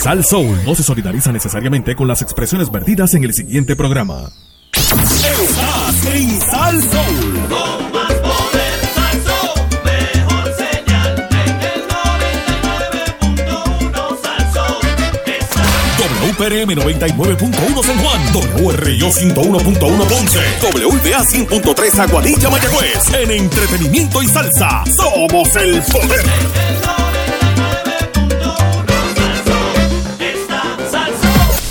[0.00, 4.30] Sal Soul no se solidariza necesariamente con las expresiones vertidas en el siguiente programa.
[4.72, 7.48] Estás en Sal Soul.
[7.50, 8.80] Con más poder,
[9.84, 11.84] mejor señal en el
[13.36, 14.80] 99.1 Salsón.
[16.22, 18.20] WPRM 99.1 San Juan,
[18.64, 23.12] WRIO 101.1 Ponce, WBA 100.3 Aguadilla Mayagüez.
[23.20, 26.24] En entretenimiento y salsa, somos el poder.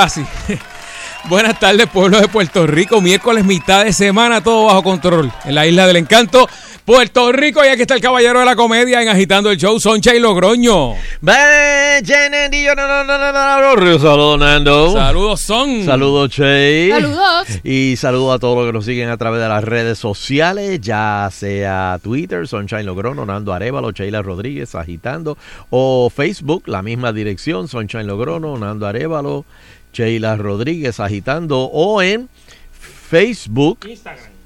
[0.00, 0.24] Ahora sí.
[1.28, 3.02] Buenas tardes, pueblo de Puerto Rico.
[3.02, 5.30] Miércoles, mitad de semana, todo bajo control.
[5.44, 6.48] En la isla del encanto,
[6.86, 7.62] Puerto Rico.
[7.62, 10.94] Y aquí está el caballero de la comedia en Agitando el Show, Soncha y Logroño.
[14.00, 14.92] Saludos, Nando.
[14.94, 15.84] Saludos, Son.
[15.84, 16.88] Saludos, Che.
[16.90, 17.48] Saludos.
[17.62, 21.28] Y saludos a todos los que nos siguen a través de las redes sociales, ya
[21.30, 25.36] sea Twitter, Sunshine Logrono, Nando Arevalo, Sheila Rodríguez, agitando,
[25.68, 29.44] o Facebook, la misma dirección, Sunshine Logrono, Nando Arevalo,
[29.92, 32.28] Sheila Rodríguez, agitando, o en
[33.10, 33.78] Facebook.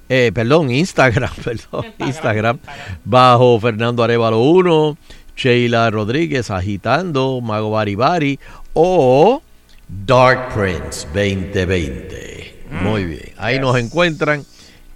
[0.09, 2.59] Eh, perdón, Instagram, perdón, Instagram,
[3.05, 4.99] bajo Fernando Arevalo 1,
[5.37, 8.39] Sheila Rodríguez agitando, Mago Bari Bari
[8.75, 9.43] o
[9.89, 12.65] Dark Prince 2020.
[12.83, 14.45] Muy bien, ahí nos encuentran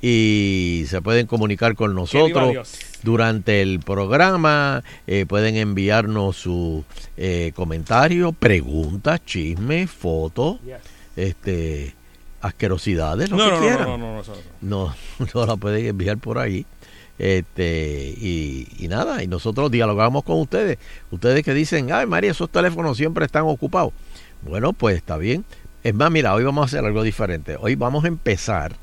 [0.01, 2.57] y se pueden comunicar con nosotros.
[3.03, 4.83] Durante el programa.
[5.07, 6.85] eh, pueden enviarnos su
[7.17, 10.59] eh, comentario, preguntas, chismes, fotos,
[11.17, 11.95] este,
[12.41, 14.23] asquerosidades, lo No, que no, no, quieran no, no, no,
[14.61, 16.67] no, no, no la pueden enviar por ahí.
[17.19, 20.79] Este, y, y nada, y nosotros dialogamos con ustedes.
[21.11, 23.93] Ustedes que dicen, ay María, esos teléfonos siempre están ocupados.
[24.43, 25.45] Bueno, pues está bien.
[25.83, 27.57] Es más, mira, hoy vamos a hacer algo diferente.
[27.59, 28.77] Hoy vamos a empezar,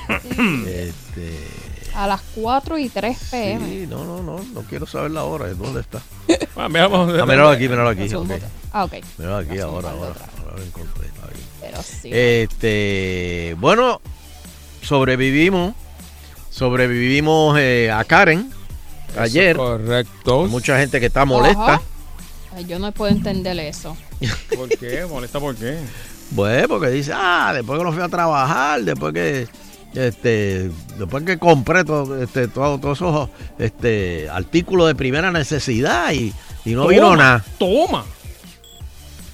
[0.67, 1.47] Este,
[1.95, 3.65] A las 4 y 3 pm.
[3.65, 6.01] sí, no, no, no, no quiero saber la hora, ¿dónde está?
[6.57, 6.69] Ah.
[6.73, 8.07] Ah, míralo aquí, míralo aquí.
[8.07, 8.33] Segundo.
[8.35, 8.41] ok.
[8.71, 8.93] Ah, ok.
[9.17, 11.07] Míralo aquí ahora, ahora, ahora lo encontré.
[11.07, 11.47] está bien.
[11.59, 12.09] Pero sí.
[12.13, 13.99] Este, bueno,
[14.81, 15.75] sobrevivimos,
[16.55, 18.49] sobrevivimos eh, a Karen
[19.17, 19.57] ayer.
[19.57, 20.45] Correcto.
[20.47, 21.81] Mucha gente que está molesta.
[22.55, 23.97] Ay, yo no puedo entender eso.
[24.55, 25.05] ¿Por qué?
[25.09, 25.77] ¿Molesta por qué?
[26.33, 29.47] Pues porque dice, ah, después que no fui a trabajar, después que
[29.93, 33.29] este, después que compré todo, este, todo- todos esos
[33.59, 36.33] este, artículos de primera necesidad y,
[36.65, 37.43] y no vino nada.
[37.59, 38.05] Toma.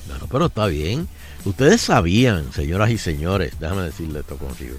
[0.07, 1.07] Bueno, pero está bien.
[1.45, 4.75] Ustedes sabían, señoras y señores, déjame decirle esto contigo.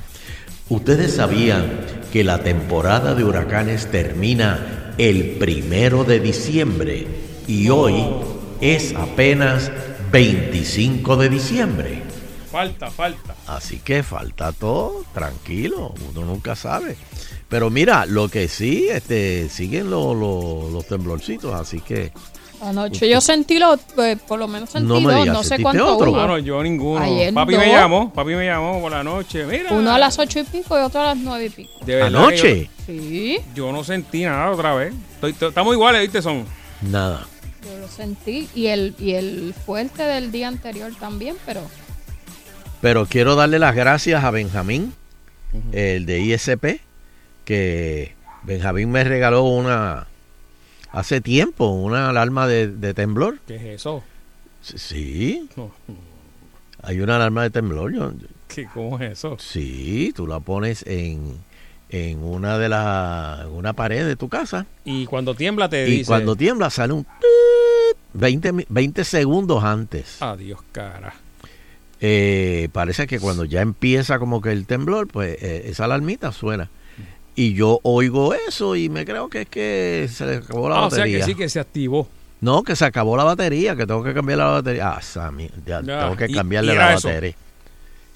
[0.69, 1.81] Ustedes sabían
[2.13, 7.07] que la temporada de huracanes termina el primero de diciembre
[7.47, 8.05] y hoy
[8.61, 9.71] es apenas
[10.13, 12.03] 25 de diciembre.
[12.51, 13.35] Falta, falta.
[13.47, 16.97] Así que falta todo, tranquilo, uno nunca sabe.
[17.49, 22.13] Pero mira, lo que sí, este, siguen lo- lo- los temblorcitos, así que
[22.63, 25.63] Anoche yo sentí lo, pues, por lo menos sentí No me dos, no sé ¿sentiste
[25.65, 26.11] cuánto otro?
[26.13, 26.17] hubo.
[26.17, 27.03] Mano, yo ninguno.
[27.05, 29.45] Ayer papi me llamó, papi me llamó por la noche.
[29.47, 29.73] Mira.
[29.73, 31.73] Uno a las ocho y pico y otro a las nueve y pico.
[31.85, 34.95] De verdad que anoche, Sí, Yo, no sentí nada otra vez.
[35.15, 36.23] Estoy- to- estamos iguales, ¿viste?
[36.23, 36.45] Son.
[36.83, 37.27] nada.
[37.65, 38.49] yo lo sentí.
[38.55, 41.63] Y el, y el fuerte del día anterior también, pero
[42.81, 44.93] Pero quiero darle las gracias a Benjamín,
[45.73, 46.81] el de ISP,
[47.45, 48.15] que
[48.45, 50.07] Benjamín me regaló una,
[50.93, 53.39] hace tiempo, una alarma de, de temblor.
[53.47, 54.03] ¿Qué es eso?
[54.63, 55.73] Sí, No,
[56.83, 57.93] hay una alarma de temblor.
[57.93, 58.13] yo-
[58.49, 59.37] ¿qué, ¿Cómo es eso?
[59.41, 61.37] sí, tú la pones en,
[61.89, 64.67] en una de las, una pared de tu casa.
[64.85, 66.07] Y cuando tiembla te Y dice.
[66.09, 67.05] cuando tiembla sale un...
[67.05, 70.21] tit, 20, mi- 20 segundos antes.
[70.23, 71.15] Adiós, cara.
[72.01, 76.69] Eh, parece que cuando ya empieza como que el temblor, pues eh, esa alarmita suena.
[77.35, 80.87] Y yo oigo eso y me creo que es que se le acabó la Ah,
[80.87, 81.19] o sea batería.
[81.21, 82.09] que sí que se activó.
[82.41, 84.91] No, que se acabó la batería, que tengo que cambiar la batería.
[84.97, 87.09] Ah, Sammy, ya tengo que cambiarle y la eso.
[87.09, 87.35] batería.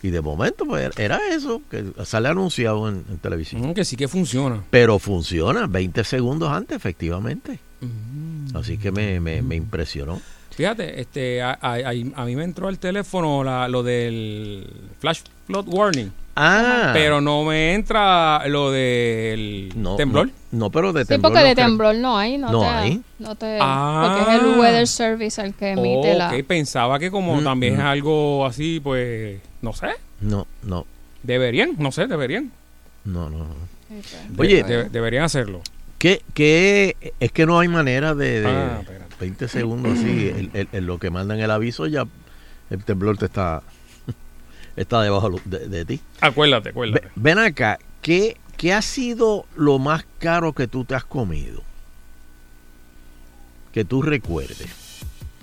[0.03, 3.71] Y de momento, pues era eso, que sale anunciado en, en televisión.
[3.71, 4.63] Mm, que sí que funciona.
[4.71, 7.59] Pero funciona 20 segundos antes, efectivamente.
[7.81, 8.55] Mm.
[8.57, 10.21] Así que me, me, me impresionó.
[10.51, 11.91] Fíjate, este, a, a- a-
[12.23, 14.67] a mí me entró al teléfono la- lo del
[15.01, 20.27] flash flood warning, Ah, pero no me entra lo del no, temblor.
[20.27, 20.33] No,
[20.67, 21.33] no, pero de sí, temblor.
[21.33, 21.67] porque no de creo.
[21.67, 22.37] temblor no hay.
[22.39, 23.03] No, No te, hay.
[23.19, 24.15] No te, Ah.
[24.19, 26.29] Porque es el Weather Service el que emite Oh, la...
[26.29, 27.81] ok, pensaba que como Mm, también mm.
[27.81, 29.89] es algo así, pues, no sé,
[30.21, 30.87] No, no,
[31.23, 32.53] deberían, no sé, deberían.
[33.05, 33.39] no, no.
[33.39, 33.55] no.
[33.89, 33.95] Sí,
[34.29, 35.63] De- Oye, de- deberían hacerlo.
[35.99, 39.15] ¿Qué, qué, es que no hay manera de, de Ah, espérate.
[39.21, 42.05] 20 segundos así, en lo que mandan el aviso ya
[42.69, 43.63] el temblor te está,
[44.77, 46.01] está debajo de, de ti.
[46.21, 47.09] Acuérdate, acuérdate.
[47.17, 51.63] ven acá, ¿qué, ¿qué ha sido lo más caro que tú te has comido?
[53.73, 54.69] Que tú recuerdes.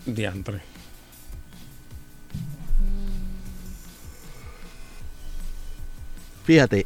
[0.05, 0.61] Diantre.
[6.45, 6.85] Fíjate,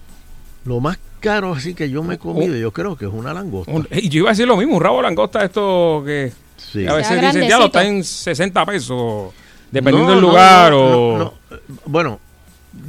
[0.65, 2.57] lo más caro así que yo me he comido, Oh.
[2.57, 3.71] yo creo que es una langosta.
[3.71, 6.85] Un- y yo iba a decir lo mismo, un rabo de langosta esto que Sí.
[6.88, 9.33] a veces dicen, ya lo está en 60 pesos,
[9.71, 11.17] dependiendo No, del no, lugar no, o...
[11.17, 11.57] no, no.
[11.85, 12.19] Bueno,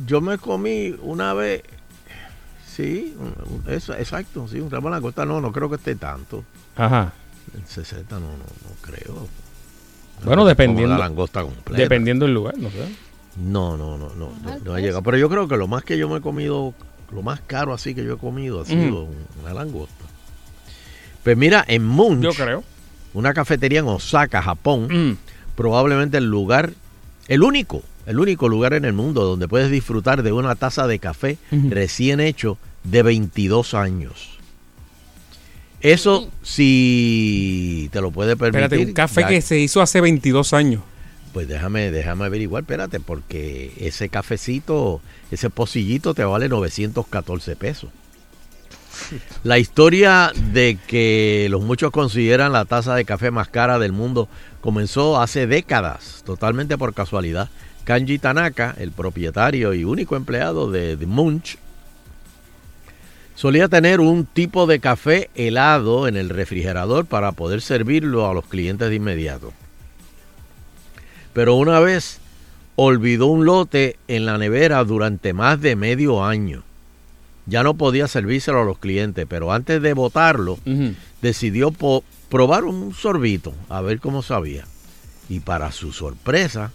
[0.06, 1.62] yo me comí una vez,
[2.66, 3.34] sí, un-
[3.66, 6.44] un- eso, exacto, sí, un ramo de langosta, no, no creo que esté tanto.
[6.76, 7.12] Ajá.
[7.56, 9.26] En 60 no, no, no creo.
[10.24, 11.80] Bueno, dependiendo- La langosta completa.
[11.80, 12.88] Dependiendo del lugar, no sé.
[13.36, 14.32] No, no, no, no,
[14.64, 15.02] no, ha llegado.
[15.02, 16.74] Pero yo creo que lo más que yo me he comido,
[17.12, 20.04] lo más caro así que yo he comido ha sido un- una langosta.
[21.22, 22.64] Pues mira, en Munch, Yo creo.
[23.14, 25.16] una cafetería en Osaka, Japón, Mm.
[25.54, 26.72] probablemente el lugar,
[27.28, 30.98] el único, el único lugar en el mundo donde puedes disfrutar de una taza de
[30.98, 34.38] café recién hecho de 22 años.
[35.80, 38.64] Eso si te lo puede permitir.
[38.64, 40.82] Espérate, un café ya- que se hizo hace 22 años.
[41.32, 45.00] Pues déjame, déjame averiguar, espérate, porque ese cafecito,
[45.30, 47.90] ese pocillito te vale 914 pesos.
[49.44, 54.28] La historia de que los muchos consideran la taza de café más cara del mundo
[54.60, 57.48] comenzó hace décadas, totalmente por casualidad.
[57.88, 61.56] Kanji Tanaka, el propietario y único empleado de, de Munch,
[63.34, 68.44] solía tener un tipo de café helado en el refrigerador para poder servirlo a los
[68.44, 69.54] clientes de inmediato.
[71.32, 72.20] Pero una vez
[72.76, 76.64] olvidó un lote en la nevera durante más de medio año.
[77.46, 80.58] Ya no podía servírselo a los clientes, pero antes de botarlo,
[81.22, 81.72] decidió
[82.28, 84.66] probar un sorbito, a ver cómo sabía.
[85.30, 86.70] Y para su sorpresa,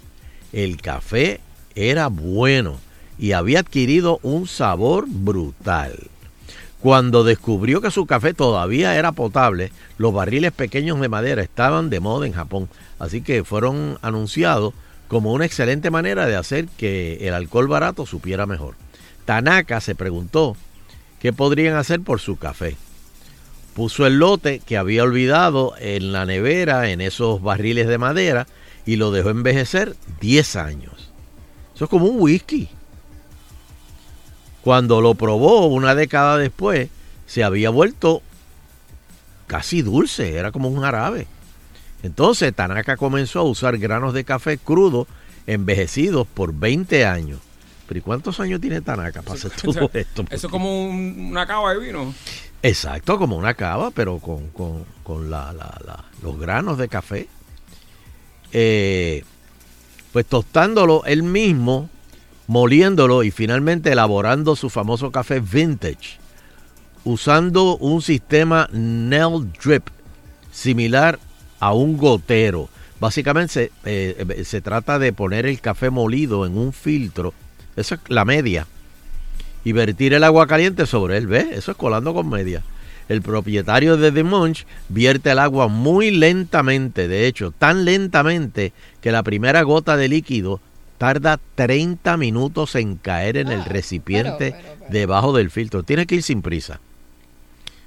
[0.54, 1.42] el café
[1.76, 2.80] era bueno
[3.18, 5.94] y había adquirido un sabor brutal.
[6.80, 12.00] Cuando descubrió que su café todavía era potable, los barriles pequeños de madera estaban de
[12.00, 12.70] moda en Japón,
[13.00, 14.74] así que fueron anunciados
[15.08, 18.76] como una excelente manera de hacer que el alcohol barato supiera mejor.
[19.26, 20.58] Tanaka se preguntó
[21.22, 22.76] qué podrían hacer por su café.
[23.74, 28.46] Puso el lote que había olvidado en la nevera, en esos barriles de madera,
[28.86, 31.12] y lo dejó envejecer 10 años.
[31.76, 32.70] Eso es como un whisky.
[34.64, 36.90] Cuando lo probó una década después,
[37.26, 38.22] se había vuelto
[39.48, 41.28] casi dulce, era como un jarabe.
[42.02, 45.08] Entonces Tanaka comenzó a usar granos de café crudo
[45.48, 47.40] envejecidos por 20 años.
[47.88, 50.24] Pero ¿y cuántos años tiene Tanaka para hacer todo esto?
[50.30, 52.14] Eso es como un- una cava de vino.
[52.62, 57.28] Exacto, como una cava, pero con, con- con la- la- la- los granos de café.
[58.54, 59.24] Eh,
[60.12, 61.90] pues tostándolo él mismo,
[62.48, 66.20] moliéndolo y finalmente elaborando su famoso café vintage.
[67.06, 69.88] usando un sistema nail drip
[70.52, 71.20] similar
[71.60, 72.70] a un gotero.
[73.00, 77.34] Básicamente se, eh, se trata de poner el café molido en un filtro,
[77.76, 78.68] eso es la media,
[79.66, 81.28] y vertir el agua caliente sobre él.
[81.28, 81.48] ¿Ves?
[81.52, 82.64] Eso es colando con media.
[83.10, 89.12] El propietario de The Munch vierte el agua muy lentamente, de hecho, tan lentamente que
[89.12, 90.60] la primera gota de líquido
[90.98, 94.92] tarda 30 minutos en caer en el Ah, recipiente pero, pero, pero.
[94.92, 95.84] debajo del filtro.
[95.84, 96.80] Tiene que ir sin prisa.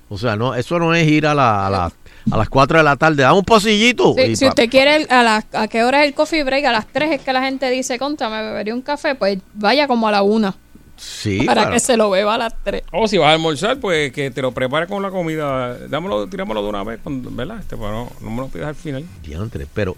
[0.08, 1.92] O sea, no, eso no es ir a, la- a, la-
[2.30, 4.14] a las 4 de la tarde, dame un pocillito.
[4.16, 6.64] Sí, y si usted quiere, el- a, las- ¿a qué hora es el coffee break?
[6.66, 9.14] A las 3 es que la gente dice, contra, me bebería un café.
[9.14, 10.54] Pues vaya como a la 1
[10.96, 12.82] sí, para que se lo beba a las 3.
[12.92, 15.76] O si vas a almorzar, pues que te lo prepare con la comida.
[15.88, 17.58] Dámelo, tirámoslo de una vez, cuando- ¿verdad?
[17.60, 19.04] Este, para no, no me lo pidas al final.
[19.22, 19.96] Diantre, pero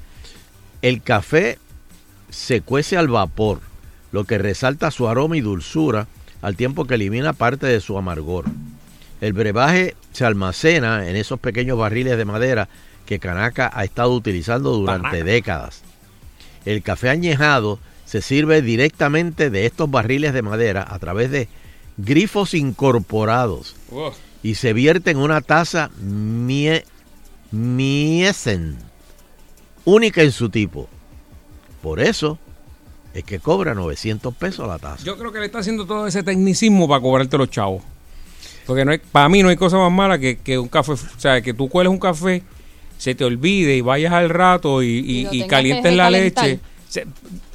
[0.83, 1.59] el café
[2.31, 3.61] se cuece al vapor,
[4.13, 6.07] lo que resalta su aroma y dulzura
[6.43, 8.45] al tiempo que elimina parte de su amargor.
[9.21, 12.69] El brebaje se almacena en esos pequeños barriles de madera
[13.07, 15.83] que Kanaka ha estado utilizando durante décadas.
[16.65, 17.79] El café añejado
[18.09, 21.47] se sirve directamente de estos barriles de madera a través de
[21.99, 24.15] grifos incorporados Uf.
[24.43, 26.85] y se vierte en una taza mie,
[27.51, 28.79] Miesen,
[29.85, 30.89] única en su tipo.
[31.83, 32.39] Por eso
[33.15, 35.05] es que cobra 900 pesos la taza.
[35.05, 37.83] Yo creo que le está haciendo todo ese tecnicismo para cobrarte los chavos.
[38.67, 40.97] Porque no hay, para mí no hay cosa más mala que, que un café, o
[41.19, 42.43] sea, que tú cueles un café,
[42.97, 46.61] se te olvide y vayas al rato y, y- calientes la leche.
[46.89, 47.07] Se-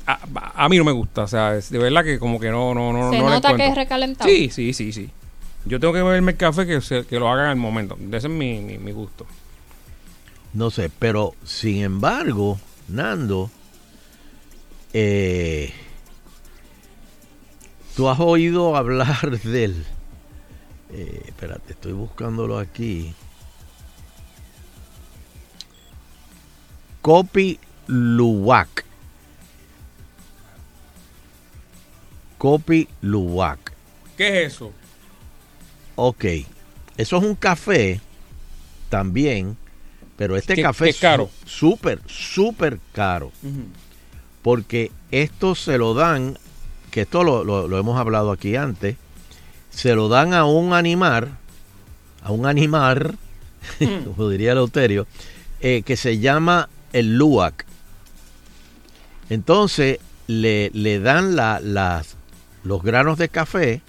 [0.05, 2.73] a, a mí no me gusta, o sea, es de verdad que como que no,
[2.73, 4.29] no, no, Se no nota que es recalentado.
[4.29, 5.09] Sí, sí, sí, sí.
[5.65, 7.97] Yo tengo que beberme el café que, se- que lo hagan al momento.
[8.11, 9.25] Ese es mi, mi, mi gusto.
[10.53, 13.49] No sé, pero sin embargo, Nando,
[14.93, 15.71] eh,
[17.95, 19.85] tú has oído hablar del...
[20.91, 23.13] eh, espérate, estoy buscándolo aquí.
[27.01, 28.85] Kopi Luwak.
[32.43, 33.71] Kopi Luwak.
[34.17, 34.73] ¿Qué es eso?
[35.95, 36.25] Ok,
[36.97, 38.01] eso es un café
[38.89, 39.55] también,
[40.17, 41.29] pero este café es caro.
[41.45, 43.31] súper, súper caro,
[44.41, 46.37] porque esto se lo dan,
[46.91, 48.97] que esto lo, lo- lo hemos hablado aquí antes,
[49.69, 51.37] se lo dan a un animal,
[52.23, 53.17] a un animal,
[54.03, 55.07] como diría Eleuterio,
[55.61, 57.65] eh, que se llama el luac.
[59.29, 62.17] Entonces le, le dan la- las,
[62.63, 63.81] los granos de café,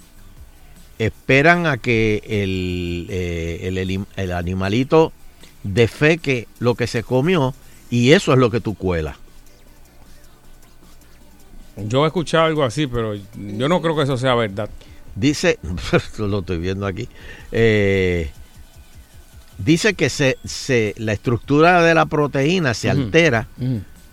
[0.98, 5.12] esperan a que el, eh, el, animalito
[5.62, 7.54] defeque lo que se comió
[7.90, 9.16] y eso es lo que tú cuelas.
[11.76, 14.70] Yo he escuchado algo así, pero yo no creo que eso sea verdad.
[15.16, 15.58] Dice,
[16.18, 17.08] lo estoy viendo aquí,
[17.50, 18.30] eh,
[19.58, 23.48] dice que se, se, la estructura de la proteína se altera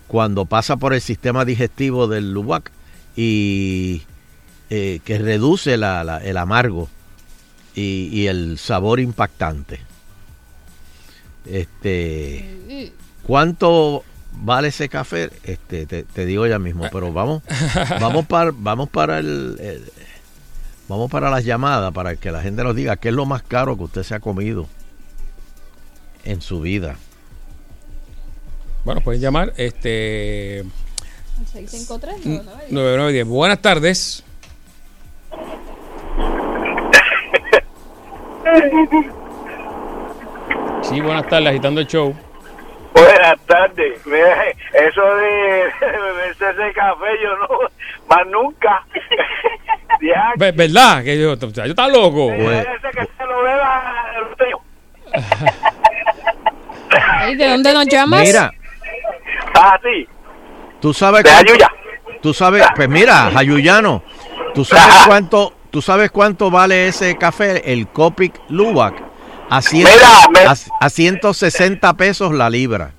[0.08, 2.70] cuando pasa por el sistema digestivo del luwak
[3.16, 4.02] y
[4.74, 6.88] eh, que reduce la- la- el amargo
[7.74, 9.80] y, y el sabor impactante.
[11.44, 12.92] Este,
[13.26, 14.02] ¿cuánto
[14.32, 15.30] vale ese café?
[15.42, 17.42] Este, te, te digo ya mismo, pero vamos,
[18.00, 19.92] vamos para, vamos para el, el-
[20.88, 23.76] vamos para las llamadas para que la gente nos diga qué es lo más caro
[23.76, 24.66] que usted se ha comido
[26.24, 26.96] en su vida.
[28.84, 30.64] Bueno, pueden llamar este
[31.52, 32.24] 653
[32.70, 33.26] 9910.
[33.26, 34.22] Buenas tardes.
[40.82, 42.14] Sí, buenas tardes, agitando el show.
[42.94, 44.04] Buenas tardes.
[44.06, 47.48] Mira, Eso de beberse ese café, yo no,
[48.08, 48.84] más nunca.
[50.00, 51.04] Ya, ¿Verdad?
[51.04, 52.28] Que yo, o sea, yo estaba loco.
[52.34, 54.04] Pues- que se lo beba
[57.30, 58.22] el ¿De dónde nos llamas?
[58.22, 58.50] Mira,
[59.54, 60.08] Ah, sí,
[60.80, 61.54] tú sabes cuánto-.
[62.20, 64.02] Tú sabes, pues mira, Jayuyano,
[64.54, 68.94] tú sabes cuánto, tú sabes cuánto vale ese café, el Copic Luwak,
[69.50, 70.54] a, cien- Mira, me- a,
[70.86, 72.92] a 160 pesos la libra.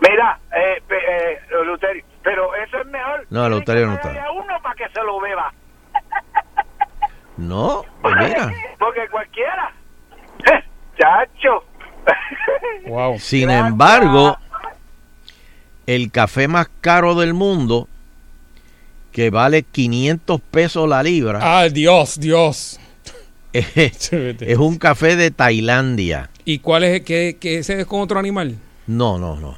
[0.00, 3.26] Mira, eh, pe- eh, Luterio, pero eso es mejor.
[3.30, 4.10] No, Luterio no está.
[4.32, 5.52] Uno para que se lo beba.
[7.36, 8.52] No, pues mira.
[8.78, 9.72] Porque cualquiera.
[10.98, 11.64] Chacho.
[12.86, 13.18] Wow.
[13.18, 13.68] Sin Gracias.
[13.68, 14.36] embargo,
[15.86, 17.88] el café más caro del mundo,
[19.12, 22.80] que vale 500 pesos la libra, Ah, Dios, Dios.
[23.52, 26.30] es, es un café de Tailandia.
[26.44, 27.02] ¿Y cuál es?
[27.02, 28.56] ¿Qué, qué ese es con otro animal?
[28.86, 29.56] No, no, no.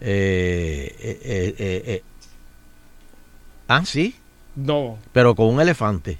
[0.00, 2.02] Eh, eh, eh, eh, eh.
[3.68, 4.14] Ah, sí,
[4.54, 4.98] No.
[5.12, 6.18] pero con un elefante.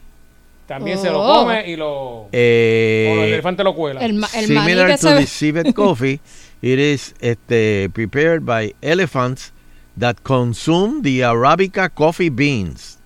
[0.66, 1.44] También se lo Oh.
[1.44, 1.90] come y lo...
[1.92, 4.00] o Eh, el elefante lo cuela.
[4.00, 5.26] El, el similar to se the ve.
[5.26, 6.20] civet coffee,
[6.62, 9.52] it is este, prepared by elephants
[9.96, 12.98] that consume the Arabica coffee beans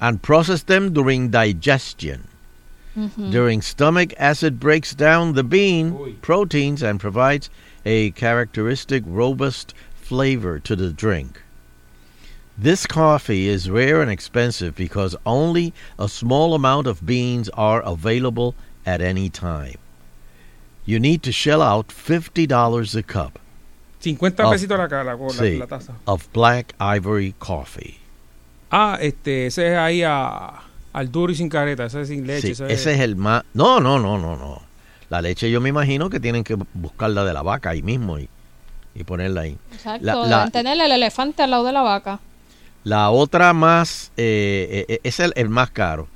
[0.00, 2.28] and process them during digestion.
[2.96, 3.30] Mm-hmm.
[3.30, 6.20] During stomach acid breaks down the bean Uy.
[6.20, 7.50] proteins and provides
[7.84, 11.42] a characteristic robust flavor to the drink.
[12.56, 18.56] This coffee is rare and expensive because only a small amount of beans are available
[18.84, 19.76] at any time.
[20.84, 23.38] You need to shell out $50 a cup
[24.00, 24.50] 50 Oh.
[24.50, 25.56] pesitos la, la, la, Sí.
[25.58, 25.94] la taza.
[26.04, 27.96] of black ivory coffee.
[28.70, 30.52] Ah, este, ese es ahí a,
[30.92, 32.48] al duro y sin careta, ese es sin leche.
[32.48, 33.42] Sí, ese ese es el más...
[33.54, 34.62] No, no, no, no, no.
[35.10, 38.28] La leche yo me imagino que tienen que buscarla de la vaca ahí mismo y,
[38.94, 39.56] y ponerla ahí.
[39.72, 42.20] Exacto, la- tener el elefante al lado de la vaca.
[42.84, 46.08] La otra más, eh, eh, es el, el más caro.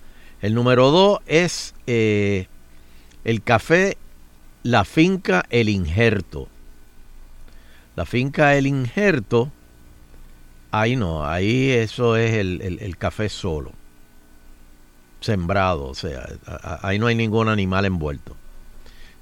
[0.42, 2.46] El número dos es eh,
[3.24, 3.96] el café
[4.62, 6.48] La Finca El Injerto.
[7.96, 9.50] La Finca El Injerto,
[10.70, 13.72] ahí no, ahí eso es el, el- el café solo.
[15.20, 16.26] Sembrado, o sea,
[16.82, 18.34] ahí no hay ningún animal envuelto.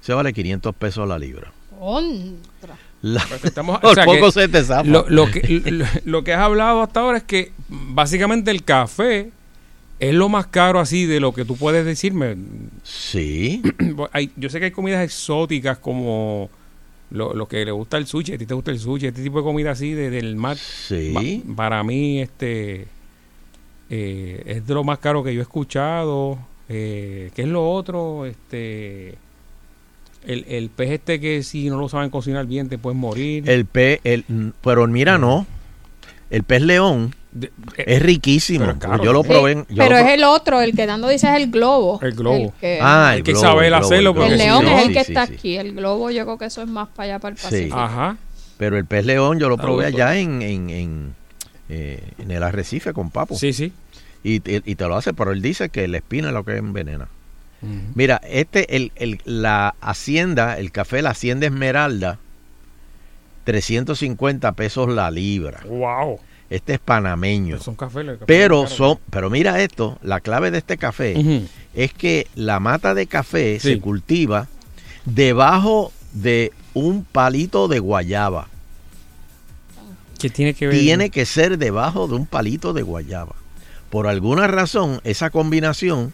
[0.01, 1.51] Se vale 500 pesos la libra.
[1.79, 2.75] Contra.
[3.03, 4.63] La- Pues estamos- o por sea poco que se te.
[4.85, 9.31] Lo, lo que, lo, lo que has hablado hasta ahora es que básicamente el café
[9.99, 12.35] es lo más caro así de lo que tú puedes decirme.
[12.83, 13.61] Sí,
[14.13, 16.49] Hay- yo sé que hay comidas exóticas como
[17.11, 19.37] lo, lo que le gusta el sushi, a ti te gusta el sushi, este tipo
[19.39, 20.57] de comida así de- del mar.
[20.57, 21.43] sí.
[21.55, 22.87] Para mí, este
[23.89, 26.37] eh, es de lo más caro que yo he escuchado.
[26.69, 28.25] Eh, ¿Qué es lo otro?
[28.25, 29.15] Este
[30.25, 33.49] el, el pez este que si no lo saben cocinar bien te puedes morir.
[33.49, 34.23] El pez, el,
[34.63, 35.45] pero mira, no.
[36.29, 37.47] El pez león De-
[37.77, 38.59] eh, es riquísimo.
[38.65, 39.03] pero es caro.
[39.03, 39.55] yo lo probé.
[39.55, 41.99] yo pero lo es el otro, el que dando dice es el globo.
[42.01, 42.53] El globo.
[42.59, 44.93] que- Ah, el que globo, saber el globo, hacerlo el el león es el sí,
[44.93, 45.33] que sí, está sí.
[45.33, 45.57] aquí.
[45.57, 47.43] El globo yo creo que eso es más para allá, para el Sí.
[47.45, 47.77] Pacífico.
[47.79, 48.17] Ajá.
[48.57, 51.15] Pero el pez león yo lo Ah, probé allá en, en, en,
[51.69, 53.35] eh, en el arrecife con papo.
[53.35, 53.71] Sí, sí.
[54.23, 56.57] Y, te- y te lo hace, pero él dice que la espina es lo que
[56.57, 57.07] envenena.
[57.95, 62.17] Mira, este, el, el, la hacienda, el café, la hacienda Esmeralda,
[63.43, 65.61] 350 pesos la libra.
[65.67, 66.19] Wow.
[66.51, 67.59] Este es panameño.
[67.61, 68.03] Son café.
[68.27, 71.15] Pero son, pero mira esto, la clave de este café
[71.73, 73.69] es que la mata de café Sí.
[73.75, 74.47] se cultiva
[75.05, 78.49] debajo de un palito de guayaba.
[80.19, 80.77] ¿Qué tiene que ver?
[80.77, 83.33] Tiene que ser debajo de un palito de guayaba.
[83.89, 86.13] Por alguna razón, esa combinación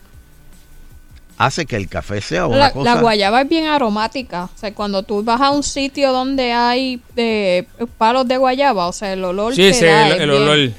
[1.38, 2.96] hace que el café sea una La, cosa.
[2.96, 4.46] la guayaba es bien aromática.
[4.46, 7.66] O sea, cuando tú vas a un sitio donde hay eh,
[7.98, 10.42] palos de guayaba, o sea, el olor Sí, que ese da el, es el bien-
[10.44, 10.72] olor.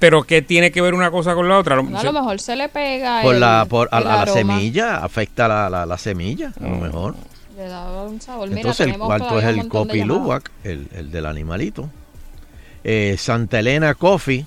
[0.00, 1.76] Pero ¿qué tiene que ver una cosa con la otra?
[1.80, 4.32] No, a lo mejor se le pega por el, la, por, a, el a la
[4.32, 7.14] semilla, afecta la, la, la semilla, a lo mejor.
[7.56, 8.48] Le da un sabor.
[8.48, 10.02] Mira, Entonces el cuarto es el Copi.
[10.02, 11.88] Luwak, el, el del animalito.
[12.82, 14.44] Eh, Santa Elena Coffee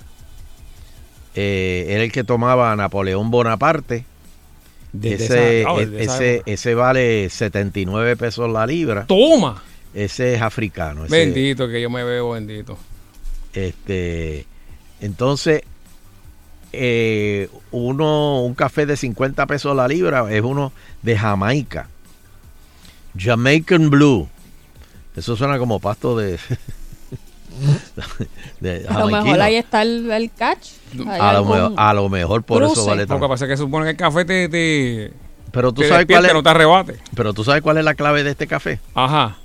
[1.34, 4.04] eh, era el que tomaba Napoleón Bonaparte.
[4.92, 9.06] Desde ese, esa- oh, e- desde esa ese, ese vale 79 pesos la libra.
[9.06, 9.62] Toma.
[9.94, 11.04] Ese es africano.
[11.04, 12.76] ese- Bendito, que yo me veo bendito.
[13.52, 14.46] Este,
[15.00, 15.62] entonces,
[16.72, 20.72] eh, uno, un café de 50 pesos la libra es uno
[21.02, 21.88] de Jamaica.
[23.16, 24.28] Jamaican Blue.
[25.16, 26.38] Eso suena como pasto de.
[28.60, 30.68] de A lo mejor ahí está el, el catch.
[31.08, 33.26] A, lo mejor, a lo mejor por eso vale Lo tanto.
[33.26, 35.12] que pasa es que supone que el café te, te,
[35.52, 36.98] Pero tú te sabes cuál es, no te arrebate.
[37.14, 39.36] pero tú sabes cuál es la clave de este café, Ajá.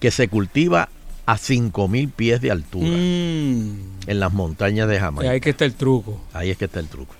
[0.00, 0.88] que se cultiva
[1.26, 3.76] a 5000 pies de altura Mm.
[4.08, 5.30] en las montañas de Y Jamaica.
[5.32, 6.20] ahí que está el truco.
[6.32, 7.14] Ahí es que está el truco.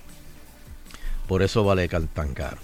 [1.29, 2.57] Por eso vale tan caro.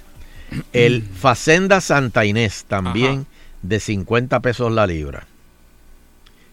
[0.72, 3.24] El Facenda Santa Inés también Ajá.
[3.62, 5.26] de 50 pesos la libra.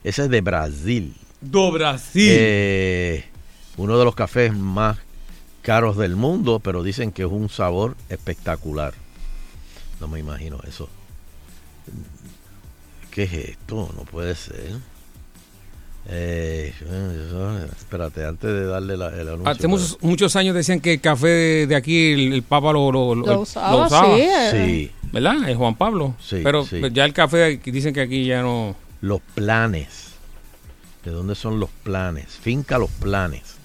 [0.04, 1.14] Ese es de Brasil.
[1.42, 2.28] Do Brasil.
[2.32, 3.26] Eh,
[3.78, 4.98] uno de los cafés más
[5.62, 8.94] caros del mundo, pero dicen que es un sabor espectacular.
[10.00, 10.90] No me imagino eso.
[13.12, 13.90] ¿Qué es esto?
[13.96, 14.72] No puede ser.
[16.10, 16.74] Eh,
[17.78, 19.48] espérate, antes de darle la, el anuncio.
[19.50, 23.16] Hace muchos, muchos años decían que el café de, aquí, el, el Papa lo, lo,
[23.16, 24.16] lo- Lo lo usaba, usaba.
[24.16, 24.22] sí.
[24.22, 24.50] eh.
[24.52, 25.48] Sí, ¿Verdad?
[25.48, 26.16] El Juan Pablo.
[26.22, 26.82] Sí, Pero sí.
[26.92, 28.76] ya el café dicen que aquí ya no.
[29.04, 30.14] Los planes.
[31.04, 32.28] ¿De dónde son los planes?
[32.28, 33.56] Finca Los Planes.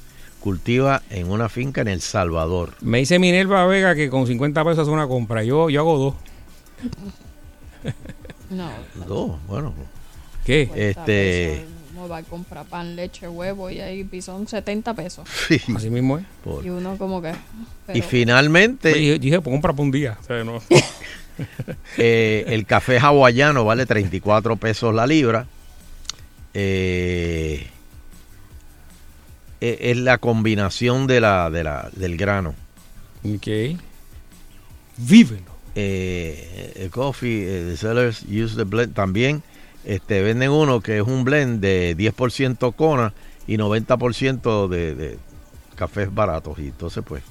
[0.40, 2.74] Cultiva en una finca en El Salvador.
[2.80, 5.44] Me dice Minerva Vega que con 50 pesos hace una compra.
[5.44, 6.14] Yo, yo hago dos.
[8.50, 8.70] No.
[9.06, 9.72] Dos, bueno.
[10.44, 10.68] ¿Qué?
[10.74, 15.28] Este, uno va a comprar pan, leche, huevo y ahí son 70 pesos.
[15.46, 15.60] Sí.
[15.76, 16.24] Así mismo es.
[16.42, 17.32] Por- Y uno como que...
[17.94, 20.16] Y finalmente, Dije, dije, pues compra para un día.
[20.20, 20.60] O sea, no.
[21.98, 25.46] eh, el café hawaiano vale 34 pesos la libra.
[26.54, 27.66] Eh,
[29.60, 32.54] eh, es la combinación de la, de la, del grano.
[33.24, 33.78] ok.
[34.96, 35.56] Vívelo.
[35.74, 39.42] Eh, el coffee, the sellers use the blend también.
[39.84, 43.12] Este, venden uno que es un blend de 10% Kona
[43.46, 45.18] y 90% de, de
[45.76, 46.58] cafés baratos.
[46.58, 47.22] Y entonces, pues,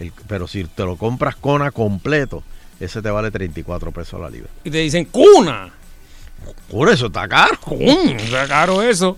[0.00, 2.42] el- pero si te lo compras Kona completo,
[2.80, 4.50] ese te vale 34 pesos la libra.
[4.64, 5.72] Y te dicen, cuna.
[6.70, 7.58] Por eso está caro.
[7.60, 7.78] Cun,
[8.18, 9.16] Está caro eso.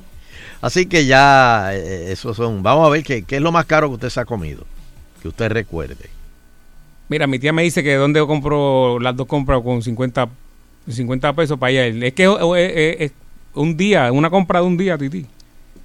[0.60, 2.62] Así que ya, eh, esos son.
[2.62, 4.64] Vamos a ver qué, qué es lo más caro que usted se ha comido.
[5.22, 6.08] Que usted recuerde.
[7.08, 10.28] Mira, mi tía me dice que donde yo compro las dos compras con 50,
[10.90, 12.06] 50 pesos para ella.
[12.06, 12.30] Es que es,
[13.00, 13.12] es- es
[13.54, 15.26] un día, una compra de un día, Titi.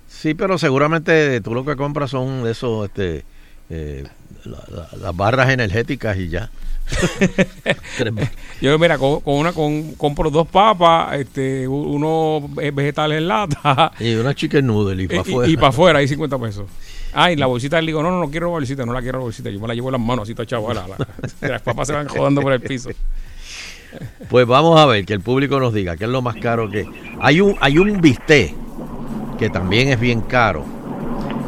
[0.07, 3.23] Sí, pero seguramente tú lo que compras son esos, este,
[3.69, 4.03] eh,
[4.45, 6.49] la- la- las barras energéticas y ya.
[8.61, 13.27] Yo, mira, con, con una con, compro dos papas, este, u- uno eh, vegetales en
[13.27, 15.49] lata y una chicken noodle y para afuera.
[15.51, 16.65] y, para afuera, ahí 50 pesos.
[17.13, 19.49] Ah, y la bolsita le digo, no, no, no quiero bolsita, no la quiero bolsita.
[19.49, 20.85] Yo me la llevo en las manos así, chavala.
[21.41, 22.89] La- las papas se van jodando por el piso.
[24.29, 26.85] Pues vamos a ver que el público nos diga qué es lo más caro que.
[27.19, 28.53] Hay un, hay un bistec
[29.37, 30.63] que también es bien caro,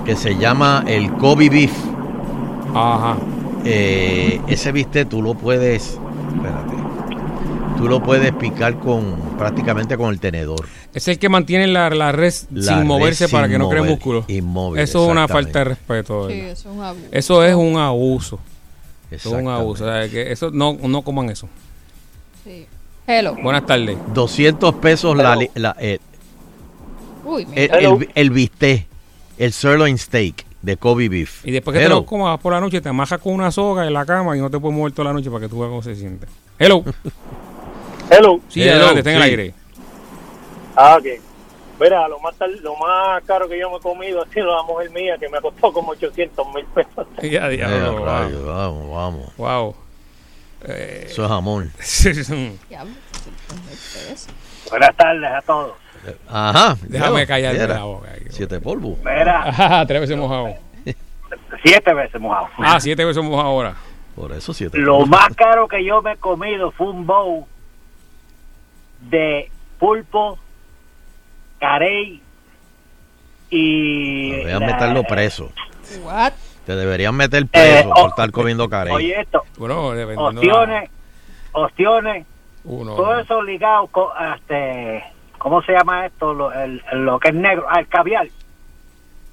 [0.05, 1.71] que se llama el Kobe Beef.
[2.75, 3.15] Ajá.
[3.65, 5.97] Eh, ese bistec tú lo puedes.
[6.35, 6.73] Espérate.
[7.77, 10.65] Tú lo puedes picar con prácticamente con el tenedor.
[10.93, 13.67] Es el que mantiene la, la red La sin moverse red para sin que no
[13.69, 14.25] cree mover, músculo.
[14.27, 16.29] inmóvil, Eso es una falta de respeto.
[16.29, 17.07] Sí, eso es un abuso.
[17.11, 18.39] Eso es un abuso.
[19.11, 19.51] Eso es un Exactamente.
[19.61, 19.83] abuso.
[19.83, 21.49] O sea, que eso no, no coman eso.
[22.43, 22.65] Sí.
[23.07, 23.35] Hello.
[23.41, 23.97] Buenas tardes.
[24.13, 25.99] 200 pesos la, li- la- eh,
[27.25, 27.69] Uy, el.
[27.73, 27.97] Hello.
[27.99, 28.85] el, el bistec,
[29.37, 31.45] el sirloin steak de Kobe Beef.
[31.45, 33.93] Y después que te lo comas por la noche, te amajas con una soga en
[33.93, 35.83] la cama y no te puedes mover toda la noche para que tú veas cómo
[35.83, 36.25] se siente.
[36.57, 36.83] Hello.
[38.09, 38.39] Hello.
[38.49, 39.53] Sí, Hello, adelante, está en el aire.
[40.75, 41.05] Ah, ok.
[41.79, 44.63] Mira, lo más, tar- lo más caro que yo me he comido ha sido la
[44.63, 47.07] mujer mía, que me costó como 800 mil pesos.
[47.21, 49.35] Ya, Eh, diablo, rayos, vamos, vamos.
[49.37, 49.75] wow.
[50.65, 52.27] Eh, Eso es 500 pesos.
[54.69, 55.73] Buenas tardes a todos.
[56.29, 56.75] Ajá.
[56.87, 57.75] Déjame ya, callarme viera.
[57.75, 58.09] la boca.
[58.11, 58.23] ahí.
[58.29, 58.97] Siete polvos.
[58.99, 60.55] Mira, Ajá, tres veces mojado.
[61.63, 62.47] siete veces mojado.
[62.57, 63.75] Ah, siete veces mojado ahora.
[64.15, 65.09] Por eso siete Lo polvos.
[65.09, 67.45] más caro que yo me he comido fue un bowl
[69.01, 70.37] de pulpo,
[71.59, 72.21] carey
[73.49, 74.31] y...
[74.31, 75.51] Deberían la- meterlo preso.
[76.03, 76.33] What?
[76.65, 78.93] Te deberían meter preso Eh, por oh, estar comiendo carey.
[78.93, 80.89] Oye esto, Bueno, opciones,
[81.51, 82.25] opciones,
[82.63, 82.95] Uno.
[82.95, 85.03] todo eso ligado con, este,
[85.43, 86.33] ¿cómo se llama esto?
[86.33, 88.27] Lo, el- lo que es negro, al caviar.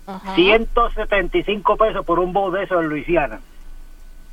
[0.07, 0.35] Ajá.
[0.35, 3.41] 175 pesos por un bowl de eso en Luisiana.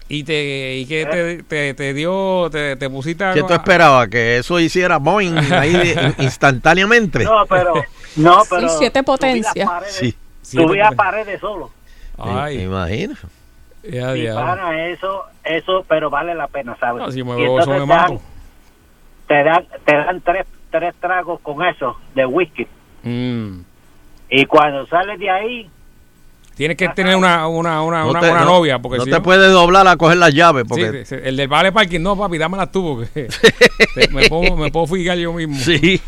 [0.10, 2.50] ¿Y, te, y qué te, te, te dio?
[2.50, 4.08] ¿Te, te pusiste ¿Qué tú esperabas?
[4.08, 7.24] ¿Que eso hiciera boing ahí de- instantáneamente?
[7.24, 7.74] No, pero,
[8.16, 8.70] no, Sí, pero.
[8.70, 9.66] siete subí las potencia.
[9.66, 10.16] paredes- Sí.
[10.42, 11.70] Siete Subí a paredes solo.
[12.18, 12.66] Ay,
[14.24, 14.34] ya.
[14.34, 17.04] pana, eso, eso, pero vale la pena, ¿sabes?
[17.04, 18.20] No, si me Y entonces me.
[19.28, 22.68] Te dan, te dan tres, tres tragos con eso de whisky.
[23.04, 23.60] Mm.
[24.30, 25.70] Y cuando sales de ahí,
[26.56, 28.80] Tienes que tener una, una, una, No una, te- una no- novia.
[28.80, 31.72] Porque no si te puedes doblar a coger las llaves porque sí, el del vale
[31.72, 33.28] parking, no, papi, dámelas tú porque
[34.12, 35.56] me, puedo, me puedo fijar yo mismo.
[35.60, 36.02] sí.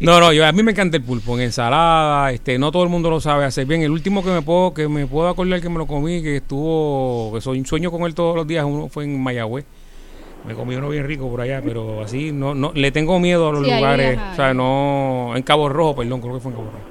[0.00, 2.90] No, no, yo, a mí me encanta el pulpo en ensalada, este, no todo el
[2.90, 3.80] mundo lo sabe hacer bien.
[3.80, 7.32] El último que me puedo que me puedo acordar que me lo comí, que estuvo,
[7.34, 9.64] que soy un sueño con él todos los días, uno fue en Mayagüez.
[10.44, 13.52] Me comí uno bien rico por allá, pero así no, no le tengo miedo a
[13.52, 16.70] los Sí, lugares, o sea, no en Cabo Rojo, perdón, creo que fue en Cabo
[16.70, 16.84] Rojo.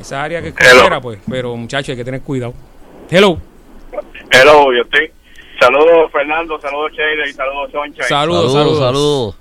[0.00, 0.54] Esa área que es
[1.02, 2.54] pues, pero muchachos, hay que tener cuidado.
[3.10, 3.38] Hello.
[4.30, 5.10] hello, yo estoy.
[5.60, 8.02] Saludos Fernando, saludos Sheila y saludos Soncha.
[8.04, 8.78] Saludos, saludos.
[8.78, 9.38] saludos.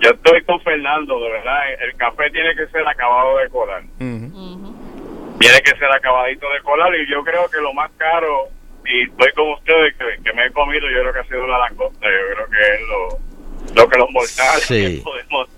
[0.00, 1.60] Yo estoy con Fernando, de verdad.
[1.80, 3.82] El café tiene que ser acabado de colar.
[3.98, 6.94] Tiene que ser acabadito de colar.
[6.96, 8.48] Y yo creo que lo más caro,
[8.88, 11.58] y estoy con ustedes, que, que me he comido, yo creo que ha sido la
[11.58, 12.06] langosta.
[12.06, 15.02] Yo creo que es lo, lo que los mortales Sí.
[15.04, 15.48] podemos.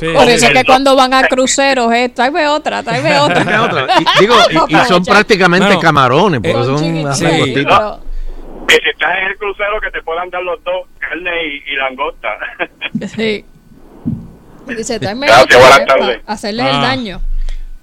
[0.00, 3.62] Sí, Por eso es que cuando van a cruceros, eh, tráeme otra, tráeme Dime otra.
[3.62, 3.86] otra.
[4.16, 4.34] Y, digo,
[4.68, 6.84] y- y, son prácticamente Bueno, camarones, porque eh, son sí,
[7.54, 8.00] pero-
[8.68, 11.76] Y si estás en el crucero, que te puedan dar los dos, carne y, y
[11.76, 12.28] langosta.
[13.14, 13.44] Sí.
[14.66, 16.18] Dice, tráeme Gracias, otra buenas tardes.
[16.22, 16.70] para hacerle Ah.
[16.70, 17.20] el daño.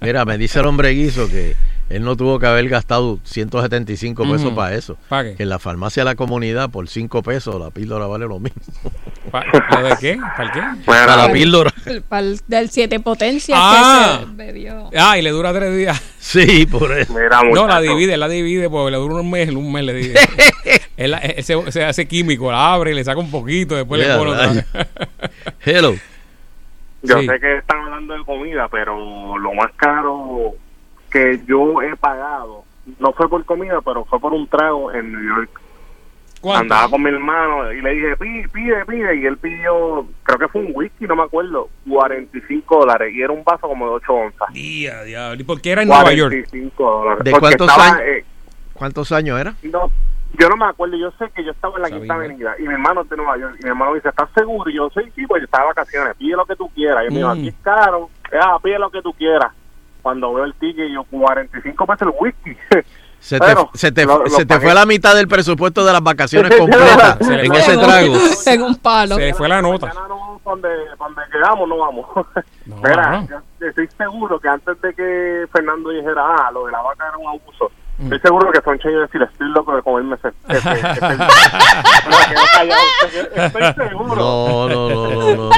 [0.00, 1.54] Mira, me dice el hombre guiso que
[1.88, 4.54] Él no tuvo que haber gastado 175 pesos Ujú.
[4.56, 4.96] para eso.
[5.08, 5.34] ¿Para qué?
[5.36, 8.60] Que en la farmacia de la comunidad, por 5 pesos, la píldora vale lo mismo.
[9.30, 10.18] ¿Pa- ¿Lo de qué?
[10.36, 10.60] ¿Para el qué?
[10.84, 11.72] Para la píldora.
[11.84, 14.18] El pal del siete potencias Ah.
[14.20, 14.90] que se bebió.
[14.98, 16.02] Ah, y le dura tres días.
[16.26, 17.14] Sí, por eso.
[17.14, 20.18] Mira, No, la divide, la divide, porque le dura un mes, un mes le divide.
[20.96, 24.18] él, él se, se hace químico, la abre, le saca un poquito, después Yeah, le
[24.18, 24.66] pone otra vez.
[25.64, 25.94] Hello.
[27.02, 27.26] Yo Sí.
[27.28, 30.54] sé que están hablando de comida, pero lo más caro
[31.10, 32.64] que yo he pagado
[32.98, 35.60] no fue por comida, pero fue por un trago en New York.
[36.40, 36.74] ¿Cuánto?
[36.74, 39.16] Andaba con mi hermano y le dije, pide, pide, pide.
[39.16, 43.12] Y él pidió, creo que fue un whisky, no me acuerdo, 45 dólares.
[43.14, 44.52] Y era un vaso como de 8 onzas.
[44.52, 45.40] Día, diablo.
[45.40, 46.30] ¿Y por qué era en Nueva York?
[46.32, 47.24] 45 dólares.
[47.24, 48.00] ¿De Porque cuántos estaba, años?
[48.06, 48.24] eh,
[48.74, 49.54] ¿Cuántos años era?
[49.62, 49.90] no,
[50.38, 52.00] yo no me acuerdo, yo sé que yo estaba en la Sabía.
[52.02, 53.56] Quinta Avenida y mi hermano es de Nueva York.
[53.58, 54.70] Y mi hermano me dice, ¿estás seguro?
[54.70, 57.02] Y yo, sí, sí, pues yo estaba de vacaciones, pide lo que tú quieras.
[57.02, 57.38] Y yo me dijo, Mm.
[57.38, 59.50] aquí es caro, ah, pide lo que tú quieras.
[60.06, 62.56] Cuando veo el ticket, yo 45 pesos el whisky.
[63.18, 64.66] Se te, se te, lo- lo se te pagué.
[64.66, 68.14] fue la mitad del presupuesto de las vacaciones completas en ese En trago.
[68.46, 69.16] En un palo.
[69.16, 69.92] Se fue la nota.
[70.44, 72.06] Donde, donde quedamos, no vamos.
[72.66, 73.28] No, Mira, no.
[73.60, 77.16] yo estoy seguro que antes de que Fernando dijera, ah, lo de la vaca era
[77.18, 77.72] un abuso.
[78.02, 80.28] Estoy seguro que Sonche iba a decir, estoy loco de comerme ese...
[80.48, 82.82] ese, ese- Pero quedó callado,
[83.34, 84.16] estoy seguro.
[84.16, 85.50] No, no, no, no, no, no.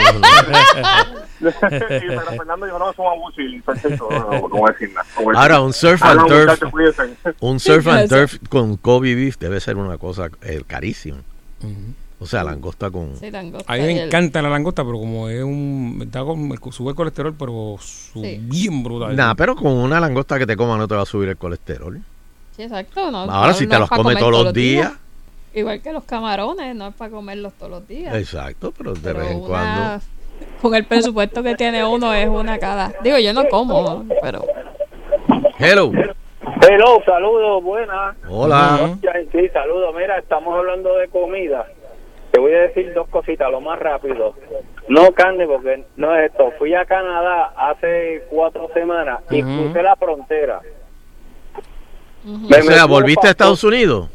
[1.40, 4.70] Y pero Fernando dijo, no, es un abuso y Sonche dijo, no, no, no voy
[4.70, 5.06] a decir nada.
[5.16, 6.62] no voy a decir Ahora, un surf and no, turf,
[7.40, 11.18] un surf and turf con Kobe beef debe ser una cosa eh, carísima.
[12.20, 13.16] O sea, langosta con...
[13.16, 16.00] Sí, langosta A mí me encanta la langosta, pero como es un.
[16.02, 18.40] Está con, sube el colesterol, pero su- Sí.
[18.42, 19.14] bien brutal.
[19.14, 22.00] Nada, pero con una langosta que te coma no te va a subir el colesterol.
[22.58, 23.08] Sí, exacto.
[23.12, 24.92] No, Ahora, no- si te los comer todos los días,
[25.54, 28.14] Igual que los camarones, no es para comerlos todos los días.
[28.16, 30.04] exacto, pero de Pero vez en una- cuando.
[30.60, 32.92] Con el presupuesto que tiene uno es una cada.
[33.02, 34.42] Digo, yo no como, pero
[35.58, 35.92] Hello.
[36.60, 38.16] Hello, saludos, buenas.
[38.28, 38.96] Hola.
[39.32, 39.94] Sí, saludos.
[39.96, 41.64] Mira, estamos hablando de comida.
[42.32, 44.34] Te voy a decir dos cositas, lo más rápido.
[44.88, 46.52] No carne, porque no es esto.
[46.58, 49.62] Fui a Canadá hace cuatro semanas y Ujú.
[49.64, 50.60] crucé la frontera.
[52.26, 54.08] O sea, ¿volviste a Estados Unidos?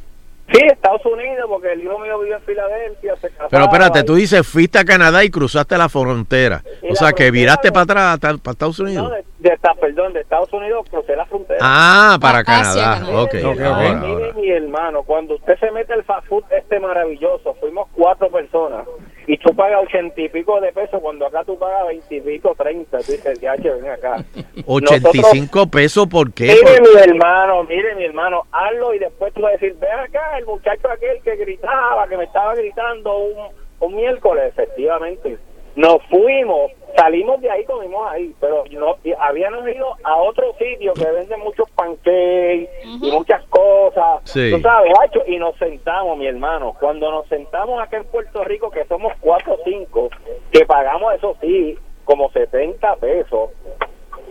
[0.52, 3.16] Sí, Estados Unidos, porque el hijo mío vive en Filadelfia.
[3.16, 6.62] se casaba Pero espérate, tú dices, fuiste a Canadá y cruzaste la frontera.
[6.82, 9.12] Y O la sea, que viraste de- para atrás, para Estados No, Unidos.
[9.12, 11.60] de, de esta- perdón, de Estados Unidos crucé la frontera.
[11.62, 12.94] Ah, para Ah, Canadá.
[13.00, 13.22] Canadá.
[13.22, 13.66] Ok, Mire, Ok, mi- ok.
[13.74, 14.34] ahora, mire, ahora.
[14.34, 18.86] mi hermano, cuando usted se mete el fast food este maravilloso, fuimos cuatro personas
[19.28, 22.54] y tú pagas ochenta y pico de pesos cuando acá tú pagas veinte y pico,
[22.58, 23.00] treinta.
[23.00, 24.24] Tú dices, ya, che, ven acá.
[24.66, 26.46] 85 pesos, ¿por qué?
[26.46, 30.38] Mire, mi hermano, mire, mi hermano, hazlo y después tú vas a decir, ven acá,
[30.38, 35.38] el muchacho aquel que gritaba, que me estaba gritando un, un miércoles, efectivamente.
[35.76, 41.06] Nos fuimos, salimos de ahí, comimos ahí, pero no, habíamos ido a otro sitio que
[41.06, 42.70] vende muchos pancakes
[43.02, 44.52] y muchas cosas, Sí.
[44.52, 46.76] tú sabes, Hacho, y nos sentamos, mi hermano.
[46.80, 50.10] Cuando nos sentamos acá en Puerto Rico, que somos cuatro o cinco,
[50.52, 53.50] que pagamos, eso sí, como 70 pesos,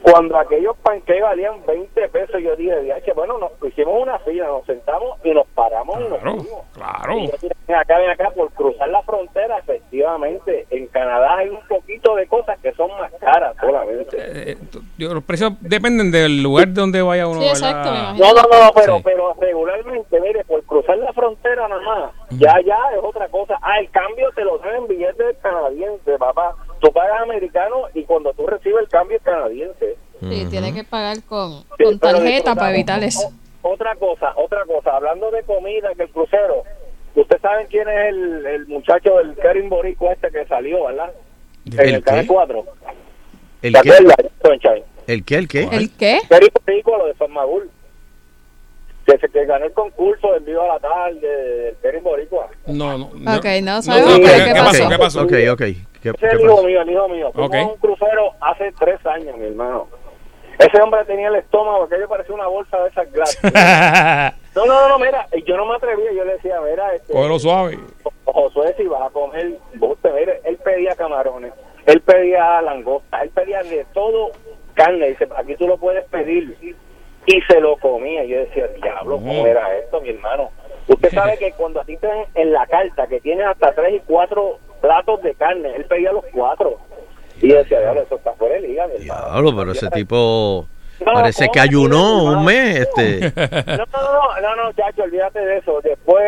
[0.02, 4.64] cuando aquellos panqueques valían 20 pesos, yo dije, "Diache, bueno, nos hicimos una fila, nos
[4.66, 6.62] sentamos y nos paramos y Claro, nos fuimos.
[6.74, 7.18] claro.
[7.18, 11.60] Y yo ven acá, ven acá, por cruzar la frontera, efectivamente, en Canadá hay un
[11.68, 14.16] poquito de cosas que son más caras solamente.
[14.18, 14.56] Eh,
[14.98, 17.40] yo- los precios deben del lugar donde vaya uno.
[17.40, 17.90] Sí, exacto.
[17.90, 19.02] No, no, no, pero, Sí.
[19.04, 23.56] pero regularmente, mire, por cruzar la frontera nada más, ya, ya es otra cosa.
[23.62, 26.54] Ah, el cambio te lo dan en billetes canadienses, papá.
[26.82, 29.96] Tú pagas americano y cuando tú recibes el cambio es canadiense.
[30.20, 33.30] sí, tiene que pagar con, Sí, con tarjeta para evitar eso.
[33.62, 36.64] Otra cosa, otra cosa, hablando de comida, que el crucero,
[37.14, 41.12] ustedes saben quién es el, el muchacho del Karim Borico este que salió, ¿verdad?
[41.66, 42.26] En ¿El el canal qué?
[42.26, 42.64] 4.
[43.62, 43.90] ¿El ¿Te qué?
[45.06, 45.36] ¿El qué?
[45.36, 45.68] ¿El qué?
[45.70, 46.18] ¿El qué?
[46.28, 47.70] Karim Borico, lo de San Magul.
[49.06, 52.48] Que, se, que ganó el concurso del Viva a la Tarde, del Karim Boricua.
[52.66, 53.10] No, no.
[53.14, 53.36] no.
[53.36, 54.88] Ok, no sabemos, ¿qué, pero ¿qué ¿qué pasó?
[54.88, 55.22] ¿Qué pasó?
[55.22, 55.58] Ok, ok.
[56.02, 56.66] ¿Qué, Ese qué es el hijo pasó?
[56.66, 57.32] mío, el hijo mío.
[57.34, 59.88] A un crucero hace tres años, mi hermano.
[60.58, 64.34] Ese hombre tenía el estómago, aquello parecía una bolsa de esas glacias.
[64.54, 67.38] No, no, no, no, mira, yo no me atrevía, yo le decía, mira, este, Cógelo
[67.38, 67.78] suave.
[68.26, 71.54] Josué, si vas a comer, mire, él pedía camarones,
[71.86, 74.32] él pedía langosta, él pedía de todo
[74.74, 76.54] carne, dice, aquí tú lo puedes pedir,
[77.26, 79.46] y se lo comía, yo decía, diablo, ¿cómo Mm.
[79.46, 80.50] era esto, mi hermano?
[80.88, 84.00] Usted sabe que cuando a ti te en la carta que tienes hasta tres y
[84.06, 86.78] cuatro platos de carne, él pedía los cuatro,
[87.40, 89.24] y yo decía, diablo, eso está fuera de liga, mi hermano.
[89.30, 90.66] Diablo, pero ese tipo...
[91.06, 92.80] No, Parece que ayunó un mes.
[92.80, 93.32] Este.
[93.36, 95.80] No, no, no, no, no, chacho, olvídate de eso.
[95.82, 96.22] Después,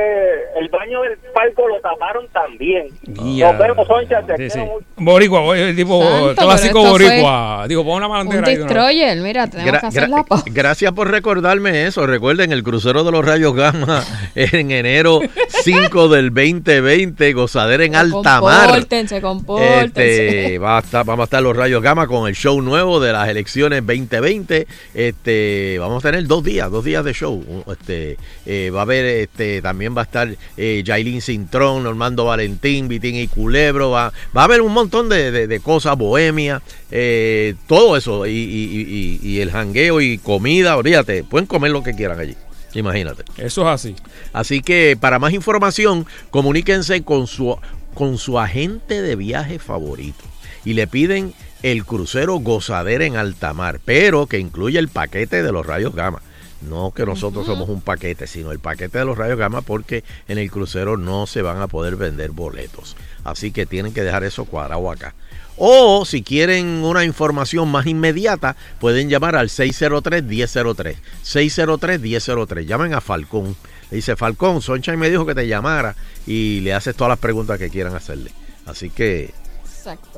[0.60, 2.88] el baño del palco lo taparon también.
[3.06, 4.48] Nos vemos, Soncha, te.
[4.96, 7.64] Boricua, el tipo Santo, clásico boricua.
[7.68, 8.58] Digo, pon una Un una vez.
[8.58, 10.44] destroyer, mira, tenemos Gra- que hacer la pausa.
[10.48, 12.06] gracias por recordarme eso.
[12.06, 14.02] Recuerden el crucero de los rayos gamma
[14.34, 18.64] en enero 5 del 2020, gozadera en alta mar.
[18.66, 20.44] Compórtense, compórtense.
[20.44, 23.12] Este, va a estar- vamos a estar los rayos gamma con el show nuevo de
[23.12, 24.63] las elecciones 2020.
[24.94, 27.44] Este, vamos a tener dos días, dos días de show.
[27.70, 32.88] Este, eh, va a haber, este, también va a estar eh, Yailin Cintrón, Normando Valentín,
[32.88, 33.90] Vitín y Culebro.
[33.90, 38.26] Va, va a haber un montón de, de- de cosas, bohemia, eh, todo eso.
[38.26, 42.34] Y, y- y- y el jangueo y comida, olvídate, pueden comer lo que quieran allí.
[42.74, 43.22] Imagínate.
[43.36, 43.94] Eso es así.
[44.32, 47.56] Así que para más información, comuníquense con su,
[47.94, 50.24] con su agente de viaje favorito
[50.64, 51.32] y le piden
[51.64, 56.20] el crucero gozadera en alta mar, pero que incluye el paquete de los rayos gamma.
[56.60, 60.36] No que nosotros somos un paquete, sino el paquete de los rayos gamma porque en
[60.36, 62.96] el crucero no se van a poder vender boletos.
[63.24, 65.14] Así que tienen que dejar eso cuadrado acá.
[65.56, 70.96] O si quieren una información más inmediata, pueden llamar al 603-1003.
[71.24, 72.66] 603-1003.
[72.66, 73.56] Llamen a Falcón.
[73.90, 75.96] Le dice, Falcón, Soncha me dijo que te llamara
[76.26, 78.32] y le haces todas las preguntas que quieran hacerle.
[78.66, 79.32] Así que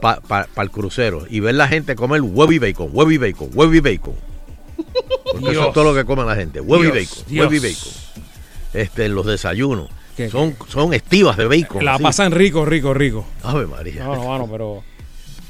[0.00, 3.74] Para el crucero y ver la gente comer huevo y bacon, huevo y bacon, huevo
[3.74, 4.14] y bacon.
[5.32, 7.46] Porque eso es todo lo que come la gente, huevo y bacon, Dios.
[7.50, 7.92] huevo y bacon.
[8.74, 9.88] Este, los desayunos.
[10.16, 11.84] ¿Qué- Son, son estivas de bacon.
[11.84, 12.02] La así.
[12.02, 13.26] pasan rico, rico, rico.
[13.42, 14.04] Ave María.
[14.04, 14.82] No, no, mano, pero.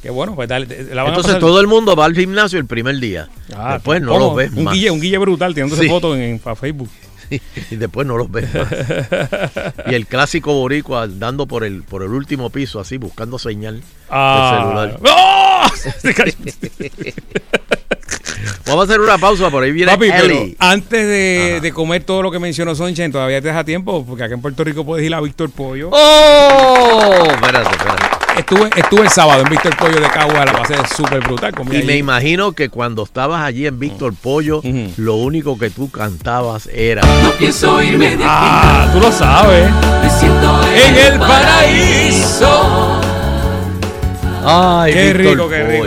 [0.03, 2.59] Qué bueno, pues dale, la van a Entonces pasar- todo el mundo va al gimnasio
[2.59, 3.29] el primer día.
[3.55, 4.75] Ah, después no los ves un más.
[4.75, 5.89] Guille, un guille brutal tirándose Sí.
[5.89, 6.89] fotos en, Facebook.
[7.71, 8.69] y después no los ves más.
[9.91, 14.51] y el clásico boricua andando por el, por el último piso así buscando señal Ah.
[14.53, 15.01] del celular.
[15.11, 15.69] ¡Oh!
[16.01, 16.33] Se cayó.
[18.67, 22.23] Vamos a hacer una pausa, por ahí viene Papi, pero antes de, de comer todo
[22.23, 25.15] lo que mencionó Sonchen, todavía te deja tiempo, porque acá en Puerto Rico puedes ir
[25.15, 25.89] a Víctor Pollo.
[25.93, 27.25] ¡Oh!
[27.31, 28.16] Espérate, espérate.
[28.37, 31.55] Estuve, estuve el sábado en Víctor Pollo de Cagua, la pasé súper brutal.
[31.71, 31.87] Y allí.
[31.87, 34.93] me imagino que cuando estabas allí en Víctor Pollo, Ujú.
[34.99, 37.01] lo único que tú cantabas era.
[37.39, 39.71] Pienso irme de Ah, tú lo sabes.
[40.03, 43.01] me siento En el paraíso.
[44.49, 45.85] ¡Ay, Qué Víctor rico, qué rico.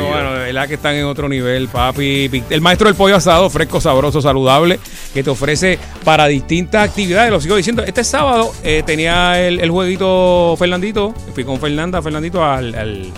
[0.50, 2.44] Verdad que están en otro nivel, papi.
[2.50, 4.80] El maestro del pollo asado, fresco, sabroso, saludable,
[5.14, 7.30] que te ofrece para distintas actividades.
[7.32, 7.84] Lo sigo diciendo.
[7.84, 11.14] Este sábado eh, tenía el, el jueguito Fernandito.
[11.36, 13.12] Fui con Fernanda, Fernandito, al, al,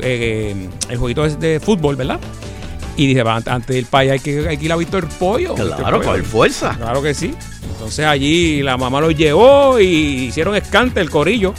[0.00, 2.18] eh, el jueguito es de fútbol, ¿verdad?
[2.96, 5.54] Y dije, va, antes del país hay que, hay que ir a Víctor Pollo.
[5.54, 6.10] Víctor Claro, Pollo.
[6.12, 6.74] con fuerza.
[6.78, 7.34] Claro que sí.
[7.72, 9.84] Entonces allí la mamá los llevó y
[10.28, 11.52] hicieron escante el corillo.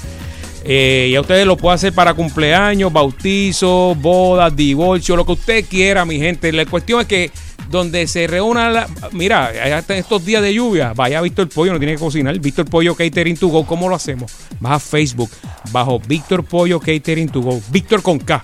[0.69, 5.65] Eh, y a ustedes lo puede hacer para cumpleaños, bautizo, bodas, divorcio, lo que usted
[5.65, 6.51] quiera, mi gente.
[6.51, 7.31] La cuestión es que
[7.69, 11.93] donde se reúna, la- mira, hasta estos días de lluvia, vaya Víctor Pollo, no tiene
[11.93, 12.37] que cocinar.
[12.39, 14.31] Víctor Pollo Catering to Go, ¿cómo lo hacemos?
[14.59, 15.29] Vas a Facebook,
[15.71, 18.41] bajo Víctor Pollo Catering to Go, Víctor con K.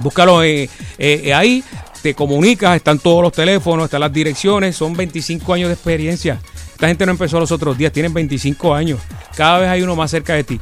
[0.00, 1.62] Búscalo eh, eh, ahí,
[2.02, 6.40] te comunicas, están todos los teléfonos, están las direcciones, son 25 años de experiencia.
[6.72, 8.98] Esta gente no empezó los otros días, tienen 25 años.
[9.36, 10.60] Cada vez hay uno más cerca de ti.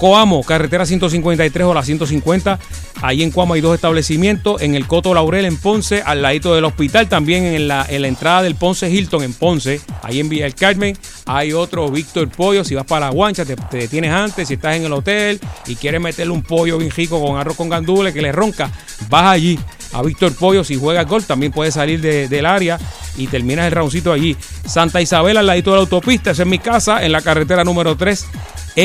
[0.00, 2.58] Coamo, carretera 153 o la 150.
[3.02, 4.62] Ahí en Coamo hay dos establecimientos.
[4.62, 7.06] En el Coto Laurel en Ponce, al ladito del hospital.
[7.06, 9.78] También en la, en la entrada del Ponce Hilton en Ponce.
[10.02, 12.64] Ahí en Villa del Carmen hay otro Víctor Pollo.
[12.64, 14.48] Si vas para la guancha, te, te detienes antes.
[14.48, 17.68] Si estás en el hotel y quieres meterle un pollo bien rico con arroz con
[17.68, 18.70] gandules que le ronca,
[19.10, 19.58] vas allí
[19.92, 20.64] a Víctor Pollo.
[20.64, 22.78] Si juegas gol, también puedes salir de- del área
[23.18, 24.34] y terminas el roundcito allí.
[24.64, 26.30] Santa Isabel, al ladito de la autopista.
[26.30, 28.24] Esa es mi casa, en la carretera número 3,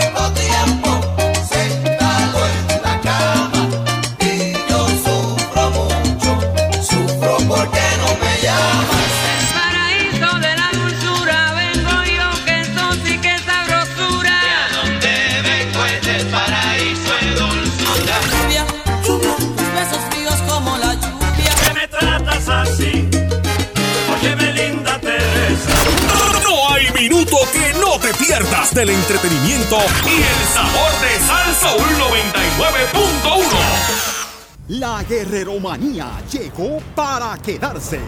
[28.46, 33.44] pierdas del entretenimiento y el sabor de Salsa 99.1.
[34.68, 38.00] La guerreromanía llegó para quedarse.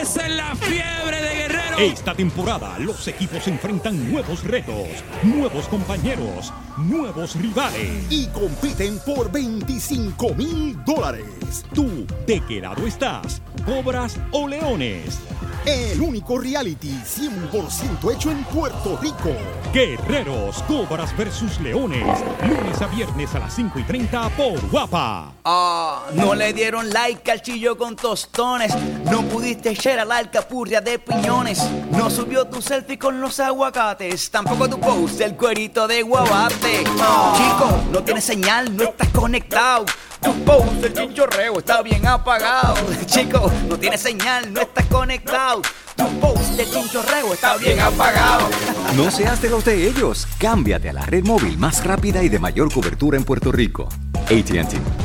[0.00, 1.78] Es la fiebre de Guerrero.
[1.78, 4.88] Esta temporada los equipos enfrentan nuevos retos,
[5.22, 11.64] nuevos compañeros, nuevos rivales y compiten por 25 mil dólares.
[11.74, 13.42] ¿Tú de qué lado estás?
[13.64, 15.20] ¿Cobras o leones?
[15.66, 19.36] El único reality 100% hecho en Puerto Rico.
[19.74, 22.18] Guerreros, Cobras versus Leones.
[22.42, 25.34] Lunes a viernes a las 5 y 30 por Guapa.
[25.44, 28.74] Ah, no le dieron like al chillo con tostones.
[29.04, 31.62] No pudiste echar a la alcapurria de piñones.
[31.90, 34.30] No subió tu selfie con los aguacates.
[34.30, 36.84] Tampoco tu post el cuerito de guabate.
[36.84, 39.84] Chico, no tienes señal, no estás conectado.
[40.22, 42.76] Tu post el chinchorreo está bien apagado.
[43.06, 45.49] Chico, no tienes señal, no estás conectado.
[45.96, 48.48] Tu post el chinchorreo está bien apagado.
[48.94, 50.28] No seas de los de ellos.
[50.38, 53.88] Cámbiate a la red móvil más rápida y de mayor cobertura en Puerto Rico.
[54.26, 54.99] ATT.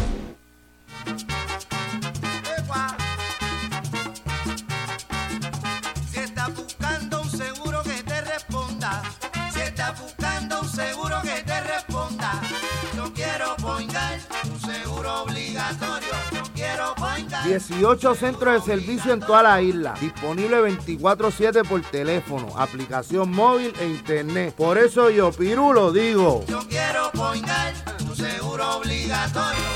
[17.59, 19.93] 18 centros de servicio en toda la isla.
[20.01, 24.53] Disponible 24-7 por teléfono, aplicación móvil e internet.
[24.55, 26.43] Por eso yo, Piru, lo digo.
[26.47, 29.74] Yo quiero poingar un seguro obligatorio.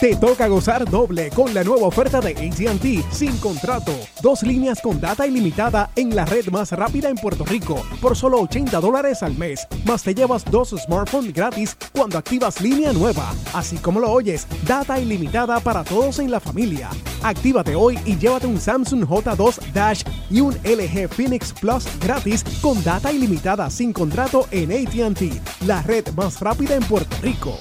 [0.01, 3.91] Te toca gozar doble con la nueva oferta de ATT sin contrato.
[4.23, 8.41] Dos líneas con data ilimitada en la red más rápida en Puerto Rico por solo
[8.43, 9.67] 80 dólares al mes.
[9.85, 13.35] Más te llevas dos smartphones gratis cuando activas línea nueva.
[13.53, 16.91] Así como lo oyes, data ilimitada para todos en la familia.
[17.25, 22.85] Actívate hoy y llévate un Samsung J2 Dash y un LG Phoenix Plus gratis con
[22.85, 25.23] data ilimitada sin contrato en ATT,
[25.67, 27.59] la red más rápida en Puerto Rico.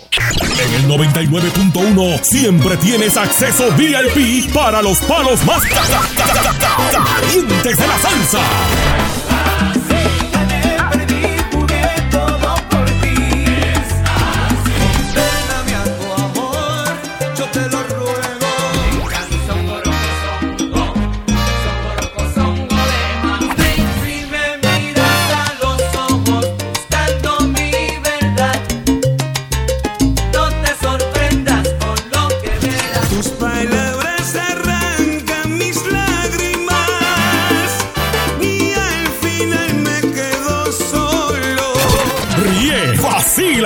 [0.60, 6.58] En el 99.1 siempre tienes acceso VIP para los palos más ca- ca- ca- ca-
[6.92, 8.40] ca- calientes de la salsa.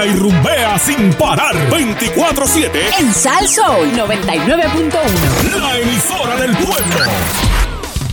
[0.01, 1.55] Vacila y rumbea sin parar.
[1.69, 2.71] 24-7.
[2.99, 5.59] En Sal Soul 99.1.
[5.59, 7.05] La emisora del pueblo.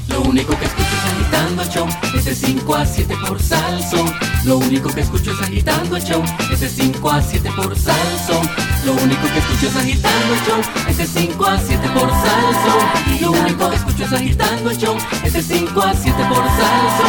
[0.08, 1.86] Lo único que escucho es agitando el show,
[2.16, 4.04] ese 5 a 7 por Salso.
[4.44, 8.40] Lo único que escucho es agitando el show, ese 5 a 7 por Salso.
[8.84, 12.78] Lo único que escucho es agitando el show, ese 5 a 7 por Salso.
[13.20, 17.08] Lo único que escucho es agitando el show, ese 5 a 7 por Salso.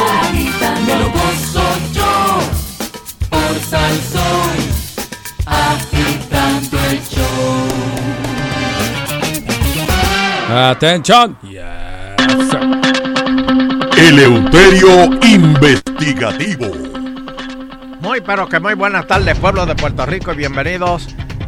[0.86, 1.63] Me lo gozo
[1.93, 2.39] yo
[3.30, 4.68] por Salso,
[5.50, 7.26] agitando el show.
[10.56, 11.38] Atención.
[11.43, 11.62] Yes,
[12.50, 12.80] sir.
[13.97, 16.68] Eleuterio Investigativo.
[18.02, 21.08] Muy, pero que muy buenas tardes, pueblo de Puerto Rico, y bienvenidos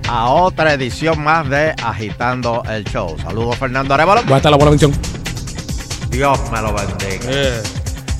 [0.10, 3.18] a otra edición más de Agitando el Show.
[3.20, 4.22] Saludos, Fernando Arevalo.
[4.24, 4.92] ¿Cuál está la buena mención?
[6.10, 7.24] Dios me lo bendiga.
[7.24, 7.64] Eh.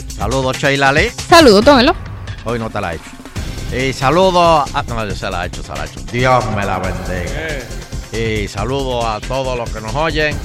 [0.08, 1.10] Saludos, Sheila Lee.
[1.10, 1.94] Saludos, tómelo.
[2.46, 3.21] Hoy no te la he hecho.
[3.74, 4.84] Y saludos a...
[4.84, 6.00] No, yo se la he hecho, se la he hecho.
[6.12, 7.60] Dios me la bendiga.
[8.12, 10.38] Y saludos a todos los que nos oyen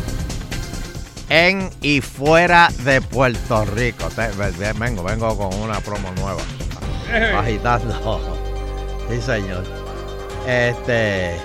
[1.29, 4.09] en y fuera de Puerto Rico.
[4.79, 6.41] Vengo, vengo con una promo nueva.
[7.41, 8.21] Agitando.
[9.11, 9.65] Sí, señor.
[10.47, 11.37] Este.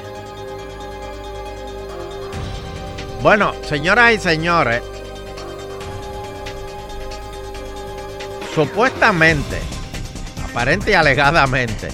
[3.23, 4.83] Bueno, señoras y señores.
[8.53, 9.59] Supuestamente,
[10.51, 11.87] aparente y alegadamente.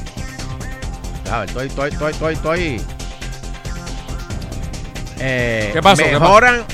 [1.45, 2.81] Estoy, estoy, estoy, estoy, estoy.
[5.19, 6.03] Eh, ¿Qué pasó?
[6.03, 6.19] ¿Qué pasó?
[6.21, 6.65] Mejoran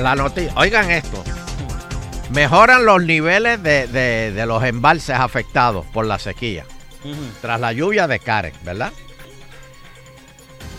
[0.00, 0.52] la noticia.
[0.56, 1.22] Oigan esto.
[2.30, 6.64] Mejoran los niveles de, de- de los embalses afectados por la sequía
[7.40, 8.92] tras la lluvia de Karen, ¿verdad?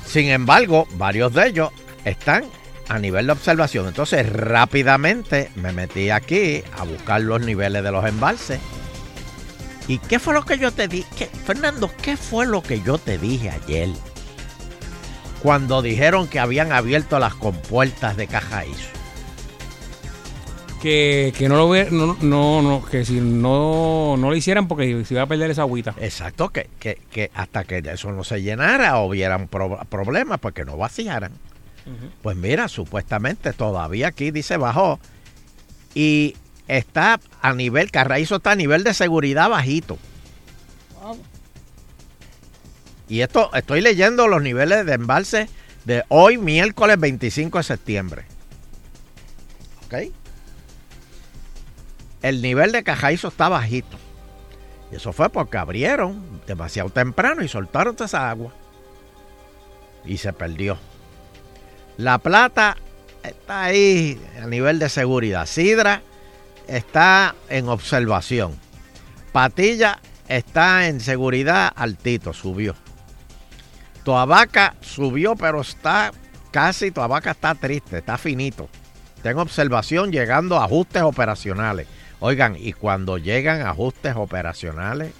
[0.05, 1.69] Sin embargo, varios de ellos
[2.03, 2.43] están
[2.89, 3.87] a nivel de observación.
[3.87, 8.59] Entonces, rápidamente me metí aquí a buscar los niveles de los embalses.
[9.87, 11.27] ¿Y qué fue lo que yo te dije?
[11.45, 13.89] Fernando, ¿qué fue lo que yo te dije ayer?
[15.41, 18.89] Cuando dijeron que habían abierto las compuertas de Cajaízo.
[20.81, 25.03] Que, que no lo ve, no, no, no, que si no, no lo hicieran porque
[25.05, 25.95] se iba a perder esa agüita.
[25.99, 30.53] Exacto, que, que, que hasta que eso no se llenara o hubieran pro- problemas, pues
[30.53, 31.31] que no vaciaran.
[32.21, 34.99] Pues mira, supuestamente todavía aquí dice bajó
[35.95, 36.35] y
[36.67, 39.97] está a nivel, Carraízo está a nivel de seguridad bajito.
[43.09, 45.49] Y esto, estoy leyendo los niveles de embalse
[45.85, 48.25] de hoy, miércoles 25 de septiembre.
[49.85, 50.11] ¿Ok?
[52.21, 53.97] El nivel de Cajaízo está bajito.
[54.91, 58.53] Y eso fue porque abrieron demasiado temprano y soltaron toda esa agua.
[60.05, 60.77] Y se perdió.
[61.97, 62.75] La plata
[63.23, 65.45] está ahí a nivel de seguridad.
[65.45, 66.01] Sidra
[66.67, 68.57] está en observación.
[69.31, 72.75] Patilla está en seguridad altito, subió.
[74.03, 76.11] Toabaca subió, pero está
[76.51, 78.69] casi, Toabaca está triste, está finito.
[79.17, 81.87] Está en observación llegando a ajustes operacionales.
[82.19, 85.11] Oigan, y cuando llegan ajustes operacionales,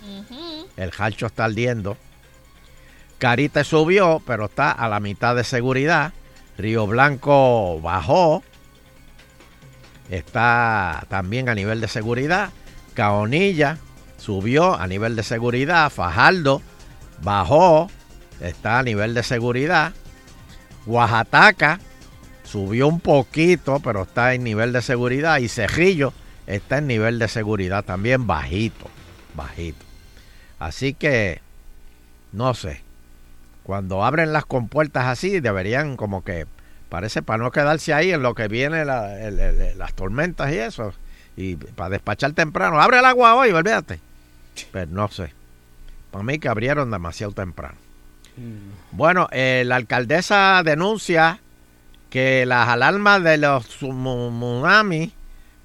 [0.78, 1.98] el jalcho está ardiendo.
[3.18, 6.14] Carita subió, pero está a la mitad de seguridad.
[6.58, 8.43] Río Blanco bajó.
[10.10, 12.49] Está también a nivel de seguridad.
[12.93, 13.78] Caonilla
[14.18, 15.89] subió a nivel de seguridad.
[15.89, 16.62] Fajardo
[17.22, 17.89] bajó.
[18.41, 19.93] Está a nivel de seguridad.
[20.86, 21.80] Oaxaca
[22.43, 25.39] subió un poquito, pero está en nivel de seguridad.
[25.39, 26.14] Y Cejillo
[26.45, 28.89] está en nivel de seguridad también bajito.
[29.36, 29.86] Bajito.
[30.60, 31.41] Así que,
[32.32, 32.82] no sé.
[33.64, 36.47] Cuando abren las compuertas así, deberían como que,
[36.90, 40.58] parece para no quedarse ahí en lo que viene la- el- el- las tormentas y
[40.58, 40.94] eso.
[41.36, 42.80] Y para despachar temprano.
[42.82, 44.00] Abre el agua hoy, olvídate.
[44.72, 45.32] Pero no sé.
[46.12, 47.76] Para mí que abrieron demasiado temprano.
[48.92, 51.40] Bueno, eh, la alcaldesa denuncia
[52.10, 55.12] que las alarmas de los tsunami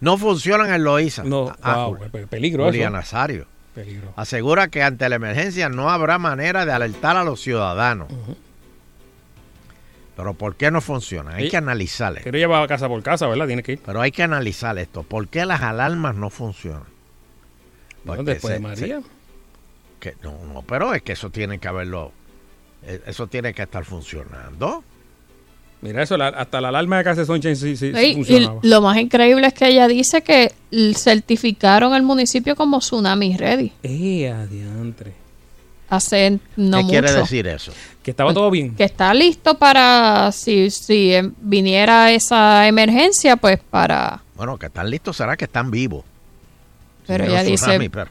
[0.00, 1.22] no funcionan en Loíza.
[1.24, 2.90] No, Ah, wow, pe- peligro Julia eso.
[2.90, 3.46] Nazario.
[3.74, 4.12] Peligro.
[4.16, 8.08] Asegura que ante la emergencia no habrá manera de alertar a los ciudadanos.
[10.16, 11.34] Pero ¿por qué no funciona?
[11.36, 11.50] Hay Sí.
[11.50, 12.22] que analizar esto.
[12.24, 13.46] Quiero llevar casa por casa, ¿verdad?
[13.46, 13.80] Tiene que ir.
[13.84, 15.02] Pero hay que analizar esto.
[15.04, 16.82] ¿Por qué las alarmas no funcionan?
[18.04, 19.00] Bueno, Porque después de María.
[19.00, 19.06] se-
[20.00, 22.12] que, no, no, pero es que eso tiene que haberlo.
[22.84, 24.82] eh, Eso tiene que estar funcionando.
[25.82, 28.14] Mira eso, la- hasta la alarma de casa de Sunshine sí, sí, sí Ey, y
[28.16, 28.60] funcionaba.
[28.62, 30.52] lo más increíble es que ella dice que
[30.96, 35.12] certificaron el municipio como Tsunami Ready ¡Eh, adiantre!
[35.94, 36.88] Hace no ¿Qué mucho.
[36.88, 37.72] quiere decir eso?
[38.02, 38.74] Que estaba todo bien.
[38.74, 44.22] Que está listo para, si, si em, viniera esa emergencia, pues para...
[44.34, 46.04] Bueno, que están listos será que están vivos.
[47.06, 48.10] Pero Si ella dice, pero-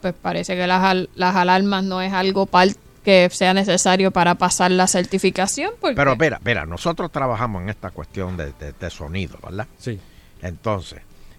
[0.00, 2.68] pues parece que las, al- las alarmas no es algo par-
[3.04, 5.72] que sea necesario para pasar la certificación.
[5.80, 9.66] Porque Pero mira, mira, nosotros trabajamos en esta cuestión de, de- de sonido, ¿verdad?
[9.78, 9.98] Sí.
[10.42, 10.98] Entonces,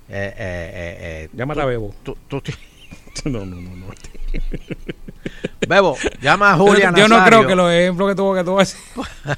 [0.10, 1.96] eh, eh, eh, eh, Llámate tú- a Bebo.
[2.04, 2.52] tú- tú- tú-
[3.30, 3.86] No, no, no, no.
[5.68, 7.40] Bebo, llama a Julia Yo no Nazario.
[7.40, 8.80] creo que los ejemplos que tuvo que tú hacer.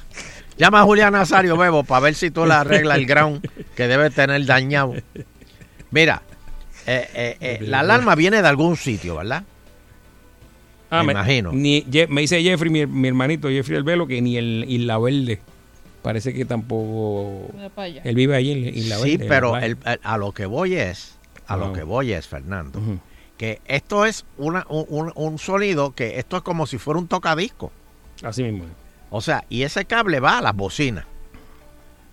[0.58, 3.40] Llama a Julián Nazario, Bebo, para ver si tú le arreglas el ground
[3.74, 4.94] que debe tener dañado.
[5.90, 6.22] Mira,
[6.86, 9.44] eh, eh, eh, la alarma viene de algún sitio, ¿verdad?
[10.90, 11.52] Ah, Me imagino.
[11.52, 15.40] Ni, me dice Jeffrey, mi, mi hermanito Jeffrey el Velo, que ni el Isla Verde
[16.02, 17.50] parece que tampoco.
[18.04, 20.44] Él vive allí en, en la Sí, Verde, en pero el- el- a lo que
[20.46, 21.16] voy es,
[21.46, 21.72] a lo Ajá.
[21.74, 22.78] que voy es, Fernando,
[23.42, 27.72] que esto es una, un, un- sonido que esto es como si fuera un tocadisco.
[28.22, 28.66] Así mismo.
[29.10, 31.06] O sea, y ese cable va a las bocinas.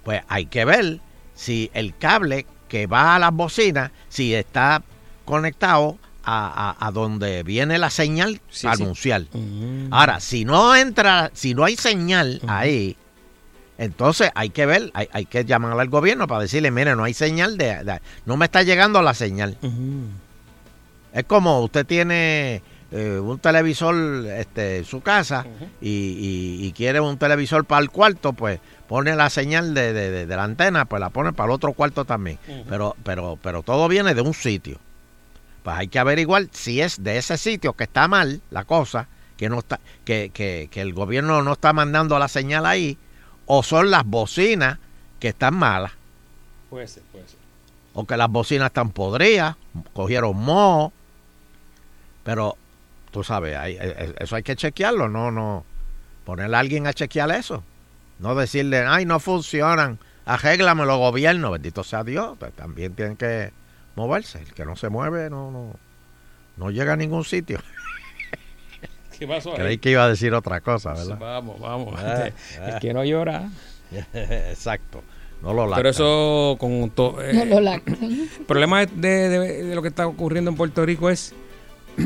[0.03, 0.99] Pues hay que ver
[1.35, 4.81] si el cable que va a las bocinas, si está
[5.25, 9.21] conectado a, a- a donde viene la señal Sí, anunciar.
[9.31, 9.93] Mm.
[9.93, 12.97] Ahora, si no entra, si no hay señal ahí,
[13.77, 17.13] entonces hay que ver, hay, hay que llamar al gobierno para decirle, mire, no hay
[17.13, 19.57] señal de, de- no me está llegando la señal.
[21.13, 23.95] Es como usted tiene eh, un televisor
[24.27, 25.45] este, en su casa
[25.81, 30.09] y, y- y quiere un televisor para el cuarto, pues pone la señal de, de-
[30.11, 32.39] de- de la antena, pues la pone para el otro cuarto también.
[32.67, 34.77] Pero, pero, pero todo viene de un sitio.
[35.63, 39.07] Pues hay que averiguar si es de ese sitio que está mal la cosa,
[39.37, 42.97] que no está, que, que, que el gobierno no está mandando la señal ahí,
[43.45, 44.77] o son las bocinas
[45.19, 45.91] que están malas,
[46.69, 47.37] Puede ser, puede ser.
[47.93, 49.55] o que las bocinas están podridas,
[49.93, 50.93] cogieron moho,
[52.23, 52.55] pero
[53.11, 55.65] tú sabes, hay- eh, eso hay que chequearlo, no, no,
[56.25, 57.63] ponerle a alguien a chequear eso,
[58.19, 63.51] no decirle, ay, no funcionan, arréglamelo gobierno, bendito sea Dios, pues también tienen que
[63.95, 65.73] moverse, el que no se mueve no, no,
[66.57, 67.59] no llega a ningún sitio.
[69.17, 69.53] ¿Qué pasó?
[69.53, 71.17] Creí que iba a decir otra cosa, ¿verdad?
[71.19, 71.93] Vamos, vamos.
[71.97, 72.69] Ah, Este, ah.
[72.69, 73.49] El que no llora.
[74.13, 75.03] Exacto.
[75.41, 75.85] No lo Pero lactan.
[75.87, 77.17] eso con todo.
[77.33, 77.97] No lo lactan.
[78.01, 81.33] El problema de, de- de lo que está ocurriendo en Puerto Rico es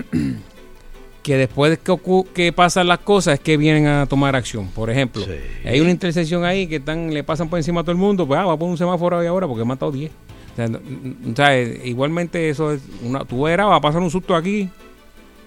[1.23, 4.67] que después de que, que pasan las cosas es que vienen a tomar acción.
[4.69, 5.25] Por ejemplo,
[5.65, 8.39] hay una intersección ahí que están le pasan por encima a todo el mundo, pues
[8.39, 10.11] ah, va a poner un semáforo ahí ahora porque he matado 10.
[10.11, 14.01] O sea, no- no- o sea, igualmente eso es una tú verás, va a pasar
[14.01, 14.69] un susto aquí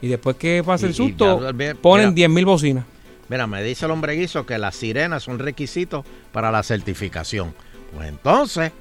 [0.01, 2.29] y después que pase Y- el susto ya, mira, ponen mira.
[2.29, 2.85] 10.000 bocinas.
[3.29, 7.53] Mira, me dice el hombre guiso que las sirenas son requisitos para la certificación.
[7.95, 8.73] Pues entonces,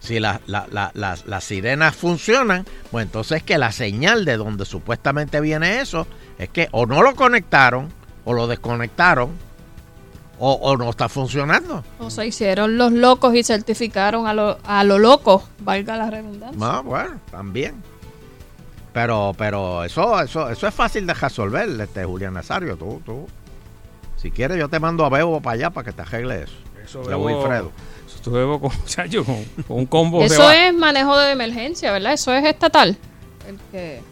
[0.00, 4.64] si la- la- la- las- las sirenas funcionan, pues entonces que la señal de donde
[4.64, 6.06] supuestamente viene eso
[6.38, 7.88] es que o no lo conectaron
[8.24, 9.30] o lo desconectaron
[10.38, 11.84] o, o no está funcionando.
[11.98, 16.58] O se hicieron los locos y certificaron a lo, a lo loco, valga la redundancia.
[16.66, 17.82] Ah, bueno, también.
[18.92, 22.76] Pero, pero eso, eso, eso es fácil de resolver, este Julián Nazario.
[22.76, 23.28] Tú, tú.
[24.16, 26.54] Si quieres, yo te mando a Bebo para allá para que te arregle eso.
[26.84, 27.70] Eso Bebo- Wilfredo.
[28.20, 30.22] Eso bebo con, muchacho, con, con un combo.
[30.22, 32.12] Eso es manejo de emergencia, ¿verdad?
[32.12, 32.96] Eso es estatal.
[33.48, 34.02] El que,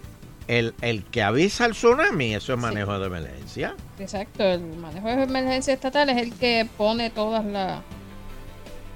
[0.48, 3.74] El, el que avisa el tsunami, eso es manejo de emergencia.
[3.98, 7.82] exacto, el manejo de emergencia estatal es el que pone todas las...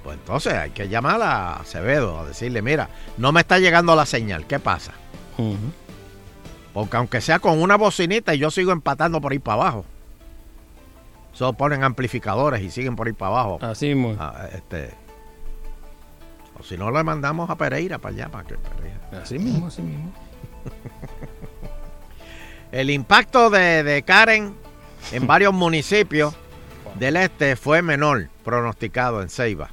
[0.02, 2.88] Pues entonces hay que llamar a Acevedo a decirle, mira,
[3.18, 4.92] no me está llegando la señal, ¿qué pasa?
[6.72, 9.84] Porque aunque sea con una bocinita y yo sigo empatando por ahí para abajo.
[11.32, 13.58] Solo ponen amplificadores y siguen por ahí para abajo.
[13.62, 14.16] Así mismo.
[14.18, 14.90] Ah, este,
[16.62, 18.28] o si no, le mandamos a Pereira para allá.
[18.28, 19.22] Para que Pereira.
[19.22, 20.12] Así mismo, así mismo.
[22.72, 24.54] El impacto de, de Karen
[25.10, 26.34] en varios municipios
[26.98, 29.70] del este fue menor pronosticado en Ceiba,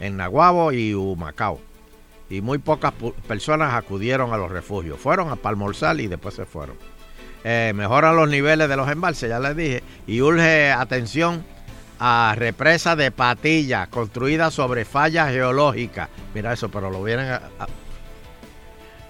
[0.00, 1.60] en Naguabo y Humacao.
[2.30, 2.94] Y muy pocas
[3.28, 4.98] personas acudieron a los refugios.
[4.98, 6.76] Fueron a Palmorzal y después se fueron.
[7.44, 9.82] Eh, mejoran los niveles de los embalses, ya les dije.
[10.06, 11.44] Y urge atención
[12.04, 16.08] a represa de Patilla, construida sobre fallas geológicas.
[16.34, 17.40] Mira eso, pero lo vienen a...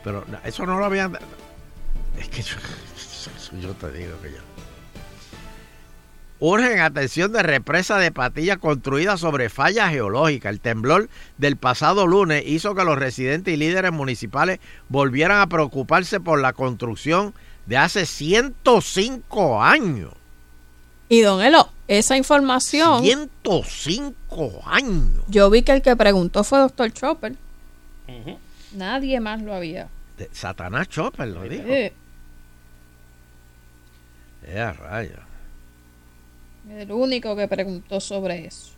[0.04, 1.18] pero eso no lo habían...
[2.18, 2.56] Es que yo,
[3.62, 4.38] yo te digo que yo...
[6.38, 10.52] Urgen atención de represa de Patilla construida sobre fallas geológicas.
[10.52, 16.20] El temblor del pasado lunes hizo que los residentes y líderes municipales volvieran a preocuparse
[16.20, 17.32] por la construcción
[17.64, 20.12] de hace 105 años.
[21.08, 23.02] Y don Elo, esa información...
[23.02, 25.24] 105 años.
[25.28, 27.34] Yo vi que el que preguntó fue doctor Chopper.
[28.72, 29.88] Nadie más lo había.
[30.16, 31.64] De Satanás Chopper lo dijo.
[31.66, 31.92] Eh,
[34.44, 35.20] Eh, a rayos.
[36.70, 38.72] el único que preguntó sobre eso.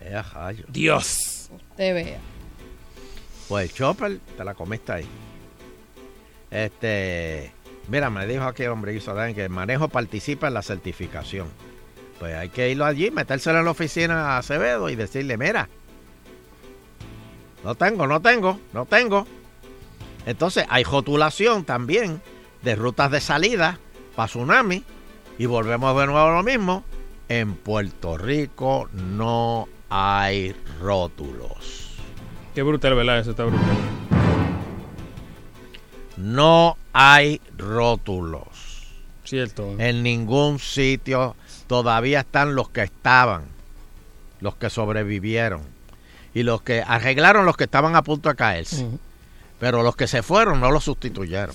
[0.00, 0.66] Eh, a rayos.
[0.72, 1.50] Dios.
[1.54, 2.18] Usted vea.
[3.48, 5.06] Pues Chopper, te la comiste ahí.
[6.50, 7.52] Este,
[7.88, 11.48] mira, me dijo aquí el hombre hizo que el manejo participa en la certificación.
[12.18, 15.68] Pues hay que irlo allí, metérselo en la oficina a Acevedo y decirle, mira,
[17.64, 19.26] no tengo, no tengo, no tengo.
[20.26, 22.20] Entonces hay rotulación también
[22.62, 23.78] de rutas de salida
[24.14, 24.84] para tsunami
[25.38, 26.84] y volvemos de nuevo a lo mismo.
[27.28, 31.96] En Puerto Rico no hay rótulos.
[32.54, 33.18] Qué brutal, ¿verdad?
[33.18, 34.13] Eso está brutal.
[36.16, 38.42] No hay rótulos.
[39.24, 39.74] Cierto.
[39.78, 41.34] En ningún sitio
[41.66, 43.42] todavía están los que estaban,
[44.40, 45.62] los que sobrevivieron
[46.34, 48.86] y los que arreglaron los que estaban a punto de caerse.
[49.58, 51.54] Pero los que se fueron no los sustituyeron.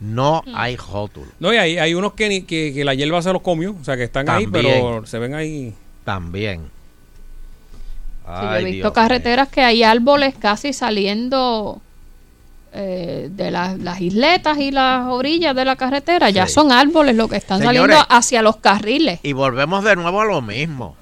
[0.00, 1.30] No hay rótulo.
[1.38, 3.84] No, y hay, hay unos que, ni- que, que la hierba se los comió, o
[3.84, 5.74] sea, que están ahí, pero se ven ahí.
[6.04, 6.62] También.
[8.26, 11.80] Sí, yo he visto Dios carreteras que hay árboles casi saliendo
[12.74, 16.30] eh, de las, las isletas y las orillas de la carretera.
[16.30, 17.80] Ya son árboles lo que están Señores.
[17.80, 19.20] saliendo hacia los carriles.
[19.22, 20.96] Y volvemos de nuevo a lo mismo.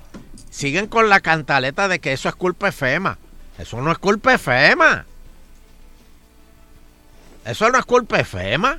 [0.51, 3.19] Siguen con la cantaleta de que eso es culpa de FEMA.
[3.59, 5.07] Eso no es culpa de FEMA.
[7.45, 8.79] Eso no es culpa de FEMA.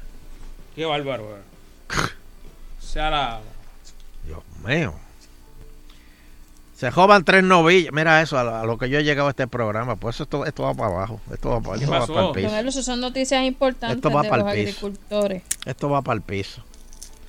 [0.76, 1.38] Qué bárbaro.
[1.38, 1.42] eh.
[2.80, 3.40] O sea, la.
[4.26, 4.94] Dios mío.
[6.84, 7.94] Se joban tres novillas.
[7.94, 9.96] Mira eso, a lo, a lo que yo he llegado a este programa.
[9.96, 11.22] Pues esto, esto va para abajo.
[11.34, 12.50] Esto va para, ¿Qué esto va para el piso.
[12.50, 14.70] Carlos, esas son noticias importantes Esto va de pa'l los piso.
[14.70, 15.44] agricultores.
[15.66, 16.62] Esto va para el piso.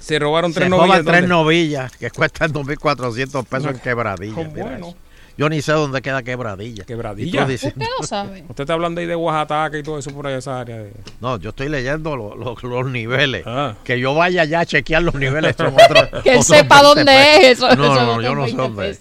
[0.01, 0.89] Se robaron tres Se novillas.
[0.89, 1.29] joban tres ¿dónde?
[1.35, 3.71] novillas que cuestan 2.400 pesos No.
[3.71, 4.35] en quebradilla.
[4.49, 4.89] Buenos.
[4.91, 4.97] eso.
[5.37, 6.85] Yo ni sé dónde queda quebradilla.
[6.85, 7.45] Quebradilla.
[7.47, 8.45] ¿Usted no sabe?
[8.49, 10.77] Usted está hablando ahí de Oaxaca y todo eso por allá, esa área.
[10.79, 10.93] De...
[11.21, 13.43] No, yo estoy leyendo lo- lo- los niveles.
[13.47, 13.75] Ah.
[13.83, 15.57] Que yo vaya ya a chequear los niveles.
[16.23, 17.41] Que él sepa 20 dónde pesos.
[17.43, 19.01] es eso, No, no, otros yo no sé 20 dónde es.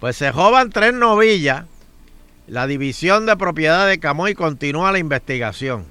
[0.00, 1.64] Pues se joban tres novillas.
[2.46, 5.84] La división de propiedad de Camoy continúa la investigación.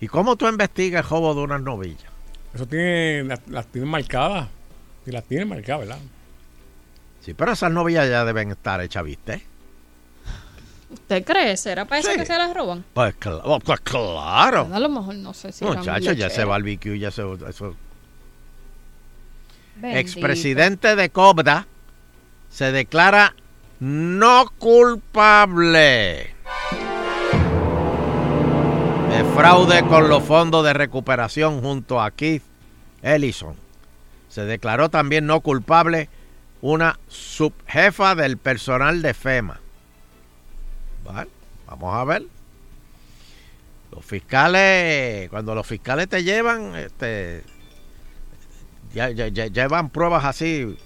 [0.00, 2.04] ¿Y cómo tú investigas el robo de unas novillas?
[2.54, 4.48] Eso tiene, las, las tienen marcadas.
[5.06, 5.98] Y las tienen marcadas, ¿verdad?
[7.20, 9.42] Sí, pero esas novillas ya deben estar hechas, ¿viste?
[10.90, 11.56] ¿Usted cree?
[11.56, 12.18] ¿Será para eso Sí.
[12.18, 12.84] que se las roban?
[12.94, 14.68] Pues, cl- oh, pues claro.
[14.72, 17.22] A lo mejor no sé si Muchachos, ya ese barbecue, ya se...
[17.48, 17.74] Eso.
[19.82, 21.66] Expresidente de Cobda
[22.58, 23.36] se declara
[23.78, 26.34] no culpable
[29.10, 32.42] de fraude con los fondos de recuperación junto a Keith
[33.02, 33.54] Ellison.
[34.28, 36.08] Se declaró también no culpable
[36.60, 39.60] una subjefa del personal de FEMA.
[41.04, 41.30] Vale,
[41.68, 42.24] vamos a ver.
[43.92, 47.44] Los fiscales, cuando los fiscales te llevan, este,
[48.92, 50.76] llevan pruebas así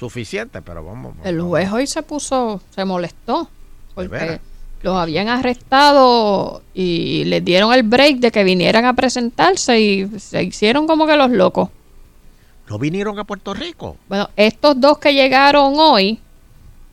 [0.00, 1.12] suficientes, pero vamos.
[1.12, 1.26] vamos.
[1.26, 3.48] El juez hoy se puso, se molestó.
[3.94, 4.40] Porque
[4.82, 10.42] los habían arrestado y les dieron el break de que vinieran a presentarse y se
[10.42, 11.68] hicieron como que los locos.
[12.68, 13.96] ¿No vinieron a Puerto Rico?
[14.08, 16.18] Bueno, estos dos que llegaron hoy,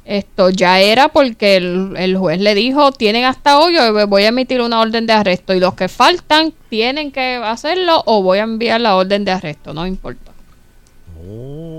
[0.03, 4.30] esto ya era porque el, el juez le dijo, tienen hasta hoy o voy a
[4.30, 8.43] emitir una orden de arresto y los que faltan tienen que hacerlo o voy a
[8.43, 10.32] enviar la orden de arresto, no importa.
[11.30, 11.76] Oh.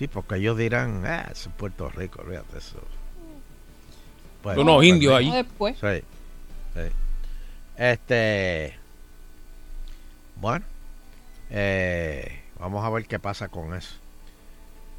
[0.00, 2.78] Sí, porque ellos dirán, ah, es Puerto Rico, fíjate eso.
[4.42, 5.26] Pues, Unos pues, indios sí.
[5.26, 5.30] ahí.
[5.30, 5.76] Después.
[5.78, 6.02] Sí,
[6.74, 6.94] sí.
[7.76, 8.78] Este.
[10.36, 10.64] Bueno,
[11.50, 13.94] eh, vamos a ver qué pasa con eso.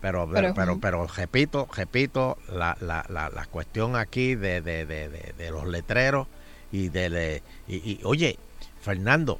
[0.01, 5.33] Pero, Pero pero, repito, repito, la, la, la, la cuestión aquí de, de, de, de,
[5.35, 6.27] de los letreros
[6.71, 8.37] y de, de- y, y, oye,
[8.81, 9.39] Fernando,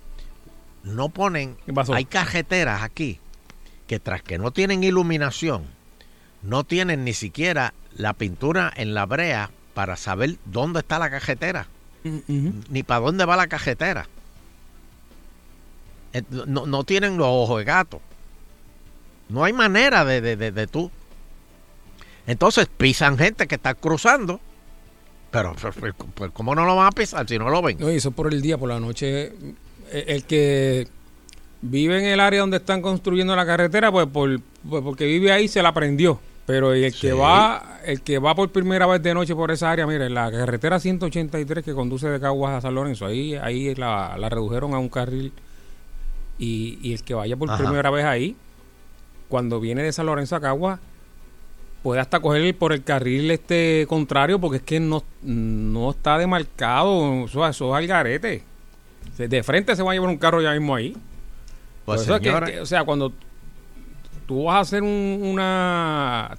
[0.83, 1.93] no ponen, pasó?
[1.93, 3.19] hay carreteras aquí
[3.91, 5.65] que tras que no tienen iluminación,
[6.43, 11.67] no tienen ni siquiera la pintura en la brea para saber dónde está la cajetera,
[12.69, 14.07] ni para dónde va la cajetera.
[16.13, 17.99] Eh, No, no tienen los ojos de gato.
[19.27, 20.89] No hay manera de, de, de, de tú.
[22.27, 24.39] Entonces pisan gente que está cruzando.
[25.31, 27.75] Pero, pues, pues, pues, ¿cómo no lo van a pisar si no lo ven?
[27.77, 29.33] No, y eso por el día, por la noche.
[29.91, 30.87] eh, El que
[31.61, 34.39] vive en el área donde están construyendo la carretera, pues, por,
[34.69, 36.19] pues porque vive ahí se la prendió.
[36.45, 37.01] Pero el Sí.
[37.07, 40.29] que va el que va por primera vez de noche por esa área, mire, la
[40.31, 44.79] carretera 183 que conduce de Caguas a San Lorenzo, ahí ahí la, la redujeron a
[44.79, 45.31] un carril.
[46.39, 47.63] Y, y el que vaya por Ajá.
[47.63, 48.35] primera vez ahí,
[49.29, 50.79] cuando viene de San Lorenzo a Caguas,
[51.83, 57.25] puede hasta coger por el carril este contrario porque es que no, no está demarcado,
[57.25, 58.43] eso, eso es al garete.
[59.17, 60.95] De frente se va a llevar un carro ya mismo ahí.
[61.95, 63.11] Pues, que- que, o sea, cuando
[64.27, 66.37] tú vas a hacer un- una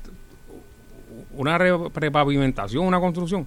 [1.35, 3.47] una repavimentación, una construcción,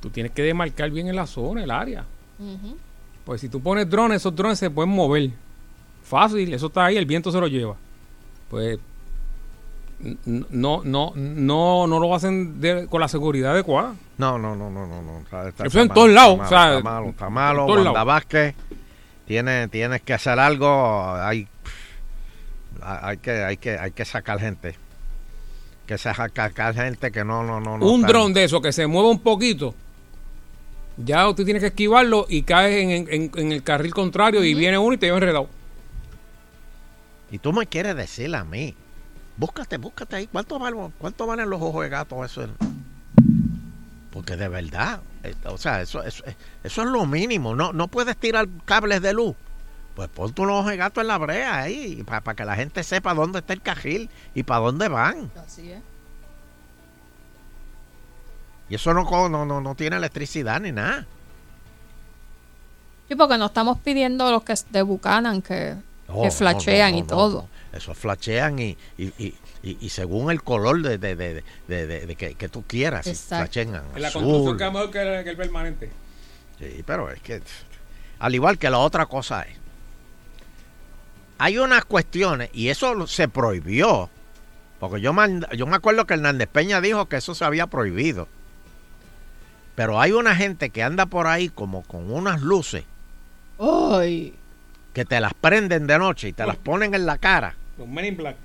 [0.00, 2.04] tú tienes que demarcar bien en la zona, el área.
[3.24, 5.30] Pues si tú pones drones, esos drones se pueden mover.
[6.02, 7.76] Fácil, eso está ahí, el viento se lo lleva.
[8.50, 8.78] Pues
[10.26, 13.94] no, no, no, no lo hacen de- con la seguridad adecuada.
[14.18, 15.02] No, no, no, no, no.
[15.02, 15.18] no.
[15.20, 17.08] Está- está- Eso en todos lados, Está o sea, malo, está malo.
[17.10, 17.60] Está malo.
[17.60, 18.06] en todos Wanda lados.
[18.06, 18.54] Vázquez,
[19.26, 21.14] tiene- tienes que hacer algo.
[21.16, 21.48] Hay,
[22.82, 24.76] hay, que, hay, que, hay que sacar gente.
[25.86, 27.76] Que se sacar gente que no, no, no.
[27.78, 29.74] no un dron de eso que se mueva un poquito,
[30.96, 34.78] ya usted tiene que esquivarlo y caes en, en- en el carril contrario y viene
[34.78, 35.48] uno y te lleva enredado.
[37.30, 38.74] Y tú me quieres decir a mí,
[39.36, 42.46] búscate, búscate ahí, ¿cuánto valen, cuánto valen los ojos de gato eso?
[44.10, 45.00] Porque de verdad,
[45.46, 46.24] o sea, eso, eso,
[46.62, 49.34] eso es lo mínimo, no, no puedes tirar cables de luz.
[49.94, 53.14] Pues pon tu ojo de gato en la brea ahí, para que la gente sepa
[53.14, 55.30] dónde está el cajil y para dónde van.
[55.36, 55.80] Así es.
[58.68, 61.06] Y eso no, no, no, no tiene electricidad ni nada.
[63.08, 65.76] Sí, porque no estamos pidiendo los que de Buchanan que,
[66.08, 67.48] No, que flashean no, y todo.
[67.72, 72.06] Eso flashean y, y, y, y- y según el color de, de, de, de- de-
[72.06, 73.06] de que, que tú quieras.
[73.06, 73.60] Exacto.
[73.96, 74.22] la azul.
[74.22, 75.90] construcción queda mejor que el, que el permanente.
[76.58, 77.40] Sí, pero es que,
[78.18, 79.56] al igual que la otra cosa es,
[81.38, 84.08] hay unas cuestiones, y eso se prohibió,
[84.78, 88.28] porque yo, mand- yo me acuerdo que Hernández Peña dijo que eso se había prohibido,
[89.74, 92.84] pero hay una gente que anda por ahí como con unas luces
[93.58, 94.34] Ay,
[94.92, 98.04] que te las prenden de noche y te las ponen en la cara Los Men
[98.04, 98.36] in Black.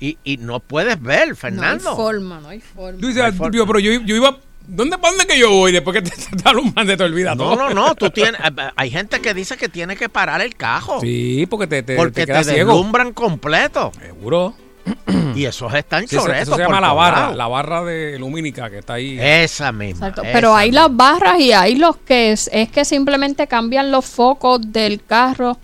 [0.00, 1.94] Y, y no puedes ver, no hay Fernando.
[1.96, 2.98] forma, no hay forma.
[3.00, 3.22] Tú dices,
[3.52, 4.38] yo, pero yo, yo iba.
[4.66, 5.72] ¿Dónde, ¿Para dónde que yo voy?
[5.72, 7.56] Después que te, te alumbrando, te olvidas no, todo.
[7.56, 11.00] no, no, tú tienes, eh, hay gente que dice que tiene que parar el cajo.
[11.00, 12.72] Sí, porque te, te, porque te te, quedas ciego.
[12.72, 13.90] deslumbran completo.
[14.00, 14.54] Seguro.
[15.34, 18.68] Y esos están Sí, eso, choretos eso se llama la barra, la barra de lumínica
[18.70, 19.16] que está ahí.
[19.20, 20.08] Esa misma.
[20.08, 20.22] Exacto.
[20.22, 20.82] esa Pero hay misma.
[20.88, 25.56] las barras y hay los que es, es que simplemente cambian los focos del carro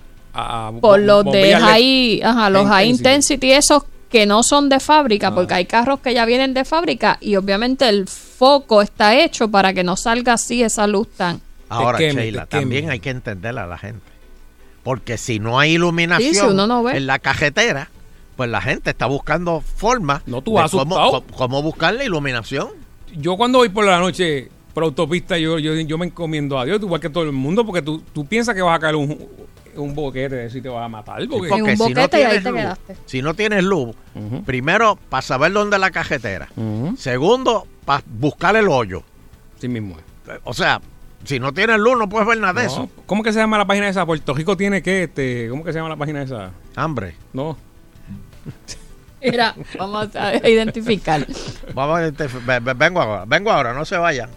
[0.81, 3.35] por los de high, ajá, los high Intensity.
[3.49, 7.19] intensity, esos que no son de fábrica, porque hay carros que ya vienen de fábrica
[7.21, 11.41] y obviamente el foco está hecho para que no salga así esa luz tan.
[11.69, 14.07] Ahora, queme, Sheila, también hay que entender a la gente.
[14.85, 16.97] Porque si no hay iluminación Sí, si uno no ve.
[16.97, 17.91] en la cajetera,
[18.37, 22.69] pues la gente está buscando formas No, tú de cómo- cómo buscar la iluminación.
[23.17, 26.81] Yo cuando voy por la noche por autopista, yo, yo, yo me encomiendo a Dios,
[26.81, 29.27] igual que todo el mundo, porque tú, tú piensas que vas a caer un,
[29.77, 31.19] un boquete y te vas a matar.
[31.29, 32.97] Porque, Porque un si no tienes te luz, quedaste.
[33.07, 33.95] si no tienes luz,
[34.45, 36.49] primero para saber dónde es la cajetera.
[36.97, 39.03] Segundo, para buscar el hoyo.
[39.61, 39.97] Sí mismo.
[40.45, 40.81] O sea,
[41.25, 42.91] si no tienes luz no puedes ver nada de No, eso.
[43.07, 44.05] ¿Cómo que se llama la página esa?
[44.07, 46.51] Puerto Rico tiene que, este, ¿cómo que se llama la página esa?
[46.75, 47.15] Hambre.
[47.33, 47.57] No.
[49.23, 51.27] Mira, vamos a identificar.
[51.75, 54.31] Vamos a identif- ve- ve- vengo ahora, vengo ahora, no se vayan.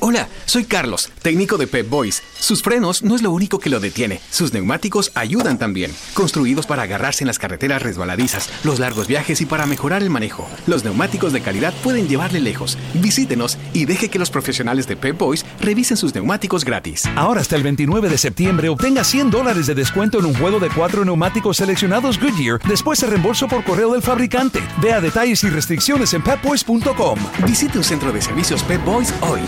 [0.00, 2.22] Hola, soy Carlos, técnico de Pep Boys.
[2.38, 4.20] Sus frenos no es lo único que lo detiene.
[4.30, 5.90] Sus neumáticos ayudan también.
[6.14, 10.48] Construidos para agarrarse en las carreteras resbaladizas, los largos viajes y para mejorar el manejo.
[10.68, 12.78] Los neumáticos de calidad pueden llevarle lejos.
[12.94, 17.02] Visítenos y deje que los profesionales de Pep Boys revisen sus neumáticos gratis.
[17.16, 20.70] Ahora hasta el 29 de septiembre obtenga 100 dólares de descuento en un juego de
[20.70, 24.60] cuatro neumáticos seleccionados Goodyear después de reembolso por correo del fabricante.
[24.80, 27.18] Vea detalles y restricciones en pepboys.com.
[27.44, 29.40] Visite un centro de servicios Pep Boys hoy.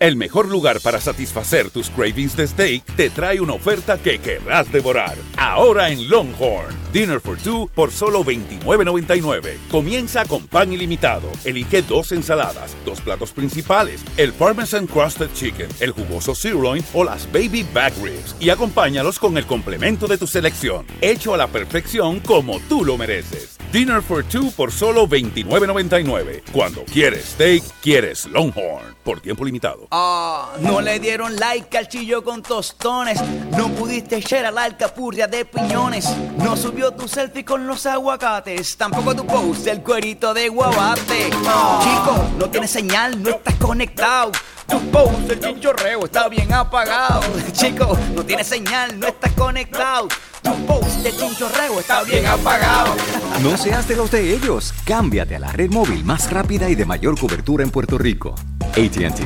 [0.00, 4.72] El mejor lugar para satisfacer tus cravings de steak te trae una oferta que querrás
[4.72, 5.14] devorar.
[5.36, 6.74] Ahora en Longhorn.
[6.90, 9.58] Dinner for two por solo $29.99.
[9.70, 11.30] Comienza con pan ilimitado.
[11.44, 17.30] Elige dos ensaladas, dos platos principales, el Parmesan Crusted Chicken, el jugoso sirloin o las
[17.30, 20.86] Baby Back Ribs y acompáñalos con el complemento de tu selección.
[21.02, 23.59] Hecho a la perfección como tú lo mereces.
[23.72, 26.42] Dinner for two por solo $29.99.
[26.50, 28.96] Cuando quieres steak, quieres Longhorn.
[29.04, 29.86] Por tiempo limitado.
[29.92, 33.20] Ah, no le dieron like al chillo con tostones.
[33.56, 36.08] No pudiste echar a la alcapurria de piñones.
[36.38, 38.76] No subió tu selfie con los aguacates.
[38.76, 41.30] Tampoco tu post del cuerito de guabate.
[41.30, 44.32] Chico, no tienes señal, no estás conectado.
[44.66, 47.22] Tu post del chinchorreo está bien apagado.
[47.52, 50.08] Chico, no tienes señal, no estás conectado.
[50.42, 52.94] Tu post del chinchorreo está bien apagado.
[53.42, 54.74] No seas de los de ellos.
[54.84, 58.34] Cámbiate a la red móvil más rápida y de mayor cobertura en Puerto Rico.
[58.72, 59.20] ATT.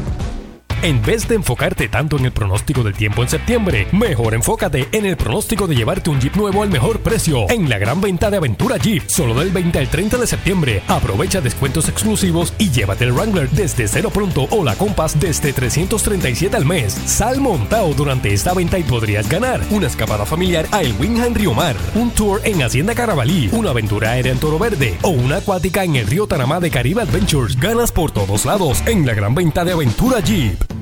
[0.84, 5.06] En vez de enfocarte tanto en el pronóstico del tiempo en septiembre, mejor enfócate en
[5.06, 8.36] el pronóstico de llevarte un Jeep nuevo al mejor precio en la gran venta de
[8.36, 10.82] Aventura Jeep, solo del 20 al 30 de septiembre.
[10.86, 16.54] Aprovecha descuentos exclusivos y llévate el Wrangler desde cero pronto o la Compass desde 337
[16.54, 16.92] al mes.
[16.92, 21.54] Sal montado durante esta venta y podrías ganar una escapada familiar a El Winham Río
[21.54, 25.82] Mar, un tour en Hacienda Carabalí, una aventura aérea en Toro Verde o una acuática
[25.82, 27.58] en el río Tanamá de Caribe Adventures.
[27.58, 30.73] Ganas por todos lados en la gran venta de Aventura Jeep.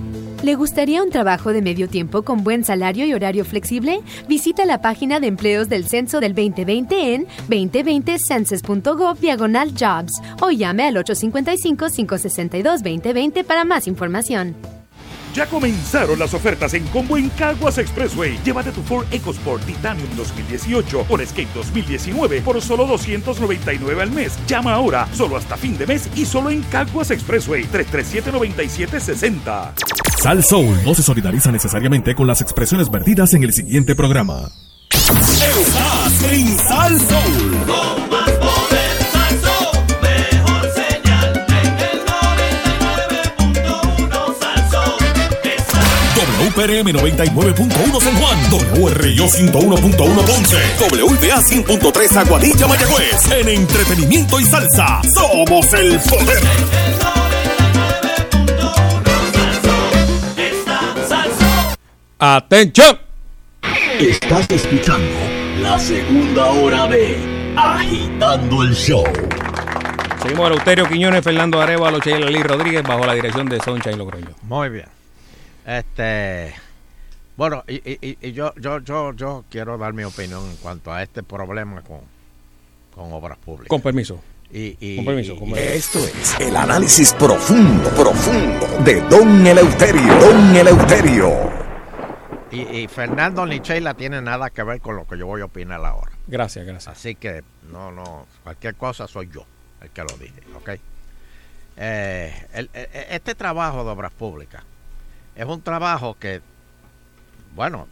[0.43, 4.01] ¿Le gustaría un trabajo de medio tiempo con buen salario y horario flexible?
[4.29, 10.89] Visita la página de empleos del censo del 2020 en 2020census.gov diagonal jobs o llame
[10.89, 14.82] al 855-562-2020 para más información.
[15.35, 18.39] Ya comenzaron las ofertas en combo en Caguas Expressway.
[18.45, 24.39] Llévate tu Ford EcoSport Titanium 2018 o Escape 2019 por solo 299 al mes.
[24.47, 29.73] Llama ahora, solo hasta fin de mes y solo en Caguas Expressway 337-9760.
[30.19, 34.51] Sal Soul no se solidariza necesariamente con las expresiones vertidas en el siguiente programa.
[34.91, 38.42] Estás en Sal Soul.
[46.53, 48.39] WPRM 99.1 San Juan,
[48.75, 53.33] WRIO 101.1 Ponce, WBA 100.3 Aguadilla Mayagüez.
[53.33, 56.43] En entretenimiento y salsa, somos el poder.
[62.19, 62.99] ¡Atención!
[63.99, 65.19] Estás escuchando
[65.61, 67.17] la segunda hora de
[67.57, 69.05] Agitando el Show.
[70.23, 74.35] Seguimos a Eleuterio Quiñones, Fernando Arevalo, Sheila Lee Rodríguez, bajo la dirección de Sunshine Logroño.
[74.43, 75.02] Muy bien.
[75.67, 76.55] Este.
[77.37, 81.23] Bueno, y, y- yo, yo, yo, yo quiero dar mi opinión en cuanto a este
[81.23, 82.01] problema con,
[82.95, 83.69] con obras públicas.
[83.69, 84.21] Con permiso.
[84.53, 85.49] Y, y- Con permiso, con.
[85.57, 90.15] Esto es el análisis profundo, profundo de Don Eleuterio.
[90.21, 91.63] Don Eleuterio.
[92.51, 95.47] Y, y Fernando ni Sheila tiene nada que ver con lo que yo voy a
[95.47, 96.13] opinar ahora.
[96.27, 96.95] Gracias, gracias.
[96.99, 99.47] Así que no, no, cualquier cosa soy yo
[99.81, 100.71] el que lo dije, ¿ok?
[101.79, 104.63] Eh, el- el- este trabajo de obras públicas
[105.37, 106.41] es un trabajo que,
[107.55, 107.89] bueno,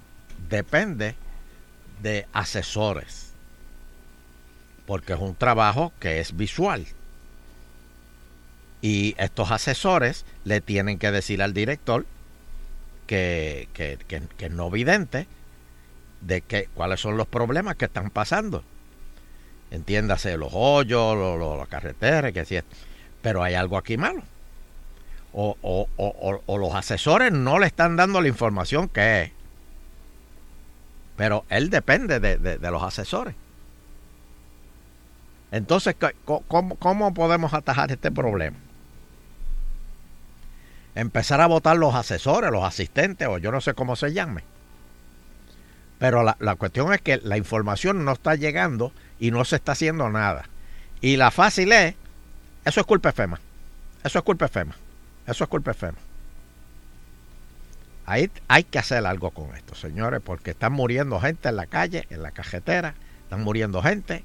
[0.48, 1.14] depende
[2.02, 3.32] de asesores,
[4.86, 6.86] porque es un trabajo que es visual.
[8.82, 12.06] Y estos asesores le tienen que decir al director
[13.06, 15.26] que, que, que- es no vidente
[16.22, 18.64] de que, cuáles son los problemas que están pasando.
[19.70, 22.64] Entiéndase los hoyos, las carreteras, que es.
[23.22, 24.22] Pero hay algo aquí malo.
[25.32, 29.32] O, o- o- o- los asesores no le están dando la información que es.
[31.16, 33.34] Pero él depende de, de- los asesores.
[35.52, 38.56] Entonces, ¿qué- co- ¿cómo, cómo podemos atajar este problema?
[40.94, 44.42] Empezar a votar los asesores, los asistentes, o yo no sé cómo se llame.
[45.98, 49.72] Pero la, la cuestión es que la información no está llegando y no se está
[49.72, 50.46] haciendo nada.
[51.00, 51.94] Y la fácil es,
[52.64, 53.38] eso es culpa FEMA.
[54.02, 54.74] Eso es culpa FEMA.
[55.30, 55.98] Eso es culpa FEMA.
[58.06, 62.06] Ahí hay que hacer algo con esto, señores, porque están muriendo gente en la calle,
[62.10, 64.24] en la cajetera, están muriendo gente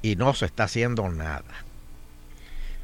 [0.00, 1.44] y no se está haciendo nada.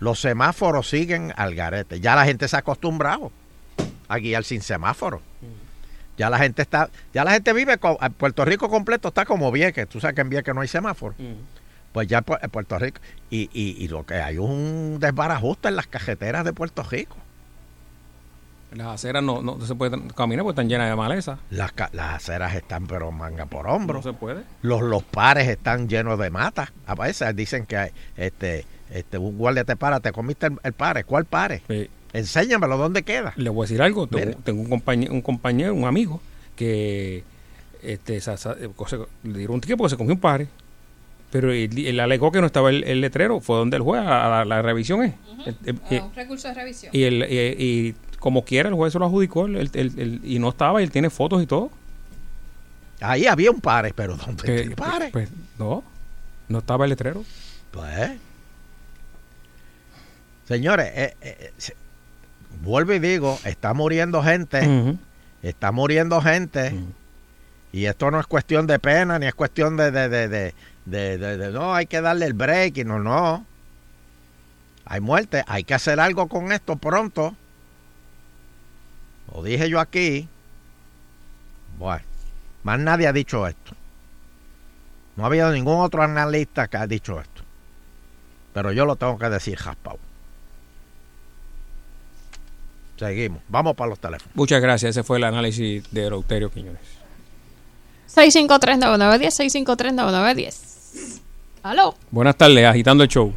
[0.00, 2.00] Los semáforos siguen al garete.
[2.00, 3.32] Ya la gente se ha acostumbrado
[4.08, 5.22] a guiar sin semáforo.
[6.18, 9.50] Ya la gente está, ya la gente vive, co- a Puerto Rico completo está como
[9.50, 9.88] Vieques.
[9.88, 11.14] Tú sabes que en Vieques no hay semáforo.
[11.92, 13.00] Pues ya en Puerto Rico.
[13.30, 17.16] Y, y, y lo que hay un desbarajuste en las cajeteras de Puerto Rico.
[18.74, 21.38] Las aceras no, no se puede caminar porque están llenas de maleza.
[21.50, 23.96] Las, las aceras están pero manga por hombro.
[23.98, 24.42] No se puede.
[24.60, 26.70] Los, los pares están llenos de mata.
[26.86, 30.74] A veces dicen que hay, este, este, un guardia te para, te comiste el, el
[30.74, 31.04] pare.
[31.04, 31.62] ¿Cuál pare?
[32.12, 33.32] Enséñamelo, ¿dónde queda?
[33.36, 34.06] Le voy a decir algo.
[34.06, 36.20] Tengo, un, compañero, un compañero, un amigo,
[36.54, 37.24] que
[37.82, 40.46] este, sa- eh, se- le dieron un ticket porque se cogió un pare.
[41.30, 43.40] Pero él, él alegó que no estaba el, el letrero.
[43.40, 45.14] Fue donde el juez, a la, la revisión es.
[45.46, 46.90] El- el- Ah, eh, un recurso de revisión.
[46.94, 47.36] y, el, y,
[47.88, 50.80] y como quiera, el juez se lo adjudicó el- el- el- el- y no estaba.
[50.80, 51.70] y Él tiene fotos y todo.
[53.00, 55.08] Ahí había un pare, pero ¿dónde Que- está el pare?
[55.12, 55.84] pues, no,
[56.48, 57.22] no estaba el letrero.
[57.70, 58.12] Pues,
[60.46, 61.76] señores, eh, eh, se-
[62.62, 64.96] vuelvo y digo, está muriendo gente,
[65.42, 66.74] está muriendo gente,
[67.72, 70.54] y esto no es cuestión de pena, ni es cuestión de, de, de, de,
[70.90, 73.44] de- de- de, no, hay que darle el break, y no, no.
[74.84, 77.34] Hay muerte, hay que hacer algo con esto pronto.
[79.34, 80.28] Lo dije yo aquí.
[81.78, 82.02] Bueno,
[82.62, 83.72] más nadie ha dicho esto.
[85.16, 87.42] No ha habido ningún otro analista que ha dicho esto.
[88.54, 89.98] Pero yo lo tengo que decir, Jaspau.
[92.98, 93.42] Seguimos.
[93.48, 94.34] Vamos para los teléfonos.
[94.34, 94.90] Muchas gracias.
[94.90, 96.80] Ese fue el análisis de Eleuterio Quiñones.
[98.08, 100.77] 6539910, 6539910.
[101.62, 101.94] ¿Aló?
[102.10, 103.32] Buenas tardes, agitando el show.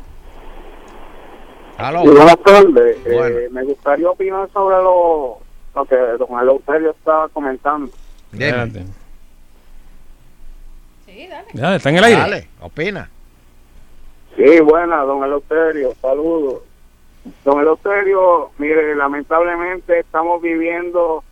[1.78, 2.02] Aló.
[2.04, 2.98] Sí, buenas tardes.
[3.06, 3.38] Eh, Bueno.
[3.52, 5.40] me gustaría opinar sobre lo,
[5.76, 7.92] lo que don Eleuterio estaba comentando.
[8.34, 8.84] Adelante.
[11.54, 12.20] Ya, está en el aire.
[12.20, 13.10] Dale, opina.
[14.38, 16.62] Sí, buena, don Eleuterio, saludos.
[17.44, 21.24] Don Eleuterio, mire, lamentablemente estamos viviendo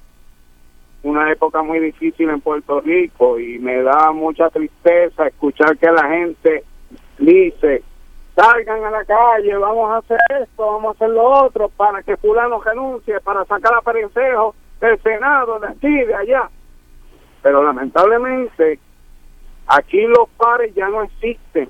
[1.03, 6.07] una época muy difícil en Puerto Rico y me da mucha tristeza escuchar que la
[6.07, 6.63] gente
[7.17, 7.83] dice,
[8.35, 12.17] salgan a la calle, vamos a hacer esto, vamos a hacer lo otro, para que
[12.17, 16.49] fulano renuncie, para sacar a Perencejo del Senado, de aquí, de allá.
[17.41, 18.79] Pero lamentablemente
[19.67, 21.69] aquí los pares ya no existen.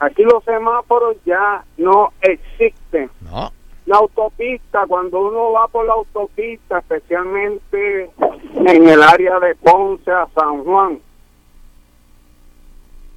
[0.00, 3.10] Aquí los semáforos ya no existen.
[3.22, 3.52] No.
[3.86, 8.10] La autopista, cuando uno va por la autopista, especialmente
[8.56, 11.00] en el área de Ponce a San Juan,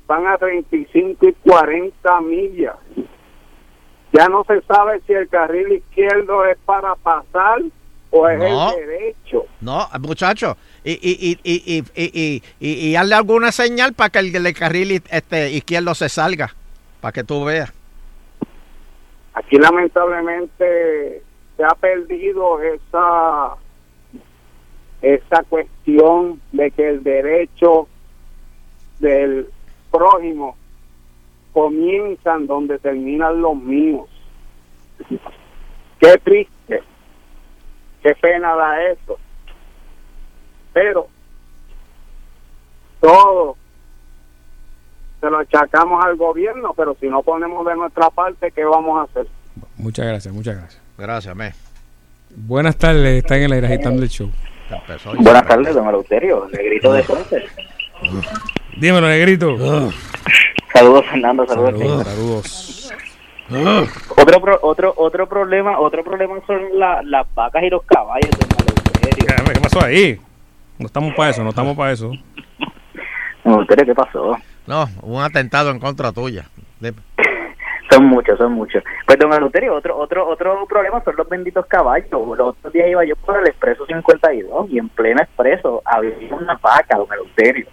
[0.08, 2.76] van a 35 y 40 millas.
[4.14, 7.62] Ya no se sabe si el carril izquierdo es para pasar
[8.10, 9.46] o es el derecho.
[9.62, 15.02] No, muchacho, y, y, y, y, y, y, y, alguna señal para que el, carril
[15.10, 16.56] este, izquierdo se salga,
[17.02, 17.72] para que tú veas.
[19.48, 21.24] Aquí lamentablemente
[21.56, 23.56] se ha perdido esa
[25.02, 27.88] esa cuestión de que el derecho
[29.00, 29.48] del
[29.90, 30.58] prójimo
[31.54, 34.10] comienzan donde terminan los míos.
[36.00, 36.84] Qué triste,
[38.04, 39.18] qué pena da eso.
[40.74, 41.08] Pero
[43.00, 43.56] todo
[45.22, 49.04] se lo achacamos al gobierno, pero si no ponemos de nuestra parte, ¿qué vamos a
[49.04, 49.37] hacer?
[49.78, 50.82] Muchas gracias, muchas gracias.
[50.98, 51.54] Gracias, me.
[52.36, 54.30] Buenas tardes, está en el aire agitando el show.
[55.20, 57.44] Buenas tardes, don Eleuterio, negrito de Ponce.
[58.78, 59.58] Dímelo, negrito.
[60.74, 62.06] Saludos, Fernando, saludos.
[62.06, 62.94] Saludos.
[63.50, 63.90] saludos.
[64.10, 68.50] Otro, pro- otro, otro problema, otro problema son la- las vacas y los caballos, don
[69.02, 69.54] Eleuterio.
[69.54, 70.20] ¿Qué pasó ahí?
[70.78, 72.12] No estamos para eso, no estamos para eso.
[73.44, 74.38] Don Eleuterio, ¿qué pasó?
[74.68, 76.46] No, un atentado en contra tuya.
[76.82, 76.94] De-
[77.90, 78.84] Son muchos, son muchos.
[79.06, 82.10] Pues, don Eleuterio, otro, otro, otro problema son los benditos caballos.
[82.12, 86.56] Los otros días iba yo por el Expreso 52 y en pleno Expreso había una
[86.62, 87.66] vaca, don Eleuterio.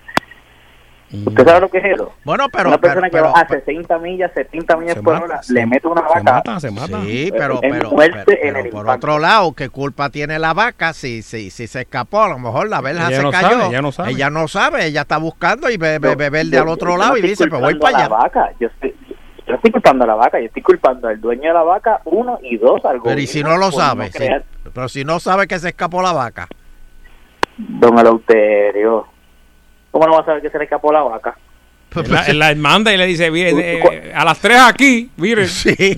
[1.27, 2.13] ¿Usted sabe lo que es eso?
[2.25, 2.71] Bueno, pero...
[2.71, 6.01] una persona pero- que va a 60 millas, 70 millas por hora, le mete una
[6.03, 6.43] vaca.
[6.59, 10.41] Sí, pero, en pero, muerte pero- en pero el por otro lado, ¿qué culpa tiene
[10.41, 12.23] la vaca si, si, si se escapó?
[12.23, 13.49] A lo mejor la verja Ella se no cayó.
[13.51, 14.11] sabe, ella no sabe.
[14.11, 17.13] Ella no sabe, ella está buscando y ve, ve, ve yo- al otro yo lado
[17.13, 18.09] no y dice, pues voy para allá.
[18.09, 18.53] la vaca.
[18.59, 18.97] Yo estoy,
[19.47, 22.39] yo estoy culpando a la vaca, yo estoy culpando al dueño de la vaca, uno,
[22.43, 24.25] y dos, al Pero y si no lo sabe, sí.
[24.73, 26.49] pero si no sabe que se escapó la vaca.
[27.57, 29.07] Don Eleuterio,
[29.91, 31.37] ¿cómo no va a saber que se le escapó la vaca?
[31.95, 35.47] Él la, él la manda y le dice, mire, eh, a las 3 aquí, mire.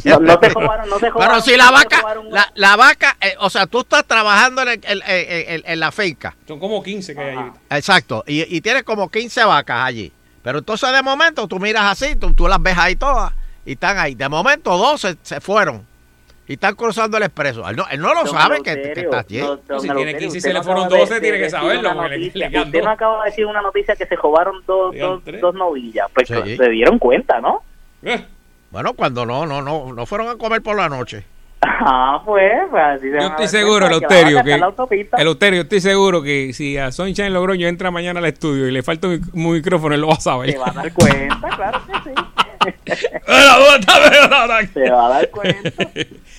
[0.05, 1.33] No, no te robaron, no te robaron.
[1.37, 4.81] Pero si la vaca, la, la vaca, eh, o sea, tú estás trabajando en, el-
[4.85, 6.37] en- en- en- la finca.
[6.47, 7.51] Son como 15 que hay ahí.
[7.71, 10.13] Exacto, y, y tienes como 15 vacas allí.
[10.47, 13.33] Pero entonces de momento tú miras así, tú, tú las ves ahí todas
[13.65, 14.15] y están ahí.
[14.15, 15.85] De momento dos se, se fueron
[16.47, 17.69] y están cruzando el expreso.
[17.69, 19.41] Él no, él no lo Don sabe que, está allí.
[19.41, 21.95] no, Si tiene Eleuterio, 15 y se le fueron acaba de- 12, tiene que saberlo,
[21.95, 22.49] le- noticia.
[22.49, 26.07] le Usted acaba de decir una noticia que se robaron dos, dos, dos novillas.
[26.15, 26.57] Pues Sí.
[26.57, 27.65] se dieron cuenta, ¿no?
[28.71, 31.25] Bueno, cuando no, no, no, no fueron a comer por la noche.
[31.89, 34.61] Ah, pues, pues así se Yo estoy seguro, Eleuterio, que.
[35.19, 39.09] Eleuterio, estoy seguro que si a Sunshine Logroño entra mañana al estudio y le falta
[39.09, 40.53] un micrófono, él lo va a saber.
[40.53, 42.15] Se va a dar cuenta, claro que sí.
[44.75, 45.71] Se va a dar cuenta.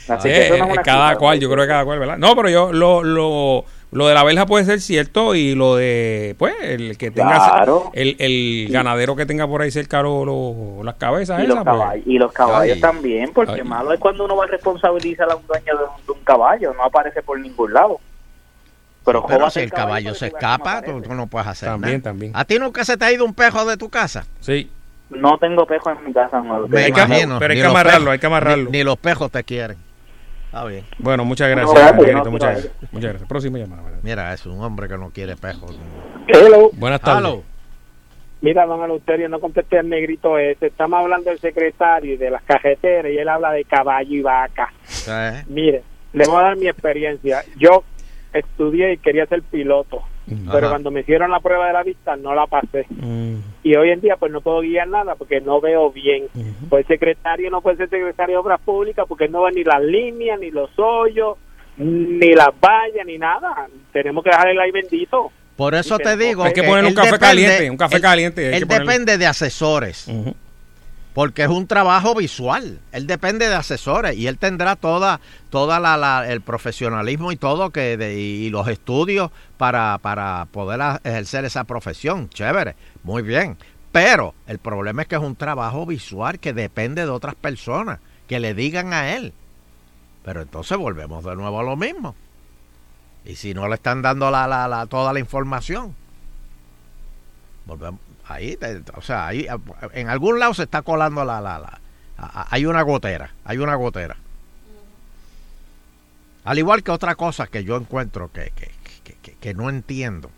[0.08, 1.20] Así Sí, que eso no es eh, una cada excusa.
[1.20, 2.18] cual, yo creo que cada cual, ¿verdad?
[2.18, 6.36] No, pero yo lo, lo, lo de la verja puede ser cierto y lo de,
[6.38, 7.90] pues, el que tenga, Claro.
[7.94, 11.64] el, el ganadero que tenga por ahí cerca lo- lo- las cabezas Y esas, los,
[11.64, 11.78] pues.
[11.78, 12.82] caballos, y los caballos Ay.
[12.82, 13.64] también, porque Ay.
[13.64, 16.74] malo es cuando uno va a responsabilizar a un dueño de un, de un caballo,
[16.74, 18.00] no aparece por ningún lado.
[19.06, 22.04] Pero, Pero si el caballo se escapa, tú, tú no puedes hacer También, nada.
[22.04, 22.32] también.
[22.36, 24.26] ¿A ti nunca se te ha ido un pejo de tu casa?
[24.42, 24.70] Sí.
[25.10, 26.68] No tengo pejo en mi casa, no.
[26.68, 28.66] Me Hay que- imagino, pero hay que amarrarlo, pejos- hay que amarrarlo.
[28.70, 29.78] Ni, ni los pejos te quieren.
[30.58, 30.86] Está bien.
[30.98, 32.74] Bueno, muchas gracias, No, Miguelito, no, muchas, gracias.
[32.92, 33.30] muchas gracias.
[33.30, 33.84] Próxima llamada.
[34.02, 35.78] Mira, es un hombre que no quiere pejos.
[36.28, 36.72] Hello.
[36.74, 37.24] Buenas tardes.
[37.30, 37.44] Hello.
[38.42, 40.68] Mira, don Eleuterio, no contesté al negrito ese.
[40.68, 44.74] Estamos hablando del secretario y de las cajeteras y él habla de caballo y vaca.
[45.08, 45.84] Eh, Mire,
[46.14, 47.44] le voy a dar mi experiencia.
[47.58, 47.84] Yo
[48.34, 50.70] estudié y quería ser piloto, pero Ajá.
[50.70, 52.86] cuando me hicieron la prueba de la vista no la pasé.
[52.90, 53.36] Mm.
[53.64, 56.26] Y hoy en día pues no puedo guiar nada porque no veo bien.
[56.70, 59.82] Pues el secretario no puede ser secretario de Obras Públicas porque no ve ni las
[59.82, 61.38] líneas, ni los hoyos,
[61.78, 63.68] ni las vallas, ni nada.
[63.94, 65.32] Tenemos que dejar el aire bendito.
[65.56, 66.44] Por eso Y te tenemos digo.
[66.44, 69.18] Hay que poner un café depende- caliente, un café él- caliente, hay Él que depende
[69.18, 70.08] de asesores.
[71.18, 72.80] Porque es un trabajo visual.
[72.92, 75.20] Él depende de asesores y él tendrá toda,
[75.50, 82.30] toda el profesionalismo y todo que y los estudios para, para poder ejercer esa profesión.
[82.30, 83.58] Chévere, muy bien.
[83.92, 88.40] Pero el problema es que es un trabajo visual que depende de otras personas que
[88.40, 89.34] le digan a él.
[90.24, 92.14] Pero entonces volvemos de nuevo a lo mismo.
[93.26, 95.96] Y si no le están dando la, la, la- toda la información,
[97.66, 98.58] volvemos ahí,
[98.96, 99.48] o sea, ahí
[99.94, 101.80] en algún lado se está colando la, la, la
[102.50, 104.18] hay una gotera, hay una gotera.
[106.44, 108.72] Al igual que otra cosa que yo encuentro que, que,
[109.22, 110.30] que- que- no entiendo,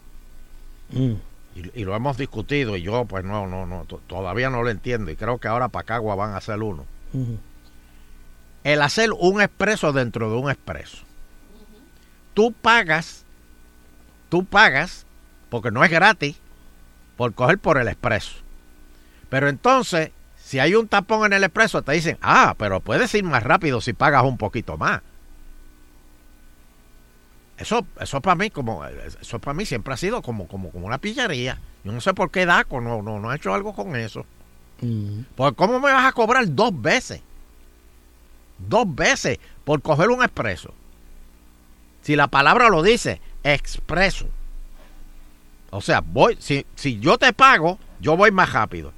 [0.91, 1.13] Mm.
[1.55, 4.69] y, y lo hemos discutido, y yo pues no, no, no, to- todavía no lo
[4.71, 6.85] entiendo, y creo que ahora para Cagua van a hacer uno.
[8.63, 10.97] El hacer un expreso dentro de un expreso.
[12.33, 13.23] Tú pagas,
[14.29, 15.05] tú pagas,
[15.49, 16.37] porque no es gratis,
[17.19, 18.31] por coger por el expreso.
[19.27, 23.25] Pero entonces, si hay un tapón en el expreso, te dicen, ah, pero puedes ir
[23.25, 25.01] más rápido si pagas un poquito más.
[27.57, 30.97] Eso, eso para mí, como, eso para mí siempre ha sido como, como, como una
[30.97, 31.59] pillería.
[31.83, 34.25] Yo no sé por qué DACO no, no, no ha hecho algo con eso.
[35.35, 37.21] Porque ¿cómo me vas a cobrar dos veces?
[38.59, 40.73] Dos veces por coger un expreso.
[42.01, 44.29] Si la palabra lo dice, expreso.
[45.71, 48.91] O sea, voy, si, si yo te pago, yo voy más rápido.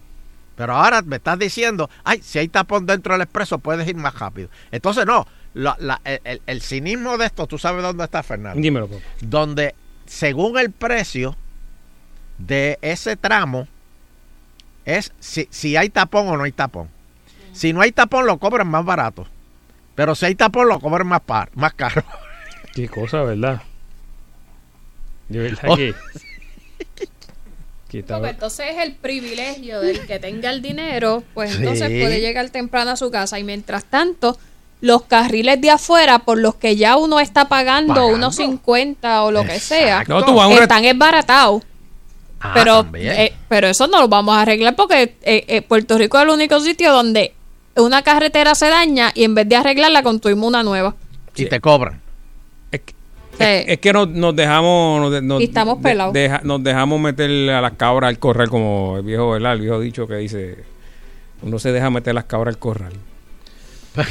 [0.55, 4.17] Pero ahora me estás diciendo, ay, si hay tapón dentro del expreso, puedes ir más
[4.17, 4.49] rápido.
[4.71, 6.01] Entonces, no, la- la-
[6.45, 8.61] el, cinismo de esto, tú sabes dónde está, Fernando.
[8.61, 9.01] Dímelo, papá.
[9.21, 9.75] Donde,
[10.05, 11.35] según el precio
[12.37, 13.67] de ese tramo,
[14.85, 16.89] es si, si hay tapón o no hay tapón.
[17.53, 19.27] Si no hay tapón, lo cobran más barato.
[19.95, 22.03] Pero si hay tapón, lo cobran más, par, más caro.
[22.73, 23.61] Qué cosa, ¿verdad?
[25.27, 25.75] De verdad Oh.
[25.75, 25.93] que.
[27.91, 31.99] Porque entonces es el privilegio del que tenga el dinero, pues entonces Sí.
[31.99, 34.37] puede llegar temprano a su casa y mientras tanto
[34.79, 38.15] los carriles de afuera por los que ya uno está pagando, Pagando.
[38.15, 40.19] unos 50 o lo que sea, No,
[40.59, 41.63] están esbaratados.
[42.39, 46.17] Ah, pero, eh, pero eso no lo vamos a arreglar porque eh, eh, Puerto Rico
[46.17, 47.35] es el único sitio donde
[47.75, 50.95] una carretera se daña y en vez de arreglarla construimos una nueva.
[51.35, 52.01] Y te cobran.
[53.39, 55.01] Es, es que nos, nos dejamos.
[55.01, 56.13] Nos, de- nos- Y estamos de- pelados.
[56.13, 59.53] deja- nos dejamos meter a las cabras al corral, como el viejo, ¿verdad?
[59.53, 60.57] El viejo dicho que dice:
[61.41, 62.93] uno se deja meter las cabras al corral.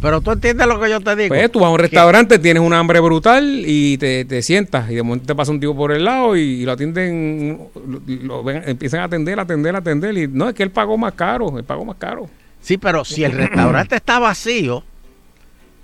[0.00, 1.28] Pero tú entiendes lo que yo te digo.
[1.34, 4.94] Pues tú vas a un restaurante, tienes una hambre brutal y te, te sientas y
[4.94, 8.62] de momento te pasa un tipo por el lado y, lo atienden, lo, lo ven-
[8.66, 11.84] empiezan a atender, atender, atender y no, es que él pagó más caro, él pagó
[11.86, 12.28] más caro.
[12.60, 14.84] Sí, pero si el restaurante está vacío,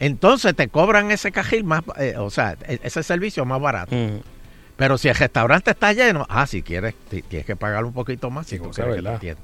[0.07, 3.95] entonces te cobran ese cajil más, eh, o sea, e- ese servicio más barato.
[4.77, 8.31] Pero si el restaurante está lleno, ah, si quieres, ti- tienes que pagar un poquito
[8.31, 8.47] más.
[8.49, 9.37] Si tú quieres que te.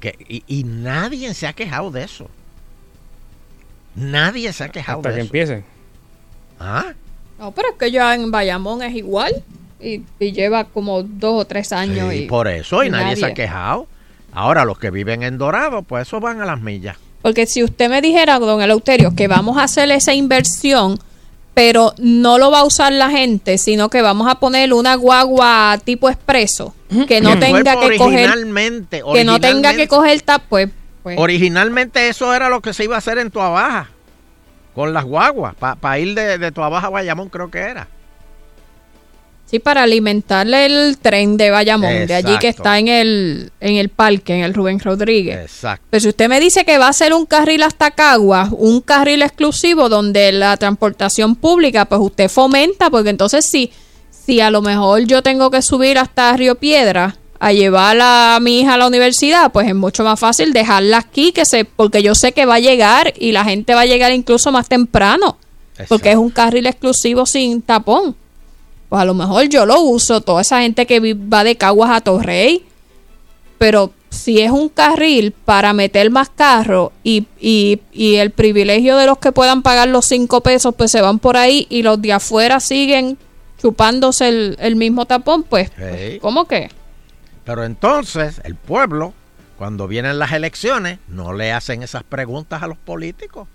[0.00, 2.28] Que- y, y nadie se ha quejado de eso.
[3.94, 5.26] Nadie se ha quejado Hasta de que eso.
[5.26, 5.64] empiecen.
[6.58, 6.92] Ah,
[7.38, 9.32] No, pero es que ya en Bayamón es igual
[9.80, 12.10] y, y lleva como dos o tres años.
[12.12, 13.34] sí, y, por eso, y, y nadie, se ha nadie.
[13.34, 13.86] quejado.
[14.32, 16.96] Ahora, los que viven en Dorado, pues esos van a las millas.
[17.22, 20.98] Porque si usted me dijera, don Eleuterio, que vamos a hacer esa inversión,
[21.54, 25.78] pero no lo va a usar la gente, sino que vamos a poner una guagua
[25.84, 26.74] tipo expreso,
[27.06, 30.70] que no tenga que coger, originalmente, que no tenga que coger tap, pues,
[31.02, 33.90] pues, Originalmente eso era lo que se iba a hacer en Tua Baja,
[34.74, 37.88] con las guaguas, para ir de, de Tua Baja a Bayamón creo que era.
[39.50, 43.88] Sí, para alimentarle el tren de Bayamón, de allí que está en el, en el
[43.88, 45.40] parque, en el Rubén Rodríguez.
[45.40, 45.84] Exacto.
[45.90, 49.22] Pero si usted me dice que va a ser un carril hasta Caguas, un carril
[49.22, 53.72] exclusivo donde la transportación pública, pues usted fomenta, porque entonces sí,
[54.10, 58.60] si a lo mejor yo tengo que subir hasta Río Piedra a llevar a mi
[58.60, 62.14] hija a la universidad, pues es mucho más fácil dejarla aquí, que se, porque yo
[62.14, 65.38] sé que va a llegar y la gente va a llegar incluso más temprano,
[65.88, 68.14] porque es un carril exclusivo sin tapón.
[68.90, 72.00] Pues a lo mejor yo lo uso, toda esa gente que va de Caguas a
[72.02, 72.66] Torrey,
[73.56, 79.06] pero si es un carril para meter más carros y, y, y el privilegio de
[79.06, 82.12] los que puedan pagar los cinco pesos, pues se van por ahí y los de
[82.12, 83.16] afuera siguen
[83.62, 86.18] chupándose el, el mismo tapón, pues, Sí.
[86.20, 86.68] ¿cómo que?
[87.44, 89.14] Pero entonces el pueblo,
[89.56, 93.46] cuando vienen las elecciones, no le hacen esas preguntas a los políticos.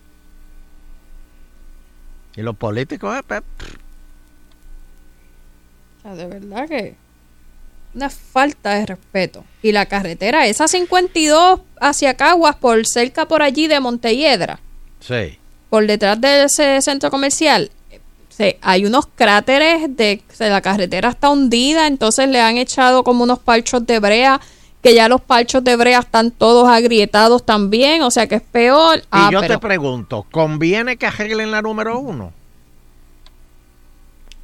[2.37, 3.41] Y los políticos, eh, pues,
[6.05, 6.95] sea, de verdad que
[7.93, 9.43] una falta de respeto.
[9.61, 14.59] Y la carretera, esa 52 hacia Caguas, por cerca por allí de Montelledra,
[14.99, 15.37] sí.
[15.69, 17.71] por detrás de ese centro comercial,
[18.29, 23.23] se- hay unos cráteres de se- la carretera está hundida, entonces le han echado como
[23.23, 24.41] unos parchos de brea,
[24.83, 28.97] que ya los parchos de brea están todos agrietados también, o sea que es peor.
[28.97, 32.33] Y Ah, yo pero- te pregunto, ¿conviene que arreglen la número uno?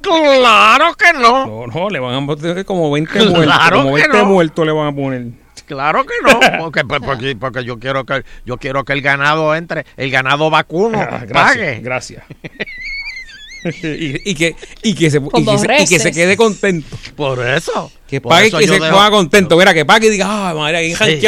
[0.02, 1.46] Claro que no.
[1.46, 3.70] No, no, le van a poner como 20 Claro muertos.
[3.70, 4.24] Como que 20 no.
[4.26, 5.26] muertos le van a poner.
[5.66, 9.54] Claro que no, porque, pues, porque, porque yo quiero que yo quiero que el ganado
[9.54, 11.80] entre, el ganado vacuno Ah, pague.
[11.80, 12.24] Gracias, gracias.
[13.82, 16.12] y, y que, y, que se, y, que se, y que se reces.
[16.16, 16.96] quede contento.
[17.14, 17.92] Por eso.
[18.08, 19.56] Que pague y que se dejo- ponga contento.
[19.56, 21.26] Mira, que pague y diga, ah, madre, ahí Sí.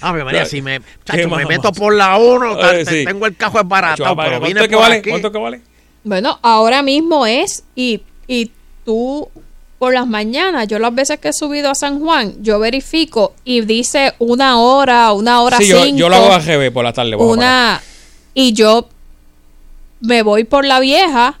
[0.00, 0.46] Ave María, Claro.
[0.46, 3.04] si me, ¿Qué chacho, me meto por la 1, Eh, sí.
[3.04, 4.96] tengo el cajo Chacho, pero ¿cuánto es que vale?
[4.96, 5.10] aquí.
[5.10, 5.60] ¿Cuánto que vale?
[6.04, 8.50] Bueno, ahora mismo es y, y
[8.84, 9.28] tú
[9.78, 13.60] por las mañanas, yo las veces que he subido a San Juan, yo verifico y
[13.60, 16.92] dice una hora, una hora Sí, yo, cinco, yo lo hago a GB por la
[16.92, 17.14] tarde.
[17.16, 17.80] una
[18.34, 18.88] y yo
[20.00, 21.38] me voy por la vieja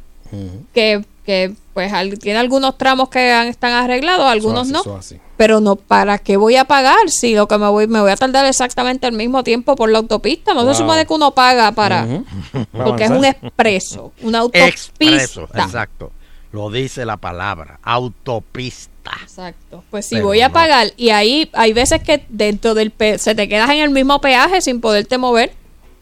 [0.72, 4.80] que, que pues al- tiene algunos tramos que han- están arreglados, algunos así, no.
[4.80, 5.20] eso así.
[5.36, 8.16] Pero no, ¿para qué voy a pagar si lo que me voy me voy a
[8.16, 10.54] tardar exactamente el mismo tiempo por la autopista?
[10.54, 10.72] No Wow.
[10.74, 12.04] se supone que uno paga para
[12.72, 14.68] porque es un expreso, una autopista.
[14.68, 16.10] Expreso, exacto.
[16.50, 19.12] Lo dice la palabra, autopista.
[19.22, 19.84] Exacto.
[19.88, 20.54] Pues si Pero voy a no.
[20.54, 24.20] pagar y ahí hay veces que dentro del pe se te quedas en el mismo
[24.20, 25.52] peaje sin poderte mover,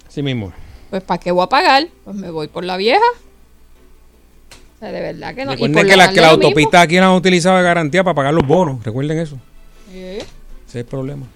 [0.08, 0.54] Sí mismo.
[0.88, 1.88] pues ¿para qué voy a pagar?
[2.04, 3.04] Pues me voy por la vieja.
[4.76, 5.52] O sea, de verdad que no.
[5.52, 6.44] y Recuerden por que, la, que la mismo.
[6.44, 8.84] autopista aquí la han utilizado de garantía para pagar los bonos.
[8.84, 9.36] Recuerden eso.
[9.90, 10.18] Sí.
[10.18, 10.26] Ese
[10.66, 11.26] es el problema.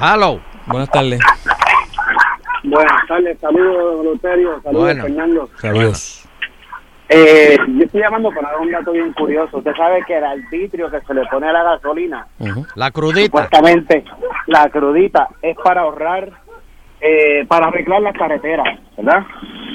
[0.00, 0.40] Hello.
[0.66, 1.20] Buenas tardes.
[2.64, 5.02] Buenas tardes, saludos, don Luterio, saludos, Bueno.
[5.04, 5.50] Fernando.
[5.60, 6.18] Saludos.
[7.08, 9.58] Eh, yo estoy llamando para dar un dato bien curioso.
[9.58, 12.26] Usted sabe que el arbitrio que se le pone a la gasolina,
[12.74, 13.26] La crudita.
[13.26, 14.04] supuestamente
[14.46, 16.30] la crudita, es para ahorrar,
[17.00, 19.26] eh, para arreglar las carreteras, ¿verdad?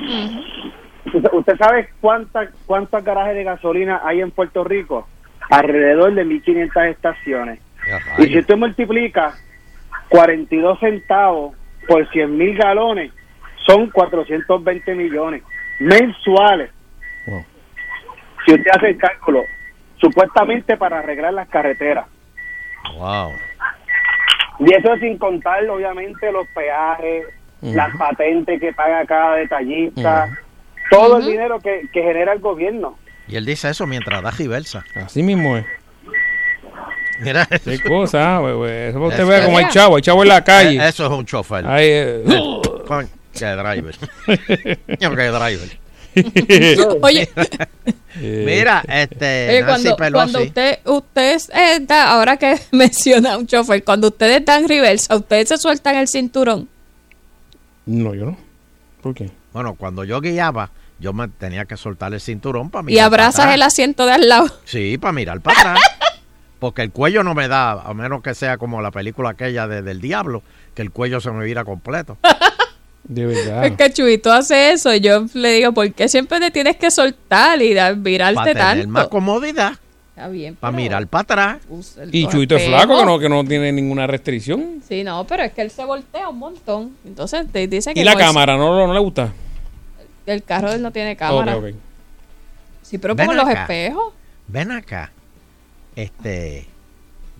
[0.05, 5.07] ¿Usted, usted sabe cuántas cuántos garajes de gasolina hay en Puerto Rico?
[5.49, 7.59] Alrededor de 1.500 estaciones.
[8.17, 9.33] Y si usted multiplica
[10.09, 11.55] 42 centavos
[11.87, 13.11] por 100 mil galones,
[13.65, 15.43] son 420 millones
[15.79, 16.71] mensuales.
[18.45, 19.43] Si usted hace el cálculo,
[19.99, 22.07] supuestamente para arreglar las carreteras.
[22.97, 23.31] Wow.
[24.59, 27.25] Y eso sin contar, obviamente, los peajes,
[27.61, 30.29] las patentes que paga cada detallista,
[30.89, 32.97] todo el dinero que, que genera el gobierno.
[33.27, 34.85] Y él dice eso mientras da giversa.
[34.95, 35.65] Así mismo es.
[37.19, 38.71] Mira Qué cosa, güey, güey.
[38.89, 39.45] Eso para usted Eso vea es.
[39.45, 40.77] como el chavo, el chavo en la calle.
[40.77, 41.65] Eh, Eso es un chofer.
[41.67, 42.23] Ahí, eh.
[43.33, 43.95] Qué driver.
[44.99, 45.77] Qué driver.
[47.01, 47.29] Oye.
[48.21, 49.49] Mira, este.
[49.49, 50.11] Oye, Nancy cuando, Pelosi.
[50.31, 55.49] cuando usted, usted eh, da- ahora que menciona un chofer, cuando ustedes dan reversa, ustedes
[55.49, 56.67] se sueltan el cinturón.
[57.85, 58.37] No, yo no.
[59.01, 59.29] ¿Por qué?
[59.53, 60.69] Bueno, cuando yo guiaba,
[60.99, 62.95] yo me tenía que soltar el cinturón para mirar.
[62.95, 63.55] Y para abrazas atrás.
[63.55, 64.47] el asiento de al lado.
[64.65, 65.79] Sí, para mirar para atrás.
[66.59, 69.83] Porque el cuello no me da, a menos que sea como la película aquella de-
[69.83, 70.41] del diablo,
[70.73, 72.17] que el cuello se me vira completo.
[73.03, 73.65] De verdad.
[73.65, 76.91] Es que Chuito hace eso y yo le digo, ¿por qué siempre te tienes que
[76.91, 78.87] soltar y da- Para tener tanto?
[78.89, 79.73] más comodidad,
[80.17, 80.55] Está bien.
[80.55, 81.57] para mirar para atrás.
[82.11, 84.81] Y Chuito es flaco, que no, que no tiene ninguna restricción.
[84.87, 86.97] Sí, no, pero es que él se voltea un montón.
[87.05, 89.31] Entonces te dice que Y la no es- cámara, ¿no, no le gusta?
[90.25, 91.57] el carro de él no tiene cámara.
[92.81, 94.13] Sí, pero Ven como los espejos.
[94.47, 95.11] Ven acá.
[95.95, 96.65] Este.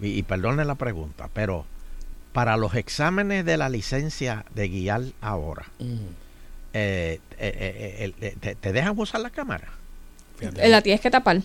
[0.01, 1.65] Y, y perdone la pregunta, pero
[2.33, 5.99] para los exámenes de la licencia de guiar ahora, eh,
[6.73, 9.67] eh, eh, eh, te, te dejan usar la cámara?
[10.67, 11.41] La tienes que tapar.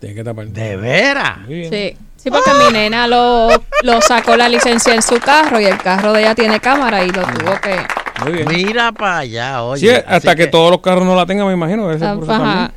[0.00, 0.46] Tiene que tapar.
[0.46, 1.38] ¿De veras?
[1.48, 3.48] Sí, sí porque mi nena lo,
[3.82, 7.08] lo sacó la licencia en su carro y el carro de ella tiene cámara y
[7.10, 7.76] lo tuvo que...
[8.22, 8.48] Muy bien.
[8.48, 9.94] Mira para allá, oye.
[9.96, 11.88] Sí, hasta que, todos los carros no la tengan, me imagino.
[11.88, 11.98] Ajá.
[11.98, 12.72] también.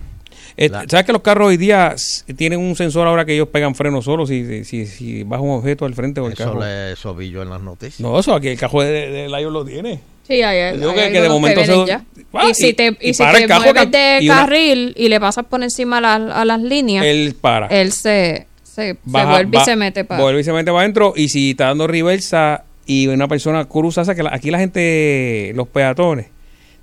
[0.58, 1.96] Eh, ¿Sabes que los carros hoy día
[2.36, 5.58] tienen un sensor ahora que ellos pegan freno solos si, si, si, si baja un
[5.58, 6.60] objeto al frente o el Eso carro?
[6.60, 8.00] le eso vi yo en las noticias.
[8.00, 10.02] No, eso aquí el cajón de, de Lion lo tiene.
[10.28, 12.04] Sí, hay, hay, Digo que- hay que de momento se- ya.
[12.34, 15.20] Ah, y si te, y y si te mueves de y una- carril y le
[15.20, 17.68] pasas por encima a, la- a las líneas, Él para.
[17.68, 20.22] él se, se, vuelve y se mete para...
[20.22, 21.14] Vuelve y se mete para adentro.
[21.18, 25.68] Y si está dando reversa y una persona cruza, que la- aquí la gente, los
[25.68, 26.28] peatones,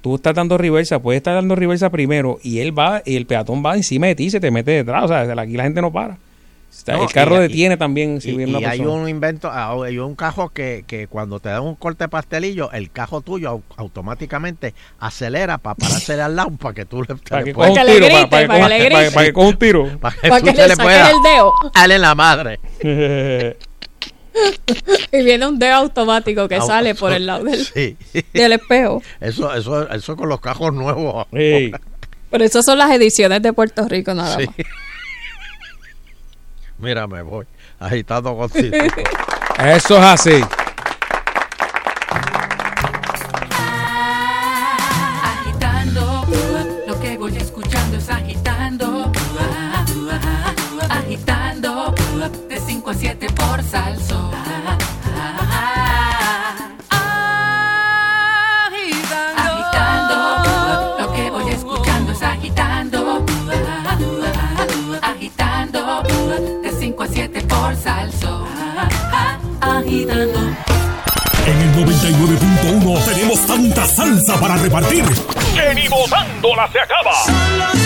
[0.03, 3.65] tú estás dando reversa, puedes estar dando reversa primero y él va, y el peatón
[3.65, 5.05] va encima de ti y se te mete detrás.
[5.05, 6.19] O sea, aquí la gente no para.
[6.71, 9.03] Está- No, el carro y- detiene también si Y, viene una y hay persona.
[9.03, 12.71] un invento, ah, hay un cajo que, que cuando te dan un corte de pastelillo,
[12.73, 17.43] el cajo tuyo au- automáticamente acelera para pararse al lado para que tú le, Para
[17.45, 19.85] que coja un tiro, para- para que coja- para- para que coja un tiro.
[20.01, 21.53] Para que Para le le puedas el dedo.
[21.75, 22.61] darle en la madre.
[25.13, 27.97] y viene un dedo automático que sale por el lado del, Sí.
[28.33, 29.03] del espejo.
[29.21, 31.27] Eso, eso, eso con los cajos nuevos.
[31.33, 34.47] Pero esas son las ediciones de Puerto Rico nada Sí.
[36.79, 37.47] Mira, me voy
[37.79, 38.77] agitando contigo.
[39.59, 40.45] Eso es así.
[67.79, 68.47] 7 por salso.
[69.61, 70.41] Agitando.
[71.47, 75.05] En el 99.1 tenemos tanta salsa para repartir
[75.55, 77.78] que ni botándola se acaba.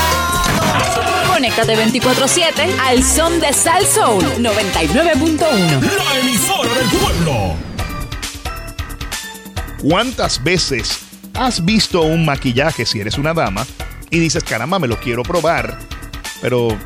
[1.32, 5.81] Conéctate 24-7 al son de Sal Soul 99.1.
[6.87, 7.55] Pueblo.
[9.83, 11.01] ¿Cuántas veces
[11.35, 13.67] has visto un maquillaje si eres una dama
[14.11, 15.77] y dices, caramba, me lo quiero probar,
[16.41, 16.79] pero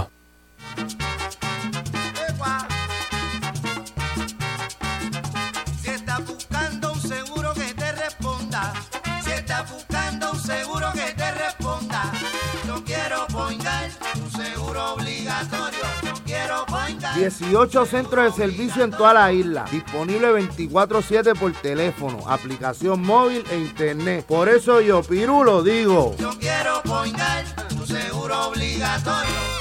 [17.19, 19.65] 18 centros de servicio en toda la isla.
[19.71, 24.25] Disponible 24-7 por teléfono, aplicación móvil e internet.
[24.25, 26.15] Por eso yo, Piru, lo digo.
[26.19, 27.45] Yo quiero poingar
[27.77, 29.58] un seguro obligatorio.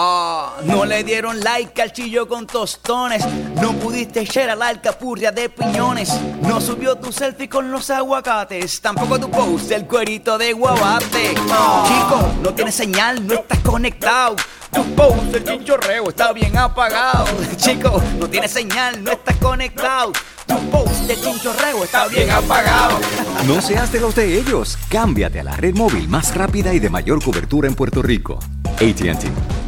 [0.00, 3.26] Ah, no le dieron like al chillo con tostones.
[3.60, 6.12] No pudiste echar a la alcapurria de piñones.
[6.42, 8.80] No subió tu selfie con los aguacates.
[8.80, 11.34] Tampoco tu post del cuerito de guabate.
[11.34, 14.36] Chico, no tienes señal, no estás conectado.
[14.72, 17.26] Tu post del chinchorreo está bien apagado.
[17.56, 20.12] Chico, no tienes señal, no estás conectado.
[20.46, 23.00] Tu post del chinchorreo está bien apagado.
[23.46, 24.78] No seas de los de ellos.
[24.88, 28.38] Cámbiate a la red móvil más rápida y de mayor cobertura en Puerto Rico.
[28.76, 29.67] ATT.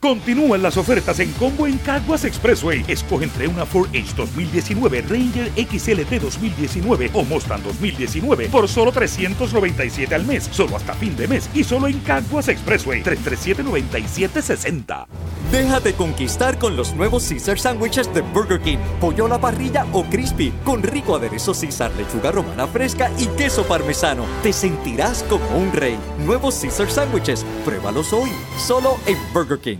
[0.00, 2.84] Continúan las ofertas en combo en Caguas Expressway.
[2.86, 10.14] Escoge entre una Ford Edge 2019, Ranger XLT 2019 o Mustang 2019 por solo 397
[10.14, 15.06] al mes, solo hasta fin de mes y solo en Caguas Expressway 337-9760.
[15.50, 18.78] Déjate conquistar con los nuevos Caesar Sandwiches de Burger King.
[19.00, 23.64] Pollo a la parrilla o crispy, con rico aderezo Caesar, lechuga romana fresca y queso
[23.64, 24.26] parmesano.
[24.42, 25.98] Te sentirás como un rey.
[26.24, 27.46] Nuevos Caesar Sandwiches.
[27.64, 29.78] Pruébalos hoy, solo en Burger King.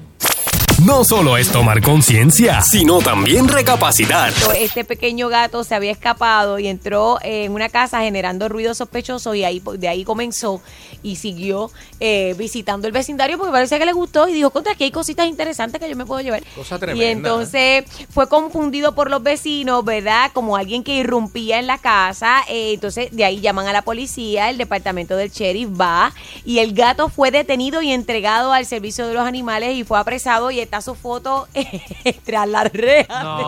[0.86, 4.32] No solo es tomar conciencia, sino también recapacitar.
[4.56, 9.42] Este pequeño gato se había escapado y entró en una casa generando ruido sospechoso y
[9.42, 10.62] ahí de ahí comenzó
[11.02, 14.84] y siguió eh, visitando el vecindario porque parece que le gustó y dijo, contra aquí
[14.84, 16.44] hay cositas interesantes que yo me puedo llevar.
[16.54, 17.04] Cosa tremenda.
[17.04, 20.30] Y entonces fue confundido por los vecinos, ¿verdad?
[20.32, 22.42] Como alguien que irrumpía en la casa.
[22.48, 26.12] eh, entonces de ahí llaman a la policía, el departamento del sheriff va
[26.44, 30.52] y el gato fue detenido y entregado al servicio de los animales y fue apresado
[30.52, 31.48] y está su foto
[32.24, 33.24] tras las rejas.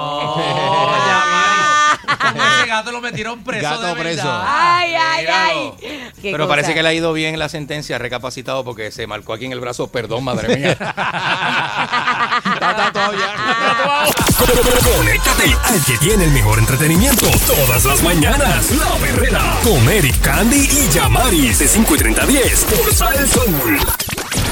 [2.30, 3.62] Ese gato lo metieron preso.
[3.62, 4.24] Gato de preso.
[4.24, 4.44] verdad.
[4.46, 5.50] Ay, ay, Míralo.
[5.50, 5.72] ay.
[6.22, 6.48] Qué Pero cosa.
[6.48, 9.60] parece que le ha ido bien la sentencia, recapacitado porque se marcó aquí en el
[9.60, 9.88] brazo.
[9.88, 10.76] Perdón, madre mía.
[14.96, 18.70] Conéctate al que tiene el mejor entretenimiento todas las mañanas.
[18.72, 23.28] La Perrera con Eric Candy y Yamari de 5 y 30 a 10 por Sal
[23.28, 23.78] Soul.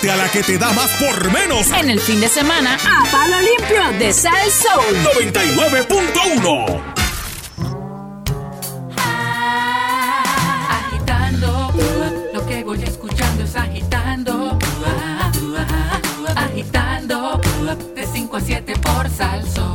[0.00, 1.70] A la que te da más por menos.
[1.72, 4.96] En el fin de semana, a palo limpio de Sal Soul.
[5.26, 6.80] 99.1.
[10.70, 11.74] Agitando,
[12.32, 14.56] lo que voy escuchando es agitando.
[16.36, 17.40] Agitando,
[17.94, 19.67] de 5 a 7 por salso.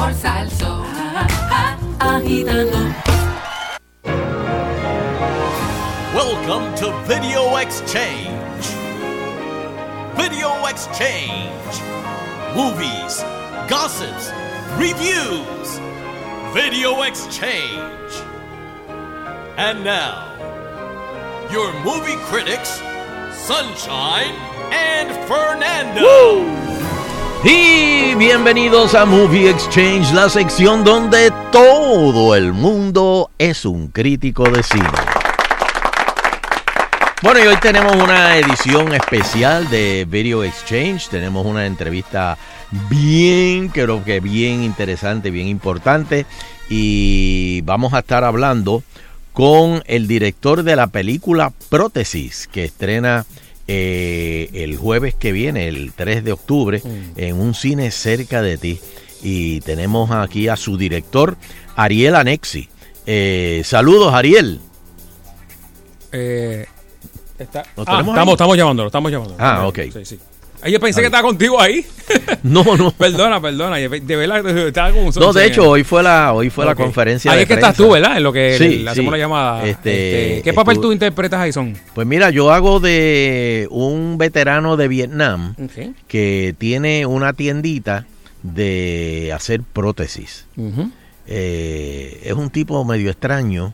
[0.00, 0.82] Por salso.
[1.98, 2.94] Agitando.
[6.14, 8.64] Welcome to Video Exchange.
[10.16, 11.74] Video Exchange.
[12.56, 13.22] Movies,
[13.68, 14.32] gossips,
[14.78, 15.68] reviews.
[16.54, 18.12] Video Exchange.
[19.58, 20.32] And now,
[21.52, 22.80] your movie critics,
[23.36, 24.34] Sunshine
[24.72, 26.69] and Fernando.
[27.42, 34.62] Y bienvenidos a Movie Exchange, la sección donde todo el mundo es un crítico de
[34.62, 34.90] cine.
[37.22, 41.08] Bueno, y hoy tenemos una edición especial de Video Exchange.
[41.08, 42.36] Tenemos una entrevista
[42.90, 46.26] bien, creo que bien interesante, bien importante.
[46.68, 48.82] Y vamos a estar hablando
[49.32, 53.24] con el director de la película Prótesis, que estrena
[53.72, 56.82] eh, el jueves que viene, el 3 de octubre,
[57.16, 58.80] en un cine cerca de ti.
[59.22, 61.36] Y tenemos aquí a su director,
[61.76, 62.68] Ariel Anexi.
[63.06, 64.60] Eh, saludos, Ariel.
[66.12, 66.66] Eh,
[67.38, 68.32] está- ¿Lo Ah, tenemos estamos, ahí?
[68.32, 69.36] estamos llamándolo, estamos llamándolo.
[69.38, 69.78] Ah, ok.
[69.92, 70.18] Sí, sí.
[70.62, 71.84] Ay, yo pensé que estaba contigo ahí.
[72.42, 72.90] No, no.
[72.90, 73.76] Perdona, perdona.
[73.76, 76.78] De verdad, estaba con un No, de hecho, hoy fue la, hoy fue la Ok.
[76.78, 78.16] conferencia Ahí de es que estás tú, ¿verdad?
[78.16, 79.12] En lo que Sí, le hacemos sí.
[79.12, 79.64] la llamada.
[79.64, 81.76] Este, Este, ¿Qué papel tú interpretas ahí, Son?
[81.94, 85.54] Pues mira, yo hago de un veterano de Vietnam
[86.08, 88.06] que tiene una tiendita
[88.42, 90.46] de hacer prótesis.
[91.28, 93.72] Eh, es un tipo medio extraño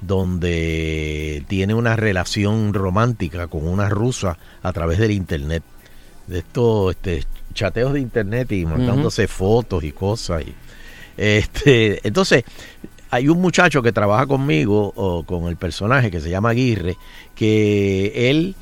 [0.00, 5.62] donde tiene una relación romántica con una rusa a través del internet.
[6.26, 7.24] De estos este,
[7.54, 10.42] chateos de internet y mandándose fotos y cosas.
[10.46, 10.54] y-
[11.16, 12.44] este, entonces,
[13.10, 16.96] hay un muchacho que trabaja conmigo o con el personaje que se llama Aguirre,
[17.34, 18.54] que él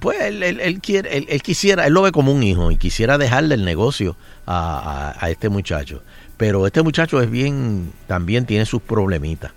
[0.00, 2.76] pues él, él- él quiere, él, él quisiera, él lo ve como un hijo y
[2.76, 6.02] quisiera dejarle el negocio a, a- a este muchacho.
[6.36, 9.52] Pero este muchacho es bien, también tiene sus problemitas.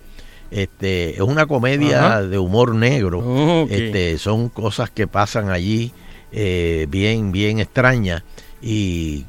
[0.52, 2.22] Este, es una comedia Ajá.
[2.22, 3.18] de humor negro.
[3.64, 3.70] Ok.
[3.70, 5.92] Este, son cosas que pasan allí
[6.32, 8.22] eh, bien, bien extrañas
[8.62, 9.24] y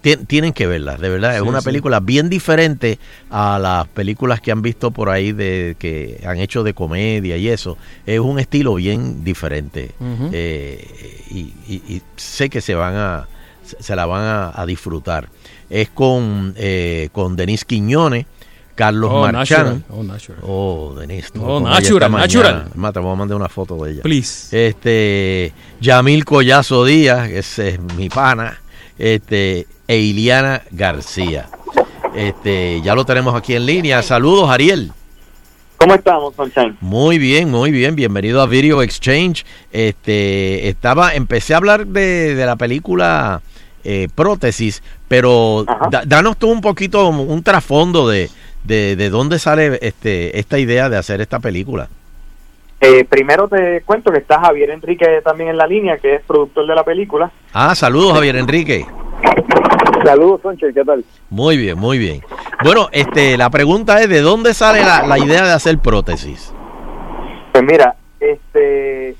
[0.00, 1.34] ti- tienen que verlas, de verdad.
[1.36, 1.64] es Sí, una sí.
[1.66, 2.98] película bien diferente
[3.30, 7.48] a las películas que han visto por ahí de que han hecho de comedia y
[7.48, 7.76] eso.
[8.06, 9.92] Es un estilo bien diferente.
[10.32, 13.28] Eh, y, y- y sé que se van a
[13.80, 15.28] se la van a, a disfrutar.
[15.68, 18.24] Es con, eh, con Denis Quiñones,
[18.78, 19.64] Carlos Oh, Marchán.
[19.66, 19.84] natural.
[19.90, 20.38] Oh, natural.
[20.46, 21.32] Oh, Denis.
[21.32, 22.66] tú, Oh, natural, natural.
[22.70, 24.02] Es más, te voy a mandar una foto de ella.
[24.02, 24.68] Please.
[24.68, 28.60] Este, Yamil Collazo Díaz, ese es mi pana.
[28.96, 31.48] Este, e Iliana García.
[32.14, 34.00] Este, ya lo tenemos aquí en línea.
[34.04, 34.92] Saludos, Ariel.
[35.76, 36.76] ¿Cómo estamos, Sunshine?
[36.80, 37.96] Muy bien, muy bien.
[37.96, 39.44] Bienvenido a Video Exchange.
[39.72, 43.42] Este, estaba, empecé a hablar de, de la película
[43.84, 48.28] eh, Prótesis, pero da- danos tú un poquito, un trasfondo de,
[48.68, 51.88] de, de dónde sale este, esta idea de hacer esta película.
[52.80, 56.66] Eh, primero te cuento que está Javier Enrique también en la línea, que es productor
[56.68, 57.32] de la película.
[57.52, 58.86] Ah, saludos, Javier Enrique.
[60.04, 61.04] Saludos, Sunshine, ¿qué tal?
[61.28, 62.22] Muy bien, muy bien.
[62.62, 66.54] Bueno, este, la pregunta es de dónde sale la, la idea de hacer prótesis.
[67.52, 69.16] Pues mira, este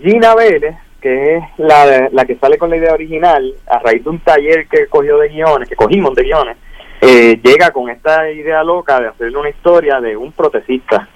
[0.00, 4.10] Gina Vélez, que es la, la que sale con la idea original, a raíz de
[4.10, 6.56] un taller que cogió de guiones, que cogimos de guiones,
[7.00, 11.08] eh, llega con esta idea loca de hacerle una historia de un protecista.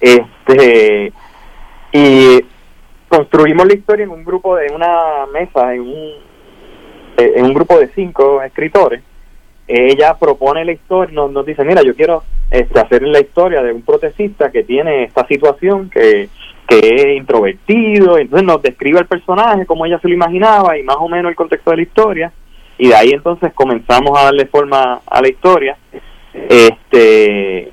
[0.00, 1.12] Este
[1.92, 2.44] y
[3.08, 6.12] construimos la historia en un grupo de una mesa, en un,
[7.16, 9.02] eh, en un grupo de cinco escritores.
[9.68, 13.72] Ella propone la historia, nos, nos dice, mira, yo quiero este, hacer la historia de
[13.72, 16.28] un protecista que tiene esta situación, que,
[16.68, 20.96] que es introvertido, entonces nos describe el personaje como ella se lo imaginaba y más
[20.98, 22.32] o menos el contexto de la historia,
[22.78, 25.76] y de ahí entonces comenzamos a darle forma a la historia.
[26.48, 27.72] Este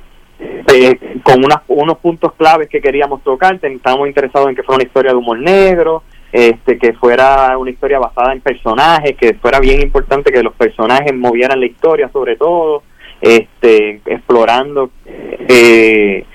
[0.73, 3.59] eh, con unas- unos puntos claves que queríamos tocar.
[3.61, 7.99] Estábamos interesados en que fuera una historia de humor negro, este, que fuera una historia
[7.99, 12.83] basada en personajes, que fuera bien importante que los personajes movieran la historia sobre todo,
[13.21, 16.25] este, explorando eh,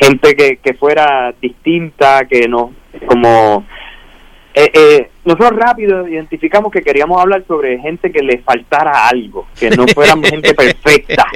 [0.00, 2.72] gente que, que fuera distinta, que no,
[3.06, 3.64] como
[4.54, 9.70] eh, eh, nosotros rápido identificamos que queríamos hablar sobre gente que le faltara algo, que
[9.70, 11.26] no fueran gente perfecta.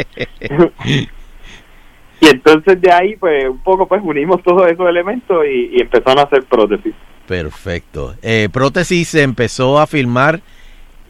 [2.21, 6.21] y entonces de ahí, pues un poco, pues unimos todos esos elementos y, y empezaron
[6.21, 6.95] a hacer prótesis.
[7.27, 8.15] Perfecto.
[8.23, 10.41] Eh, prótesis se empezó a filmar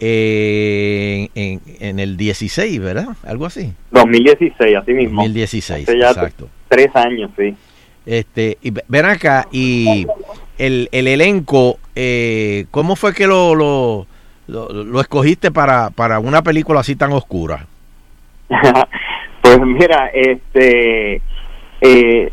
[0.01, 3.09] eh, en, en el 16, ¿verdad?
[3.23, 3.73] Algo así.
[3.91, 5.23] 2016, así mismo.
[5.23, 6.49] 2016, Hace ya exacto.
[6.69, 7.55] Tres años, sí.
[8.09, 10.07] Este, y ve- ven acá, y
[10.57, 14.07] el, el elenco, eh, ¿cómo fue que lo, lo,
[14.47, 17.67] lo, escogiste para, para una película así tan oscura?
[19.43, 21.21] pues mira, este
[21.83, 22.33] eh,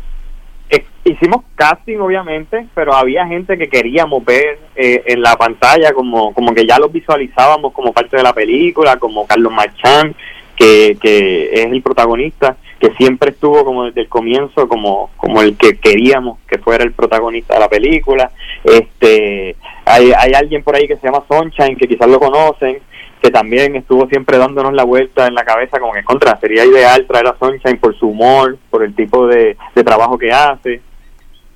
[1.04, 6.54] hicimos casting obviamente, pero había gente que queríamos ver eh, en la pantalla como como
[6.54, 10.14] que ya los visualizábamos como parte de la película, como Carlos Marchán,
[10.56, 15.56] que, que es el protagonista, que siempre estuvo como desde el comienzo como como el
[15.56, 18.30] que queríamos que fuera el protagonista de la película.
[18.64, 22.80] Este hay, hay alguien por ahí que se llama Sunshine, que quizás lo conocen,
[23.22, 27.06] que también estuvo siempre dándonos la vuelta en la cabeza como que contra sería ideal
[27.06, 30.80] traer a Sunshine por su humor, por el tipo de, de trabajo que hace.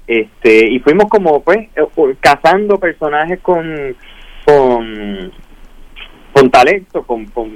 [0.06, 3.96] Este, y fuimos como pues eh, cazando personajes con
[4.44, 5.32] con
[6.32, 7.50] con talento, con, con,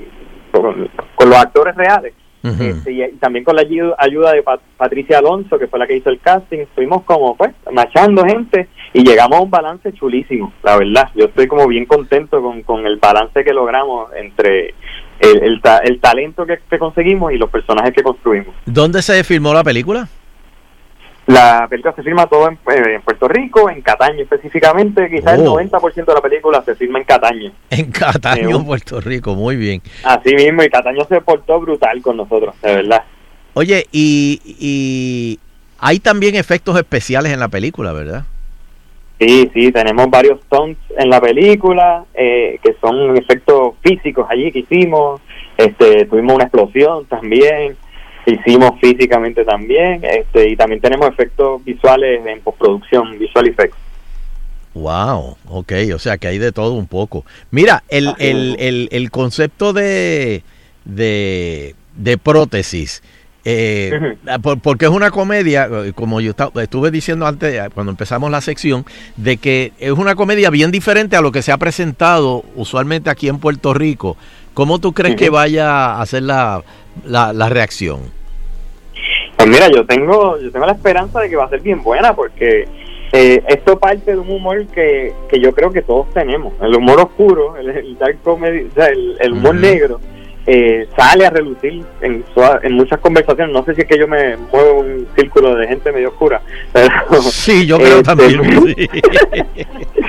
[0.60, 2.12] con, con los actores reales.
[2.44, 5.96] Este, y, también con la ayu- ayuda de Pat- Patricia Alonso, que fue la que
[5.96, 10.76] hizo el casting, fuimos como pues machando gente y llegamos a un balance chulísimo, la
[10.76, 11.08] verdad.
[11.14, 14.74] Yo estoy como bien contento con, con el balance que logramos entre
[15.20, 18.54] el, el, ta- el talento que, que conseguimos y los personajes que construimos.
[18.66, 20.06] ¿Dónde se filmó la película?
[21.26, 25.58] La película se filma todo en, eh, en Puerto Rico, en Cataño específicamente, quizás Oh.
[25.58, 27.52] el 90% de la película se filma en Cataño.
[27.70, 29.80] En Cataño, Eh, Puerto Rico, muy bien.
[30.04, 33.04] Así mismo, y Cataño se portó brutal con nosotros, de verdad.
[33.54, 35.38] Oye, y, y
[35.78, 38.24] hay también efectos especiales en la película, ¿verdad?
[39.18, 44.58] Sí, sí, tenemos varios stunts en la película eh, que son efectos físicos allí que
[44.58, 45.20] hicimos.
[45.56, 47.76] Este, tuvimos una explosión también,
[48.32, 53.76] hicimos físicamente también, este, y también tenemos efectos visuales en postproducción, visual effects.
[54.74, 57.24] Wow, ok, o sea que hay de todo un poco.
[57.50, 60.42] Mira, el, el, el, el concepto de,
[60.84, 63.02] de, de prótesis,
[63.44, 68.30] eh, por- porque es una comedia, eh, como yo estuve diciendo antes, eh, cuando empezamos
[68.30, 68.84] la sección,
[69.16, 73.28] de que es una comedia bien diferente a lo que se ha presentado usualmente aquí
[73.28, 74.16] en Puerto Rico.
[74.54, 76.62] ¿Cómo tú crees que vaya a ser la,
[77.04, 78.00] la, la reacción?
[79.36, 82.14] Pues mira, yo tengo, yo tengo la esperanza de que va a ser bien buena
[82.14, 82.66] porque
[83.12, 87.00] eh, esto parte de un humor que, que yo creo que todos tenemos, el humor
[87.00, 90.00] oscuro, el, el dark comedy, o sea, el, el humor negro.
[90.46, 92.22] eh, sale a relucir en,
[92.62, 93.52] en muchas conversaciones.
[93.54, 96.42] No sé si es que yo me muevo un círculo de gente medio oscura.
[96.72, 98.42] Pero, Sí, yo creo este, también.
[98.76, 98.88] sí.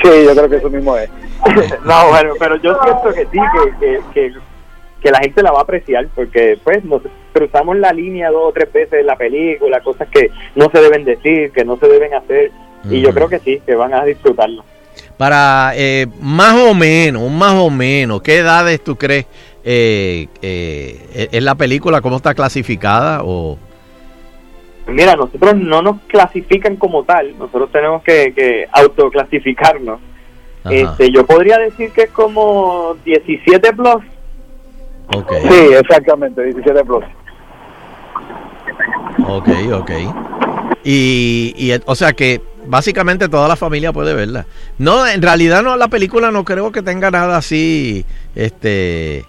[0.03, 1.09] Sí, yo creo que eso mismo es.
[1.85, 3.39] no, bueno, pero yo siento que sí,
[3.79, 4.33] que, que, que,
[5.05, 8.51] que la gente la va a apreciar porque pues nos cruzamos la línea dos o
[8.51, 12.15] tres veces en la película, cosas que no se deben decir, que no se deben
[12.15, 12.49] hacer.
[12.89, 14.63] Y yo creo que sí, que van a disfrutarlo.
[15.15, 19.27] Para eh, más o menos, más o menos, ¿qué edades tú crees
[19.63, 22.01] eh, eh, es la película?
[22.01, 23.21] ¿Cómo está clasificada?
[23.23, 23.59] O
[24.87, 29.99] Mira, nosotros no nos clasifican como tal, nosotros tenemos que, que autoclasificarnos.
[30.63, 30.73] Ajá.
[30.73, 34.14] Este, yo podría decir que es como 17 plus.
[35.49, 37.03] Sí, exactamente, 17 plus.
[39.27, 39.91] ok, ok.
[40.83, 44.45] Y, y, o sea que básicamente toda la familia puede verla.
[44.77, 48.05] No, en realidad no, la película no creo que tenga nada así,
[48.35, 49.25] este,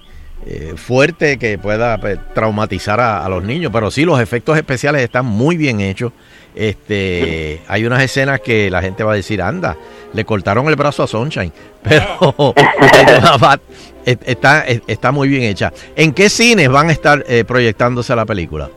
[0.46, 5.02] eh, fuerte que pueda pues, traumatizar a, a los niños, pero sí los efectos especiales
[5.02, 6.12] están muy bien hechos.
[6.54, 9.76] Este, hay unas escenas que la gente va a decir, anda,
[10.14, 12.54] le cortaron el brazo a Sunshine, pero
[14.06, 15.72] está, está muy bien hecha.
[15.94, 18.70] ¿En qué cines van a estar eh, proyectándose la película?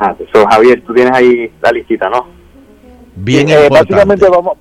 [0.00, 2.26] Ah, eso, Javier, tú tienes ahí la listita, ¿no?
[3.16, 4.58] Bien Eh, básicamente vamos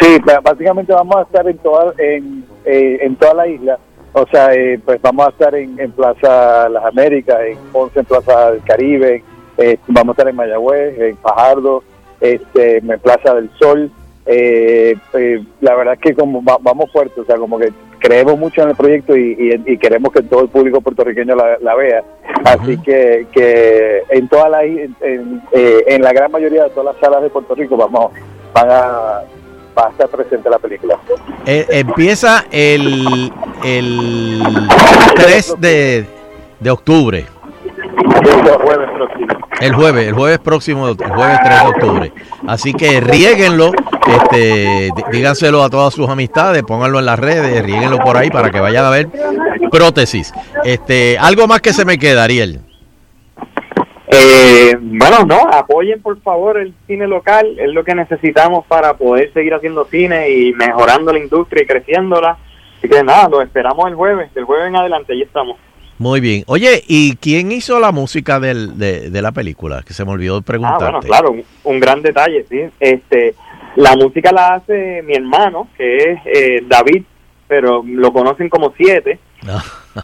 [0.00, 3.78] sí básicamente vamos a estar en toda en, eh, en toda la isla
[4.12, 8.06] o sea eh, pues vamos a estar en, en Plaza Las Américas en Ponce en
[8.06, 9.22] Plaza del Caribe
[9.58, 11.82] eh, vamos a estar en Mayagüez en Fajardo
[12.20, 13.90] este en Plaza del Sol
[14.28, 18.38] eh, eh, la verdad es que como va- vamos fuerte o sea como que creemos
[18.38, 19.32] mucho en el proyecto y,
[19.66, 22.04] y- y queremos que todo el público puertorriqueño la, la vea.
[22.44, 26.70] Así que, que en toda la i- en, en, eh, en la gran mayoría de
[26.70, 28.12] todas las salas de Puerto Rico vamos
[28.54, 29.22] van a
[29.76, 30.98] va a estar presente la película.
[31.46, 33.32] Eh, empieza el,
[33.64, 34.42] el
[35.16, 36.04] 3 de,
[36.60, 37.26] de octubre.
[39.60, 42.12] El jueves, el jueves próximo, el jueves 3 de octubre.
[42.46, 43.72] Así que riéguenlo
[44.06, 48.50] Este, dí- díganselo a todas sus amistades, pónganlo en las redes, ríguenlo por ahí para
[48.50, 49.08] que vayan a ver
[49.70, 50.32] prótesis.
[50.64, 52.60] Este, algo más que se me queda, Ariel.
[54.10, 59.30] Eh, bueno, no, apoyen por favor el cine local, es lo que necesitamos para poder
[59.34, 62.38] seguir haciendo cine y mejorando la industria y creciéndola.
[62.78, 65.58] Así que nada, lo esperamos el jueves, del jueves en adelante, ahí estamos.
[65.98, 66.44] Muy bien.
[66.46, 69.82] Oye, ¿y quién hizo la música del- de, de la película?
[69.86, 70.84] Que se me olvidó Ah, preguntarte.
[70.84, 72.60] bueno, claro, un, un gran detalle, sí.
[72.78, 73.34] Este,
[73.76, 77.02] la música la hace mi hermano, que es eh, David,
[77.48, 79.18] pero lo conocen como Siete.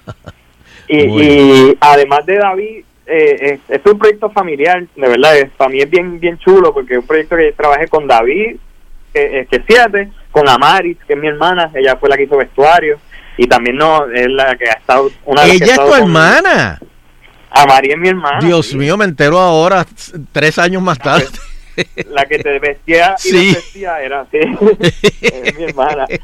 [0.86, 5.80] Y, además de David, eh, es, es un proyecto familiar, de verdad, es, para mí
[5.80, 8.56] es bien bien chulo porque es un proyecto que trabajé con David,
[9.14, 12.24] que, eh, que es siete, con Amaris, que es mi hermana, ella fue la que
[12.24, 12.98] hizo vestuario,
[13.36, 16.80] y también no es la que ha estado una de Ella es tu con- hermana.
[17.50, 18.38] Amaris es mi hermana.
[18.40, 19.86] Dios mío, me entero ahora,
[20.32, 21.26] tres años más tarde.
[22.08, 23.84] La que te vestía y Sí.
[23.84, 24.38] era así.
[25.20, 26.06] es mi hermana.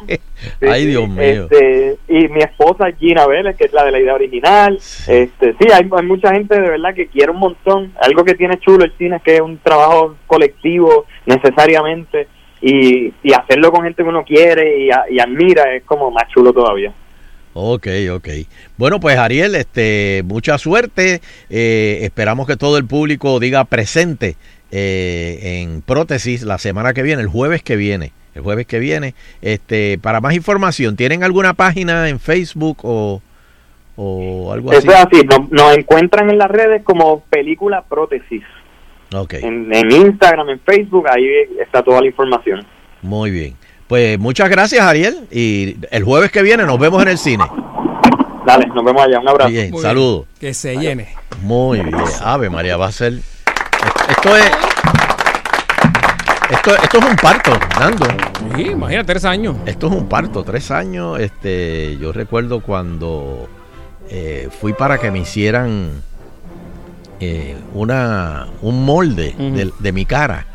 [0.59, 0.87] Sí, Ay.
[0.87, 1.49] Dios mío.
[1.51, 4.77] Este, y mi esposa Gina Vélez, que es la de la idea original.
[5.07, 7.93] Este, sí, hay, hay mucha gente de verdad que quiere un montón.
[8.01, 12.27] Algo que tiene chulo el cine es que es un trabajo colectivo necesariamente.
[12.63, 16.93] Y, y hacerlo con gente que uno quiere y, admira es como más chulo todavía.
[17.53, 18.29] Ok, ok.
[18.77, 21.21] Bueno, pues Ariel, este, mucha suerte.
[21.49, 24.37] Eh, esperamos que todo el público diga presente
[24.71, 28.13] eh, en prótesis la semana que viene, el jueves que viene.
[28.35, 29.15] El jueves que viene.
[29.43, 33.21] Este, para más información, ¿tienen alguna página en Facebook o,
[33.97, 34.87] o algo así?
[34.87, 38.45] Eso es así, nos, nos encuentran en las redes como película prótesis.
[39.13, 41.27] Ok, En, en Instagram, en Facebook, ahí
[41.61, 42.65] está toda la información.
[43.03, 43.57] muy bien.
[43.89, 45.27] Pues muchas gracias, Ariel.
[45.33, 47.45] Y el jueves que viene nos vemos en el cine.
[48.47, 49.19] Dale, nos vemos allá.
[49.19, 49.51] Un abrazo.
[49.51, 50.27] Bien, Muy saludos.
[50.39, 51.09] Que se llene.
[51.43, 51.97] Muy bien.
[52.23, 53.15] Ave María, va a ser.
[54.09, 54.51] Esto es.
[56.51, 58.07] Esto, esto es un parto, Nando.
[58.57, 59.57] Sí, imagínate, tres años.
[59.67, 61.19] Esto es un parto, tres años.
[61.21, 63.49] Este, yo recuerdo cuando
[64.09, 66.03] eh, fui para que me hicieran
[67.21, 70.47] eh, una un molde de, de mi cara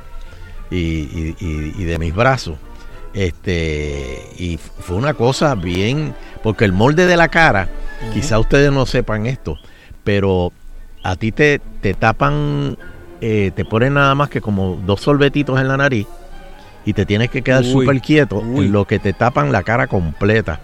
[0.72, 2.58] y, y- de mis brazos.
[3.14, 6.14] Este, y fue una cosa bien,
[6.44, 7.70] porque el molde de la cara,
[8.14, 9.58] quizá ustedes no sepan esto,
[10.04, 10.52] pero
[11.04, 12.78] a ti te, te tapan,
[13.22, 16.08] eh, te ponen nada más que como dos sorbetitos en la nariz
[16.86, 18.66] y te tienes que quedar súper quieto uy.
[18.66, 20.60] en lo que te tapan la cara completa,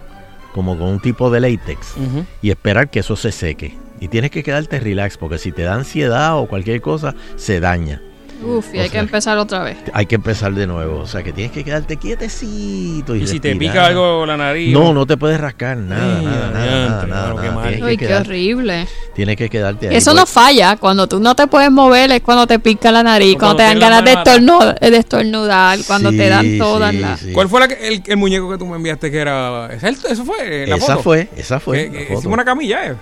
[0.53, 1.95] como con un tipo de látex,
[2.41, 3.77] y esperar que eso se seque.
[4.01, 8.01] Y tienes que quedarte relax, porque si te da ansiedad o cualquier cosa, se daña.
[8.43, 9.77] Uf, y O hay que empezar otra vez.
[9.93, 10.97] Hay que empezar de nuevo.
[11.01, 13.15] O sea, que tienes que quedarte quietecito.
[13.15, 14.73] Y, Y si te pica algo la nariz.
[14.73, 18.87] No, no te puedes rascar nada, nada, nada, nada, nada, qué Uy, horrible.
[19.13, 19.95] tienes que quedarte ahí.
[19.95, 20.75] Eso no falla.
[20.77, 23.63] Cuando tú no te puedes mover es cuando te pica la nariz, cuando, cuando te
[23.63, 27.19] dan ganas de estornudar, de estornudar, cuando te dan todas sí, las...
[27.19, 27.31] sí.
[27.33, 29.67] ¿Cuál fue la que- el, el muñeco que tú me enviaste que era.
[29.71, 30.65] ¿es el- ¿Eso fue?
[30.65, 31.03] La Esa foto?
[31.03, 31.77] fue, esa fue.
[31.77, 32.19] Que- la que foto.
[32.21, 32.95] hicimos una camilla, ¿eh?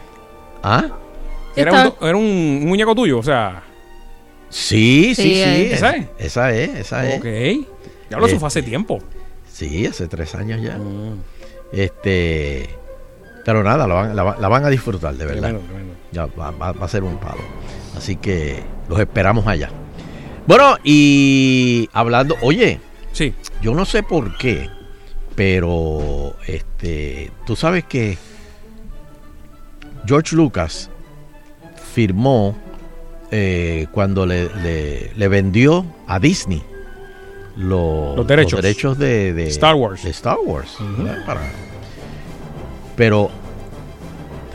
[0.64, 0.86] ¿Ah?
[1.56, 3.64] Era, un, era un, un muñeco tuyo, o sea.
[4.49, 5.40] Sí, sí, Sí, sí.
[5.41, 5.73] eh.
[5.73, 6.06] Esa ¿Esa es.
[6.19, 7.19] Esa es, esa es.
[7.19, 7.68] Ok.
[8.10, 8.99] Ya lo Eh, fue hace tiempo.
[9.52, 10.77] Sí, hace tres años ya.
[11.72, 12.69] Este.
[13.45, 15.41] Pero nada, la van, la va- la van a disfrutar, de verdad.
[15.49, 15.94] Tremendo, tremendo.
[16.11, 17.41] Ya va, va- va a ser un palo.
[17.98, 19.69] Así que los esperamos allá.
[20.45, 22.80] Bueno, y hablando, oye,
[23.11, 23.34] sí.
[23.61, 24.68] yo no sé por qué,
[25.36, 28.18] pero este, tú sabes que
[30.10, 30.90] George Lucas
[31.94, 32.57] firmó
[33.30, 36.64] eh, cuando le, le- le vendió a Disney
[37.56, 38.98] lo- Los derechos.
[38.98, 40.02] de, de Star Wars.
[40.03, 40.77] de Star Wars,
[42.95, 43.30] pero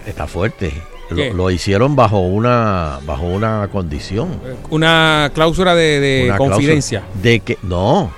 [0.06, 0.72] está fuerte.
[1.10, 4.40] Lo, lo hicieron bajo una bajo una condición.
[4.70, 7.01] Una cláusula de, de Una confidencia.
[7.01, 8.10] cláusula De que, no,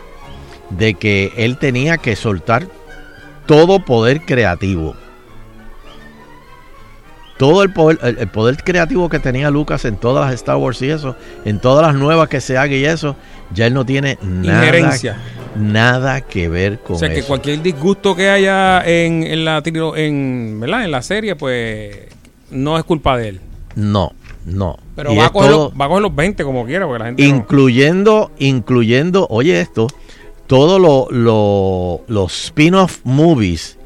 [0.71, 2.67] de que él tenía que soltar
[3.47, 4.95] todo poder creativo.
[7.39, 10.81] Todo el poder, el, el poder creativo que tenía Lucas en todas las Star Wars
[10.83, 13.15] y eso, en todas las nuevas que se haga y eso,
[13.53, 15.17] ya él no tiene nada,
[15.55, 17.29] nada que ver con O sea, que eso.
[17.29, 19.63] cualquier disgusto que haya en, en la
[19.97, 20.85] en, ¿verdad?
[20.85, 21.95] en la serie, pues
[22.51, 23.41] no es culpa de él.
[23.75, 24.13] No,
[24.47, 24.79] no.
[24.95, 27.05] Pero va a, coger todo- los, va a coger los 20 como quiera, porque la
[27.07, 29.89] gente no- incluyendo, incluyendo, oye esto,
[30.47, 33.77] todos lo- lo- los spin-off movies,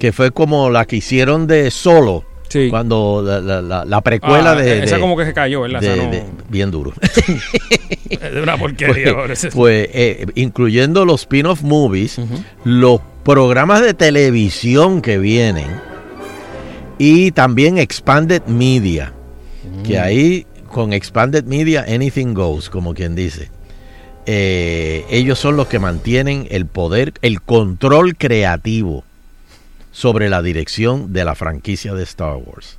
[0.00, 2.24] que fue como la que hicieron de Solo,
[2.70, 5.80] cuando la, la- la- la precuela Ah, de, esa de- como que se cayó, ¿verdad?
[5.80, 6.92] de- no- de- bien duro.
[8.32, 9.14] de una porquería.
[9.26, 12.18] pues, pues, eh, incluyendo los spin-off movies,
[12.64, 15.66] los programas de televisión que vienen
[16.98, 19.12] y también Expanded Media,
[19.84, 20.02] que Mm.
[20.02, 23.48] ahí con Expanded Media anything goes, como quien dice.
[24.26, 29.02] eh, ellos son los que mantienen el poder, el control creativo
[29.92, 32.78] sobre la dirección de la franquicia de Star Wars.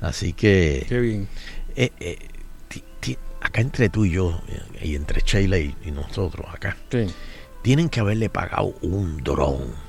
[0.00, 1.28] Así que Qué bien.
[1.76, 2.18] eh, eh,
[2.68, 6.76] ti- ti- acá entre tú y yo, eh, y entre Sheila y, y nosotros acá,
[7.62, 9.82] tienen que haberle pagado un dron.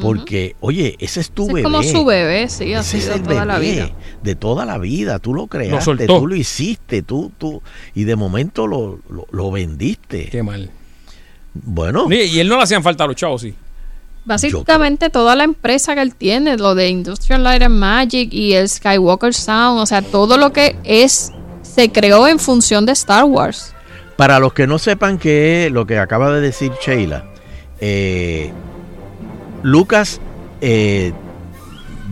[0.00, 1.60] Porque, oye, ese es tu Ese bebé.
[1.60, 3.90] es como su bebé, sí, ha Ese el toda la bebé vida.
[4.22, 5.18] De toda la vida.
[5.18, 6.18] Tú lo creaste, soltó.
[6.20, 7.60] tú lo hiciste, tú, tú.
[7.94, 10.28] Y de momento lo, lo, lo vendiste.
[10.30, 10.70] Qué mal.
[11.52, 12.06] Bueno.
[12.10, 13.54] Y, y él no le hacían falta a los chavos, sí.
[14.24, 18.68] Básicamente toda la empresa que él tiene, lo de Industrial Light and Magic y el
[18.68, 21.32] Skywalker Sound, o sea, todo lo que es,
[21.62, 23.74] se creó en función de Star Wars.
[24.16, 27.24] Para los que no sepan qué es lo que acaba de decir Sheila,
[27.80, 28.52] eh,
[29.64, 30.20] Lucas
[30.60, 31.12] eh,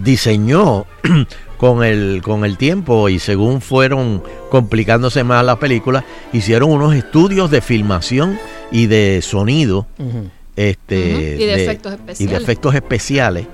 [0.03, 0.87] diseñó
[1.59, 4.20] con el, con el tiempo y según fueron
[4.51, 8.37] complicándose más las películas, hicieron unos estudios de filmación
[8.73, 9.87] y de sonido
[10.56, 13.47] este, Ujú, y de efectos y de efectos especiales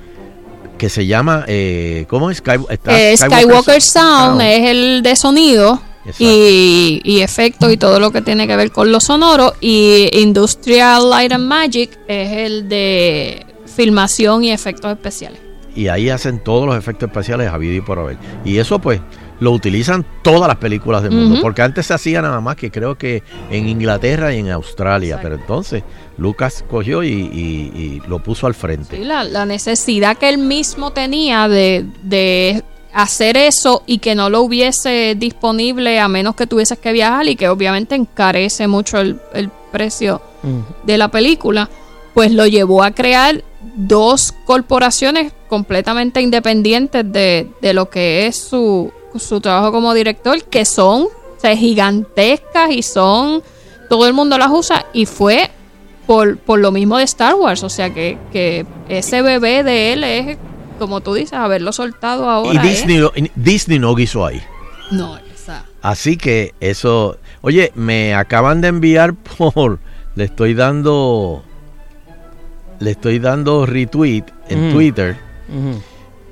[0.79, 2.39] que se llama, eh, ¿cómo es?
[2.39, 4.43] Sky- está Eh, Skywalker Sound Sound.
[4.43, 5.81] es el de sonido
[6.19, 9.55] y, y efectos y todo lo que tiene que ver con lo sonoro.
[9.61, 13.45] Y Industrial Light and Magic es el de
[13.75, 15.41] filmación y efectos especiales.
[15.75, 18.17] y ahí hacen todos los efectos especiales a y por haber.
[18.45, 19.01] Y eso pues
[19.41, 22.97] lo utilizan todas las películas del mundo, porque antes se hacía nada más que creo
[22.97, 25.83] que en Inglaterra y en Australia, pero entonces
[26.19, 28.97] Lucas cogió y, y- y lo puso al frente.
[28.97, 32.63] Sí, la, la necesidad que él mismo tenía de, de
[32.95, 37.37] hacer eso y que no lo hubiese disponible a menos que tuvieses que viajar y
[37.37, 40.23] que obviamente encarece mucho el, el precio
[40.85, 41.69] de la película,
[42.15, 43.43] pues lo llevó a crear
[43.75, 50.65] dos corporaciones completamente independientes de, de lo que es su, su trabajo como director, que
[50.65, 53.43] son o sea, gigantescas y son,
[53.91, 55.51] todo el mundo las usa y fue
[56.07, 60.05] por, por lo mismo de Star Wars, o sea que, que ese bebé de él
[60.05, 60.39] es,
[60.79, 62.53] como tú dices, haberlo soltado ahora.
[62.65, 64.41] Y es- Disney, lo- Disney no quiso ahí.
[64.91, 69.79] No, esa- Así que eso, oye, me acaban de enviar por,
[70.15, 71.43] le estoy dando,
[72.79, 74.73] le estoy dando retweet en Ujú.
[74.75, 75.17] Twitter.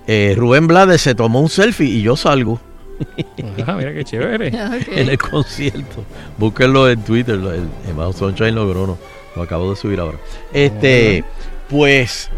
[0.07, 2.61] Eh, Rubén Blades se tomó un selfie y yo salgo.
[3.67, 4.49] Ah, mira qué chévere.
[4.93, 6.05] en el concierto.
[6.39, 7.45] Búsquenlo en Twitter, el,
[7.89, 8.99] el Sunshine Logrono.
[9.37, 10.19] Lo acabo de subir ahora.
[10.53, 11.25] Este,
[11.69, 12.29] pues,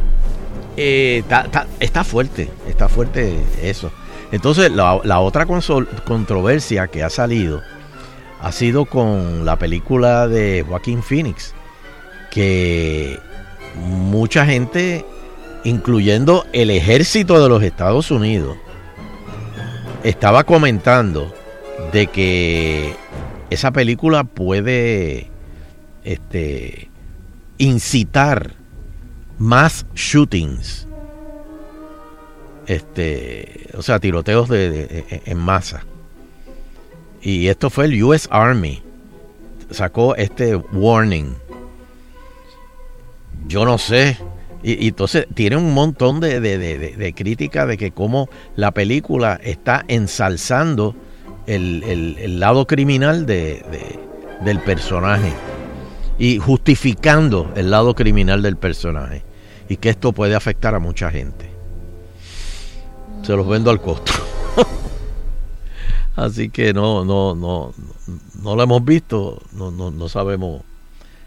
[0.77, 3.91] eh, ta- ta- está fuerte, está fuerte eso.
[4.33, 7.63] Entonces, la, la otra consol- controversia que ha salido
[8.41, 11.55] ha sido con la película de Joaquín Phoenix,
[12.31, 13.19] que
[13.75, 15.05] mucha gente,
[15.65, 18.57] incluyendo el ejército de los Estados Unidos,
[20.09, 21.35] estaba comentando
[21.93, 22.95] de que
[23.51, 25.29] esa película puede
[26.05, 26.89] este
[27.59, 28.53] incitar
[29.39, 30.87] más shootings
[32.67, 35.85] este o sea tiroteos de- en masa.
[37.23, 38.83] Y esto fue el US Army.
[39.71, 41.35] Sacó este warning.
[43.49, 44.17] Yo no sé
[44.69, 48.29] y, y entonces tiene un montón de, de, de, de- de crítica de que cómo
[48.57, 50.95] la película está ensalzando
[51.47, 53.65] el, el- el lado criminal de-
[54.45, 55.33] del personaje
[56.19, 59.23] y justificando el lado criminal del personaje
[59.69, 61.49] y que esto puede afectar a mucha gente.
[63.23, 64.13] Se los vendo al costo.
[66.17, 67.75] Así que no, no, no,
[68.43, 70.63] no lo hemos visto, no, no, no sabemos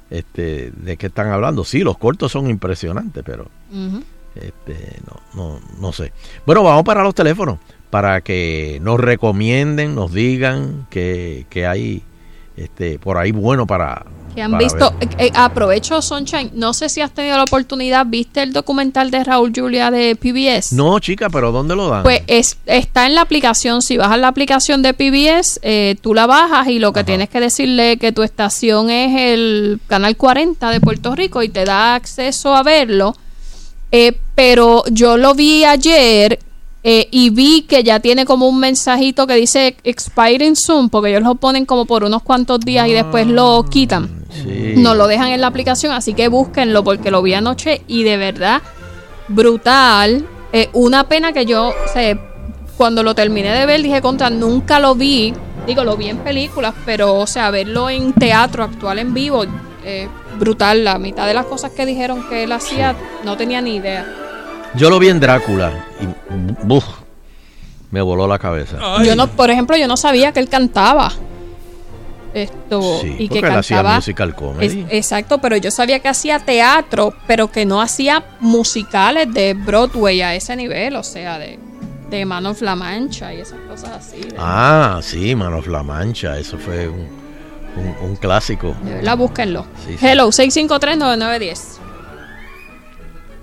[0.10, 1.64] este, de qué están hablando.
[1.64, 3.48] Sí, los cortos son impresionantes, pero
[4.36, 6.14] este, no, no, no sé.
[6.46, 7.60] Bueno, vamos para los teléfonos
[7.90, 12.04] para que nos recomienden, nos digan que, que hay
[12.56, 14.06] este, por ahí bueno para.
[14.34, 18.42] Que han visto, eh, eh, aprovecho Sunshine, no sé si has tenido la oportunidad, ¿viste
[18.42, 20.74] el documental de Raúl Julia de PBS?
[20.74, 22.04] No, chica, pero ¿dónde lo dan?
[22.04, 26.28] Pues es, está en la aplicación, si bajas la aplicación de PBS, eh, tú la
[26.28, 30.82] bajas y lo que tienes que decirle que tu estación es el canal 40 de
[30.82, 33.16] Puerto Rico y te da acceso a verlo.
[33.92, 36.40] Eh, pero yo lo vi ayer
[36.84, 41.24] eh, y vi que ya tiene como un mensajito que dice expiring soon, porque ellos
[41.24, 44.19] lo ponen como por unos cuantos días y después lo quitan.
[44.30, 44.76] Sí.
[44.78, 48.18] No lo dejan en la aplicación, así que búsquenlo porque lo vi anoche y de
[48.18, 48.62] verdad
[49.30, 50.26] brutal.
[50.52, 52.18] Eh, una pena que yo, o sea,
[52.76, 55.34] cuando lo terminé de ver dije contra, nunca lo vi.
[55.66, 59.46] Digo, lo vi en películas, pero o sea, verlo en teatro actual en vivo,
[59.86, 60.08] eh,
[60.40, 60.84] brutal.
[60.84, 64.06] La mitad de las cosas que dijeron que él hacía no tenía ni idea.
[64.76, 66.08] Yo lo vi en Drácula y
[66.66, 66.86] buf,
[67.92, 68.78] me voló la cabeza.
[69.04, 71.12] Yo no, por ejemplo, yo no sabía que él cantaba.
[72.34, 73.96] Esto, Sí, y que porque él hacía cantaba.
[73.96, 74.82] musical comedy.
[74.88, 80.22] Es- exacto, pero yo sabía que hacía teatro, pero que no hacía musicales de Broadway
[80.22, 81.58] a ese nivel, o sea, de,
[82.12, 84.22] de Man of la Mancha y esas cosas así.
[84.22, 87.08] De, Ah, sí, Manos La Mancha, eso fue un,
[87.76, 88.76] un- un clásico.
[88.84, 89.66] de verdad, búsquenlo.
[89.86, 90.06] Sí, sí.
[90.06, 91.80] Hello, 653-9910.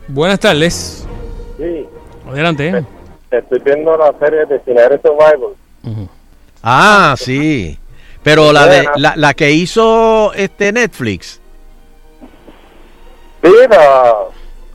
[0.08, 1.06] Buenas tardes.
[1.58, 1.86] Sí,
[2.28, 2.68] Adelante.
[2.68, 2.84] eh.
[3.32, 6.06] estoy viendo la serie de Cineres Survival.
[6.62, 7.78] Ah, sí.
[8.26, 11.40] Pero la de la, la que hizo este Netflix.
[13.40, 14.14] Sí, la,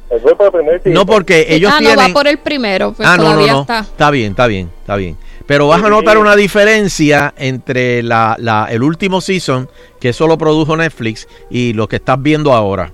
[0.10, 1.98] el grupo de primer No, porque ellos ah, tienen.
[1.98, 3.61] no, va por el primero, pues ah, no, no, todavía no.
[3.61, 3.80] está.
[3.80, 5.18] Está bien, está bien, está bien.
[5.45, 9.69] Pero vas a notar una diferencia entre la, la- el último season,
[9.99, 12.94] que eso lo produjo Netflix, y lo que estás viendo ahora.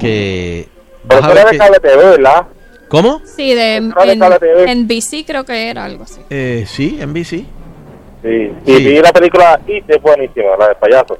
[0.00, 0.68] Que.
[1.06, 2.46] Pero vas a tú ver eres de cable TV, ¿verdad?
[2.88, 3.22] ¿Cómo?
[3.24, 3.94] Sí, de en,
[4.68, 6.20] en BC creo que era algo así.
[6.28, 7.44] Eh, sí, NBC.
[8.22, 11.18] Sí, y vi la película It, es buenísima, la de payaso.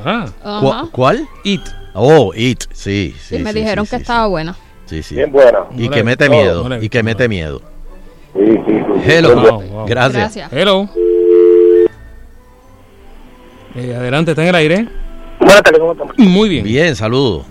[0.00, 0.26] Ajá.
[0.60, 0.84] ¿Cu- Ajá.
[0.92, 1.26] ¿Cuál?
[1.44, 1.62] It.
[1.94, 3.36] Oh, It, sí, sí.
[3.36, 4.54] Sí, me sí, dijeron sí, que sí, estaba buena.
[4.86, 5.14] Sí, sí.
[5.14, 5.60] Bien buena.
[5.76, 6.68] Y No que mete miedo.
[6.68, 7.04] No Y que no.
[7.04, 7.62] mete miedo.
[8.34, 9.02] Sí, sí, sí.
[9.10, 9.34] Hello.
[9.34, 9.86] Wow, wow.
[9.86, 10.34] Gracias.
[10.34, 10.52] Gracias.
[10.52, 10.88] Hello.
[13.76, 14.88] Eh, adelante, está en el aire.
[15.38, 16.18] Buenas tardes, ¿cómo estamos?
[16.18, 16.64] Muy bien.
[16.64, 17.44] Bien, saludos.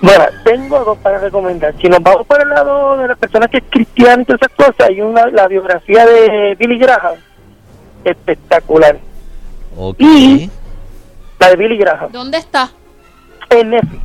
[0.00, 1.74] Bueno, tengo dos para recomendar.
[1.80, 4.52] Si nos vamos por el lado de las personas que es cristiana y todas esas
[4.56, 7.14] cosas, hay una, la biografía de Billy Graham,
[8.10, 8.98] espectacular.
[9.76, 9.96] Ok.
[9.98, 10.50] Y
[11.38, 12.70] la de Billy Graham, ¿Dónde está?
[13.50, 14.02] en Netflix.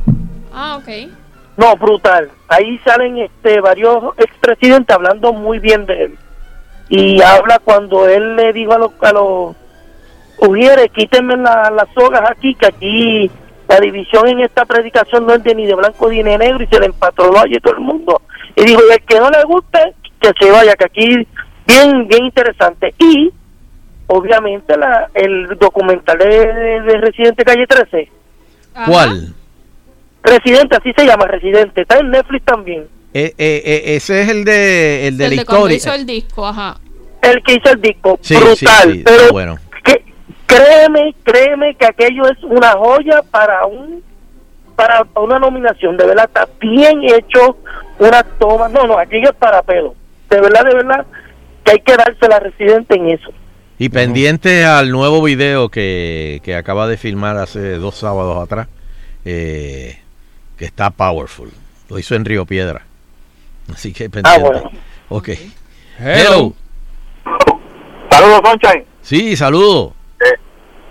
[0.52, 1.10] Ah, ok.
[1.56, 2.30] No, brutal.
[2.48, 6.18] Ahí salen este varios expresidentes hablando muy bien de él.
[6.88, 9.56] Y habla cuando él le dijo a los, a los
[10.38, 13.30] ujieres, quítenme la- las sogas aquí, que aquí
[13.68, 16.66] la división en esta predicación no es de ni de blanco ni de negro, y
[16.66, 18.20] se le empatronó allí todo el mundo.
[18.56, 21.26] Y dijo, y el que no le guste, que se vaya, que aquí
[21.66, 22.94] bien, bien interesante.
[22.98, 23.32] Y,
[24.06, 28.10] obviamente, la, el documental de, de- de Residente Calle 13.
[28.86, 29.34] ¿Cuál?
[30.22, 31.82] Residente, así se llama, Residente.
[31.82, 32.86] Está en Netflix también.
[33.14, 35.76] Eh, eh, eh, ese es el de, el de el la de cuando historia.
[35.76, 36.76] hizo el disco, ajá.
[37.20, 38.56] El que hizo el disco, Sí, brutal.
[38.56, 39.58] sí, sí, pero bueno.
[39.84, 40.04] que,
[40.46, 44.02] créeme, créeme que aquello es una joya para un
[44.76, 45.96] para una nominación.
[45.96, 47.56] De verdad, está bien hecho.
[47.98, 48.68] Una toma.
[48.68, 49.94] No, no, aquello es para pelo.
[50.30, 51.06] De verdad, de verdad,
[51.62, 53.30] que hay que darse la residente en eso.
[53.82, 58.68] Y pendiente al nuevo video que, que acaba de filmar hace dos sábados atrás,
[59.24, 59.98] eh,
[60.56, 61.50] que está powerful.
[61.88, 62.82] Lo hizo en Río Piedra.
[63.74, 64.40] Así que pendiente.
[64.40, 64.70] bueno.
[65.08, 65.30] Ok.
[65.98, 66.54] Hello.
[68.08, 68.84] Saludos, Sunshine.
[69.00, 69.94] Sí, saludo.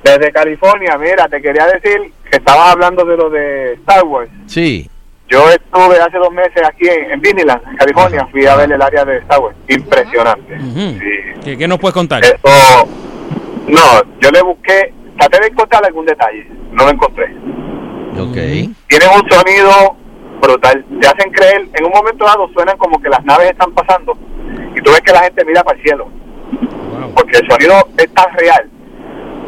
[0.04, 4.30] Desde California, mira, te quería decir que estabas hablando de lo de Star Wars.
[4.48, 4.91] Sí.
[5.32, 8.28] Yo estuve hace dos meses aquí en, en Disneyland, en California.
[8.32, 9.56] Fui a ver el área de Star Wars.
[9.70, 10.56] Impresionante.
[10.56, 11.00] Ujú.
[11.46, 12.22] ¿Qué, qué nos puedes contar?
[12.22, 12.38] Eso,
[13.68, 16.46] no, yo le busqué, traté de encontrar algún detalle.
[16.74, 17.34] No lo encontré.
[18.20, 18.34] Ok.
[18.90, 19.96] Tienen un sonido
[20.42, 20.84] brutal.
[21.00, 24.18] Te hacen creer, en un momento dado suenan como que las naves están pasando
[24.76, 26.10] y tú ves que la gente mira para el cielo.
[27.16, 28.70] Porque el sonido es tan real.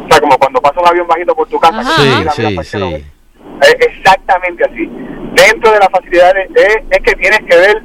[0.06, 1.82] O sea, como cuando pasa un avión bajito por tu casa.
[1.82, 2.88] Sí, miras, miras sí, para el cielo.
[2.88, 3.04] sí.
[3.60, 4.90] Es exactamente así.
[5.34, 7.82] Dentro de las facilidades es, es que tienes que ver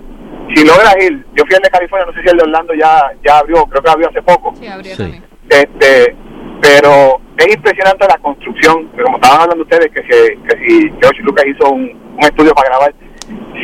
[0.54, 1.26] si logras ir.
[1.36, 3.84] Yo fui al de California, no sé si el de Orlando ya, ya abrió, creo
[3.84, 4.54] que abrió hace poco.
[4.56, 5.22] Sí, abrió Sí.
[5.50, 6.16] Este,
[6.62, 11.46] pero es impresionante la construcción, como estaban hablando ustedes, que si, que si George Lucas
[11.48, 11.82] hizo un,
[12.16, 12.94] un estudio para grabar,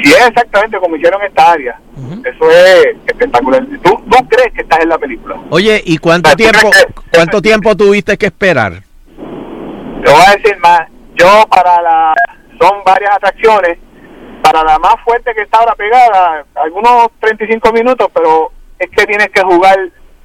[0.02, 1.80] si es exactamente como hicieron esta área,
[2.24, 3.66] eso es espectacular.
[3.84, 5.38] ¿Tú, ¿Tú crees que estás en la película?
[5.50, 6.70] Oye, ¿y cuánto tiempo,
[7.14, 8.74] cuánto tiempo tuviste que esperar?
[8.74, 10.82] Te voy a decir más,
[11.16, 12.14] yo para la,
[12.60, 13.78] son varias atracciones,
[14.42, 19.30] para la más fuerte que está ahora pegada, algunos 35 minutos, pero es que tienes
[19.30, 19.78] que jugar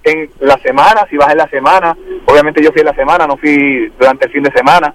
[0.03, 1.97] en la semana, si vas en la semana,
[2.27, 4.95] obviamente yo fui en la semana, no fui durante el fin de semana.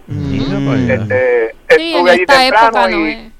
[0.89, 3.31] Este, Sí, en estuve allí temprano época y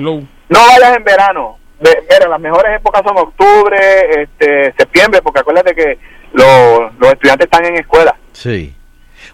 [0.00, 1.58] no no vayas en verano.
[1.80, 5.98] Ve- Mira, las mejores épocas son octubre, este, septiembre, porque acuérdate que
[6.32, 8.14] los, los estudiantes están en escuela.
[8.32, 8.74] Sí.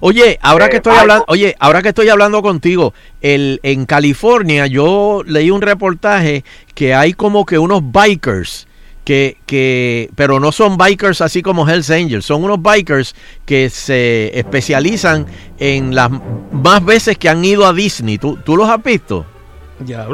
[0.01, 3.85] Oye, ahora Eh, que estoy algo- hablando, oye, ahora que estoy hablando contigo, el en
[3.87, 6.45] California yo leí un reportaje
[6.75, 8.67] que hay como que unos bikers
[9.05, 13.15] que que pero no son bikers así como Hells Angels, son unos bikers
[13.45, 15.27] que se especializan
[15.59, 16.11] en las
[16.53, 18.19] más veces que han ido a Disney.
[18.19, 19.27] ¿Tú, tú los has visto?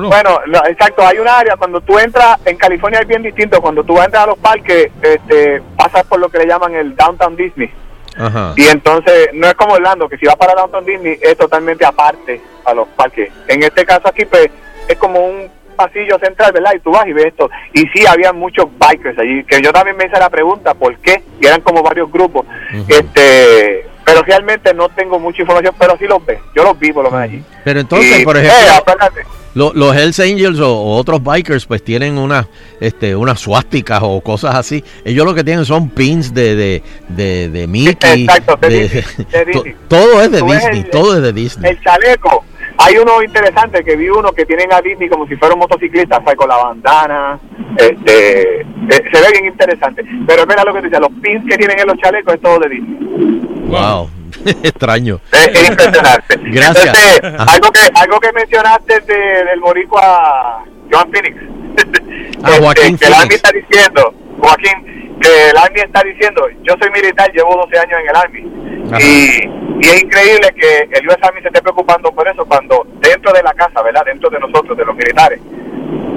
[0.09, 3.83] Bueno, no, exacto, hay un área, cuando tú entras, en California es bien distinto, cuando
[3.83, 7.69] tú entras a los parques, este, pasas por lo que le llaman el Downtown Disney.
[8.19, 8.55] Ajá.
[8.57, 12.41] Y entonces, no es como Orlando, que si vas para Downtown Disney es totalmente aparte
[12.65, 13.31] a los parques.
[13.49, 14.49] En este caso aquí, pues,
[14.89, 16.73] es como un pasillo central, ¿verdad?
[16.75, 17.51] Y tú vas y ves esto.
[17.73, 21.23] Y sí, había muchos bikers allí, que yo también me hice la pregunta, ¿por qué?
[21.41, 22.47] Y eran como varios grupos.
[22.89, 27.05] Este pero realmente no tengo mucha información, pero sí los ve, yo los vi por
[27.05, 27.43] lo menos allí.
[27.65, 29.21] Pero entonces, Y, por eh, ejemplo, acuérdate,
[29.55, 32.47] lo- los Hells Angels o, o otros bikers pues tienen unas
[32.81, 34.85] este, unas suásticas o cosas así.
[35.05, 38.23] Ellos lo que tienen son pins de, de, de, de Mickey.
[38.25, 39.77] Exacto, de Disney, de to- Disney.
[39.89, 41.71] todo es de Disney, el- todo es de Disney.
[41.73, 42.45] el chaleco,
[42.79, 46.21] hay uno interesante que vi uno que tienen a Disney como si fuera un motociclista,
[46.37, 47.39] con la bandana,
[47.77, 50.03] este, eh, se ve bien interesante.
[50.27, 52.41] Pero es verdad lo que te dice, los pins que tienen en los chalecos es
[52.41, 53.41] todo de Disney.
[53.69, 54.09] Wow,
[54.63, 55.21] extraño.
[55.33, 56.37] Es, es impresionante.
[56.45, 56.87] Gracias.
[56.87, 61.37] Entonces, algo que algo que mencionaste de- del boricua Joan Phoenix.
[62.43, 63.15] Ah, Joaquín Este, que el.
[63.15, 67.99] Army está diciendo, Joaquín, que el Army está diciendo, yo soy militar, llevo 12 años
[68.03, 68.76] en el Army.
[69.01, 69.47] Y,
[69.81, 73.43] y es increíble que el US Army se esté preocupando por eso cuando dentro de
[73.43, 74.05] la casa, ¿verdad?
[74.05, 75.41] Dentro de nosotros, de los militares,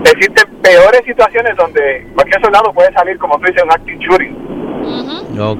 [0.06, 4.38] existen peores situaciones donde cualquier soldado puede salir, como tú dices, un active shooting.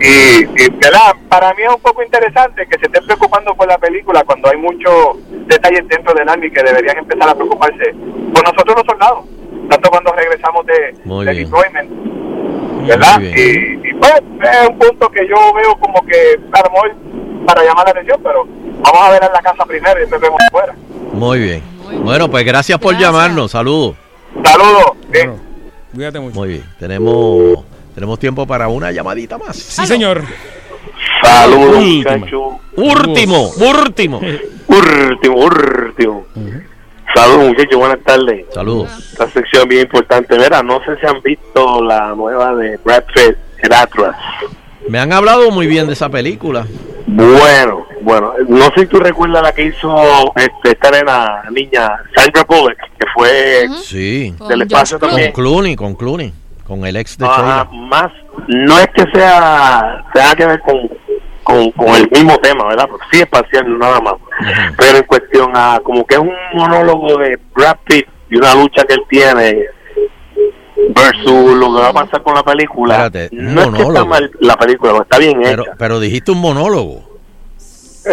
[0.02, 1.14] Y, y, ¿verdad?
[1.30, 4.58] para mí es un poco interesante que se estén preocupando por la película cuando hay
[4.58, 5.18] muchos
[5.48, 7.94] detalles dentro del Army que deberían empezar a preocuparse
[8.34, 9.26] por nosotros los soldados,
[9.70, 11.90] tanto cuando regresamos de, de deployment,
[12.88, 13.22] ¿verdad?
[13.22, 16.96] Y, y, pues es un punto que yo veo como que a lo mejor
[17.46, 18.46] para llamar la atención, pero
[18.82, 20.76] vamos a ver en la casa primero y después vemos afuera.
[21.14, 21.64] Muy bien.
[22.04, 23.52] Bueno, pues gracias por llamarnos.
[23.52, 23.96] Saludos.
[24.44, 24.92] Saludos.
[25.94, 26.36] Cuídate mucho.
[26.36, 26.64] Muy bien.
[26.78, 27.66] Tenemos
[27.96, 29.58] tenemos tiempo para una llamadita más.
[29.58, 30.24] Sí, señor.
[31.22, 32.54] Saludos, muchachos.
[32.76, 34.22] Último, último.
[34.68, 36.26] Último, último.
[37.16, 38.46] Saludos, muchachos, buenas tardes.
[38.54, 38.90] Saludos.
[39.12, 40.38] Esta sección bien importante.
[40.38, 44.16] Mira, no sé si han visto la nueva de Brad Pitt, el Atlas.
[44.88, 46.66] Me han hablado muy bien de esa película.
[47.08, 49.96] Bueno, bueno, no sé si tú recuerdas la que hizo
[50.36, 54.34] este, esta nena, niña, Sandra Bullock, que fue Sí.
[54.48, 55.32] del espacio Con también.
[55.34, 56.32] Clooney, con Clooney,
[56.68, 57.88] con el ex de Ajá, Sheila.
[57.88, 58.12] más,
[58.48, 60.78] no es que sea, tenga que ver con,
[61.50, 62.88] con, con el mismo tema, ¿verdad?
[62.90, 64.14] Porque sí es parcial, nada más.
[64.78, 68.84] Pero en cuestión a, como que es un monólogo de Brad Pitt y una lucha
[68.84, 69.66] que él tiene
[70.96, 73.06] versus lo que va a pasar con la película.
[73.06, 75.72] Espérate, no es que está mal la película, está bien Pero, hecha.
[75.78, 77.08] pero dijiste un monólogo.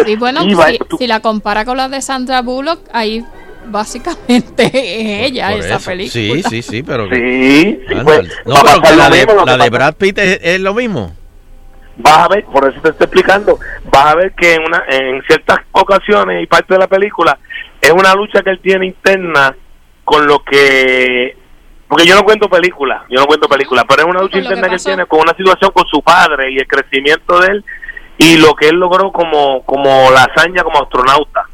[0.06, 0.54] Y bueno, Sí,
[0.90, 3.24] si, si la compara con la de Sandra Bullock, ahí
[3.68, 5.90] básicamente es ella Por esa eso.
[5.90, 6.12] película.
[6.12, 7.08] Sí, sí, sí, pero.
[7.08, 10.74] Sí, sí, pues, no, pero la, de, mismo, la de Brad Pitt es, es lo
[10.74, 11.12] mismo.
[11.98, 13.58] Vas a ver, por eso te estoy explicando,
[13.90, 17.38] vas a ver que en, una, en ciertas ocasiones y parte de la película
[17.80, 19.54] es una lucha que él tiene interna
[20.04, 21.36] con lo que...
[21.88, 24.74] Porque yo no cuento películas, yo no cuento películas, pero es una lucha interna que,
[24.74, 27.64] él tiene con una situación con su padre y el crecimiento de él
[28.18, 31.44] y lo que él logró como, como la hazaña como astronauta.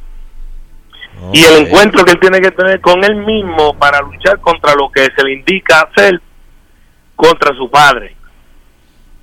[1.33, 4.91] Y el encuentro que él tiene que tener con él mismo para luchar contra lo
[4.91, 6.21] que se le indica hacer
[7.15, 8.17] contra su padre.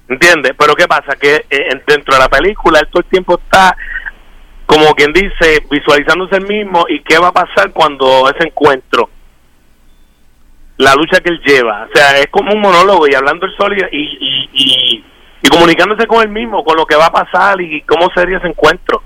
[0.10, 0.53] ¿Entiendes?
[0.57, 1.15] Pero ¿qué pasa?
[1.15, 3.77] Que eh, dentro de la película él todo el tiempo está,
[4.65, 9.10] como quien dice, visualizándose el mismo y qué va a pasar cuando ese encuentro,
[10.77, 11.88] la lucha que él lleva.
[11.91, 15.06] O sea, es como un monólogo y hablando el solo y, y, y,
[15.44, 18.48] y comunicándose con él mismo, con lo que va a pasar y cómo sería ese
[18.48, 19.03] encuentro.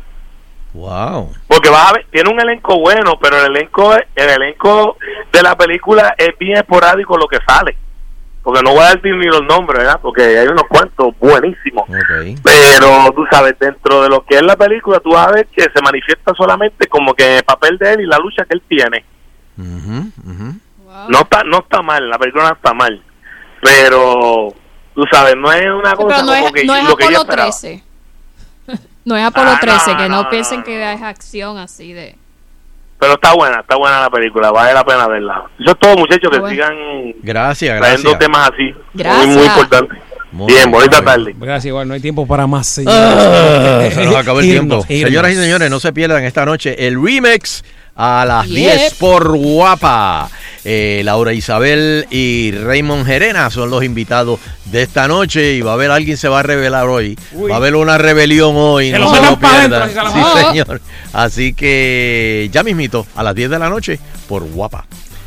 [0.71, 1.33] Wow.
[1.47, 4.97] Porque vas a ver, tiene un elenco bueno, pero el elenco, el elenco
[5.31, 7.75] de la película es bien esporádico lo que sale.
[8.43, 9.99] Porque no voy a decir ni los nombres, ¿verdad?
[10.01, 11.85] Porque hay unos cuantos buenísimos.
[12.43, 15.61] Pero tú sabes, dentro de lo que es la película, tú vas a ver que
[15.61, 19.05] se manifiesta solamente como que el papel de él y la lucha que él tiene.
[19.55, 23.01] No está no está mal, la película no está mal.
[23.61, 24.53] Pero,
[24.93, 27.21] tú sabes, no es una cosa no como es, que no es lo que yo
[27.21, 27.49] Apolo esperaba.
[27.49, 27.83] 13.
[29.05, 31.93] No es Apolo Ah, no, 13, que no, no, piensen no, que es acción así
[31.93, 32.17] de...
[33.03, 35.43] Pero está buena, está buena la película, vale la pena verla.
[35.59, 36.49] Eso es todo, muchachos, que Bueno.
[36.53, 36.73] sigan
[37.21, 38.19] Gracias, trayendo gracias.
[38.19, 38.73] temas así.
[38.93, 39.25] Gracias.
[39.27, 39.95] Muy, muy importante.
[40.31, 41.35] bien, bonita tarde.
[41.37, 43.93] Gracias, igual, no hay tiempo para más, Ah, señores.
[43.95, 44.93] se nos acabó el Irnos, tiempo.
[44.93, 45.09] irnos.
[45.09, 48.55] Señoras y señores, no se pierdan esta noche el remix a las Yep.
[48.55, 50.29] 10 por Guapa.
[50.65, 55.73] Eh, Laura Isabel y Raymond Gerena son los invitados de esta noche y va a
[55.73, 57.17] haber alguien se va a revelar hoy.
[57.33, 57.49] Uy.
[57.49, 59.89] Va a haber una rebelión hoy, no lo se lo pierdan.
[59.89, 60.81] si Sí, señor.
[61.11, 63.99] Así que ya mismito, a las 10 de la noche
[64.29, 64.85] por Guapa.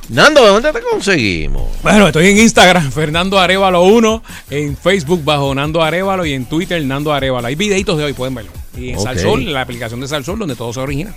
[0.09, 1.65] Nando, ¿dónde te conseguimos?
[1.83, 6.83] Bueno, estoy en Instagram, Fernando Arevalo 1, en Facebook bajo Nando Arevalo y en Twitter
[6.85, 7.47] Nando Arevalo.
[7.49, 8.53] Hay videitos de hoy, pueden verlo.
[8.77, 9.03] Y en Ok.
[9.03, 11.13] Salsol, la aplicación de Salsol, donde todo se origina.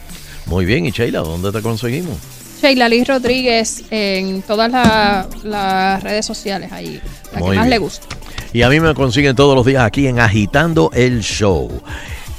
[0.49, 2.17] Muy bien, y Sheila, ¿dónde te conseguimos?
[2.61, 6.99] Sheila Liz Rodríguez en todas la- las redes sociales ahí,
[7.31, 7.69] la Muy que más bien.
[7.69, 8.07] le gusta.
[8.51, 11.69] Y a mí me consiguen todos los días aquí en Agitando el Show.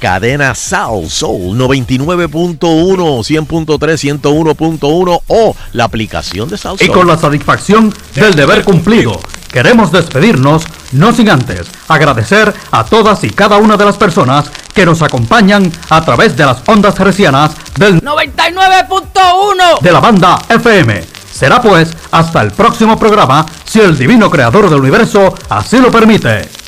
[0.01, 6.97] Cadena Sal Soul 99.1, 100.3, 101.1 o la aplicación de Sal Y Soul.
[6.97, 9.19] con la satisfacción del deber cumplido,
[9.51, 10.63] queremos despedirnos,
[10.93, 15.71] no sin antes agradecer a todas y cada una de las personas que nos acompañan
[15.91, 21.03] a través de las ondas hercianas del 99.1 de la banda FM.
[21.31, 26.60] Será pues hasta el próximo programa, si el divino creador del universo así lo permite.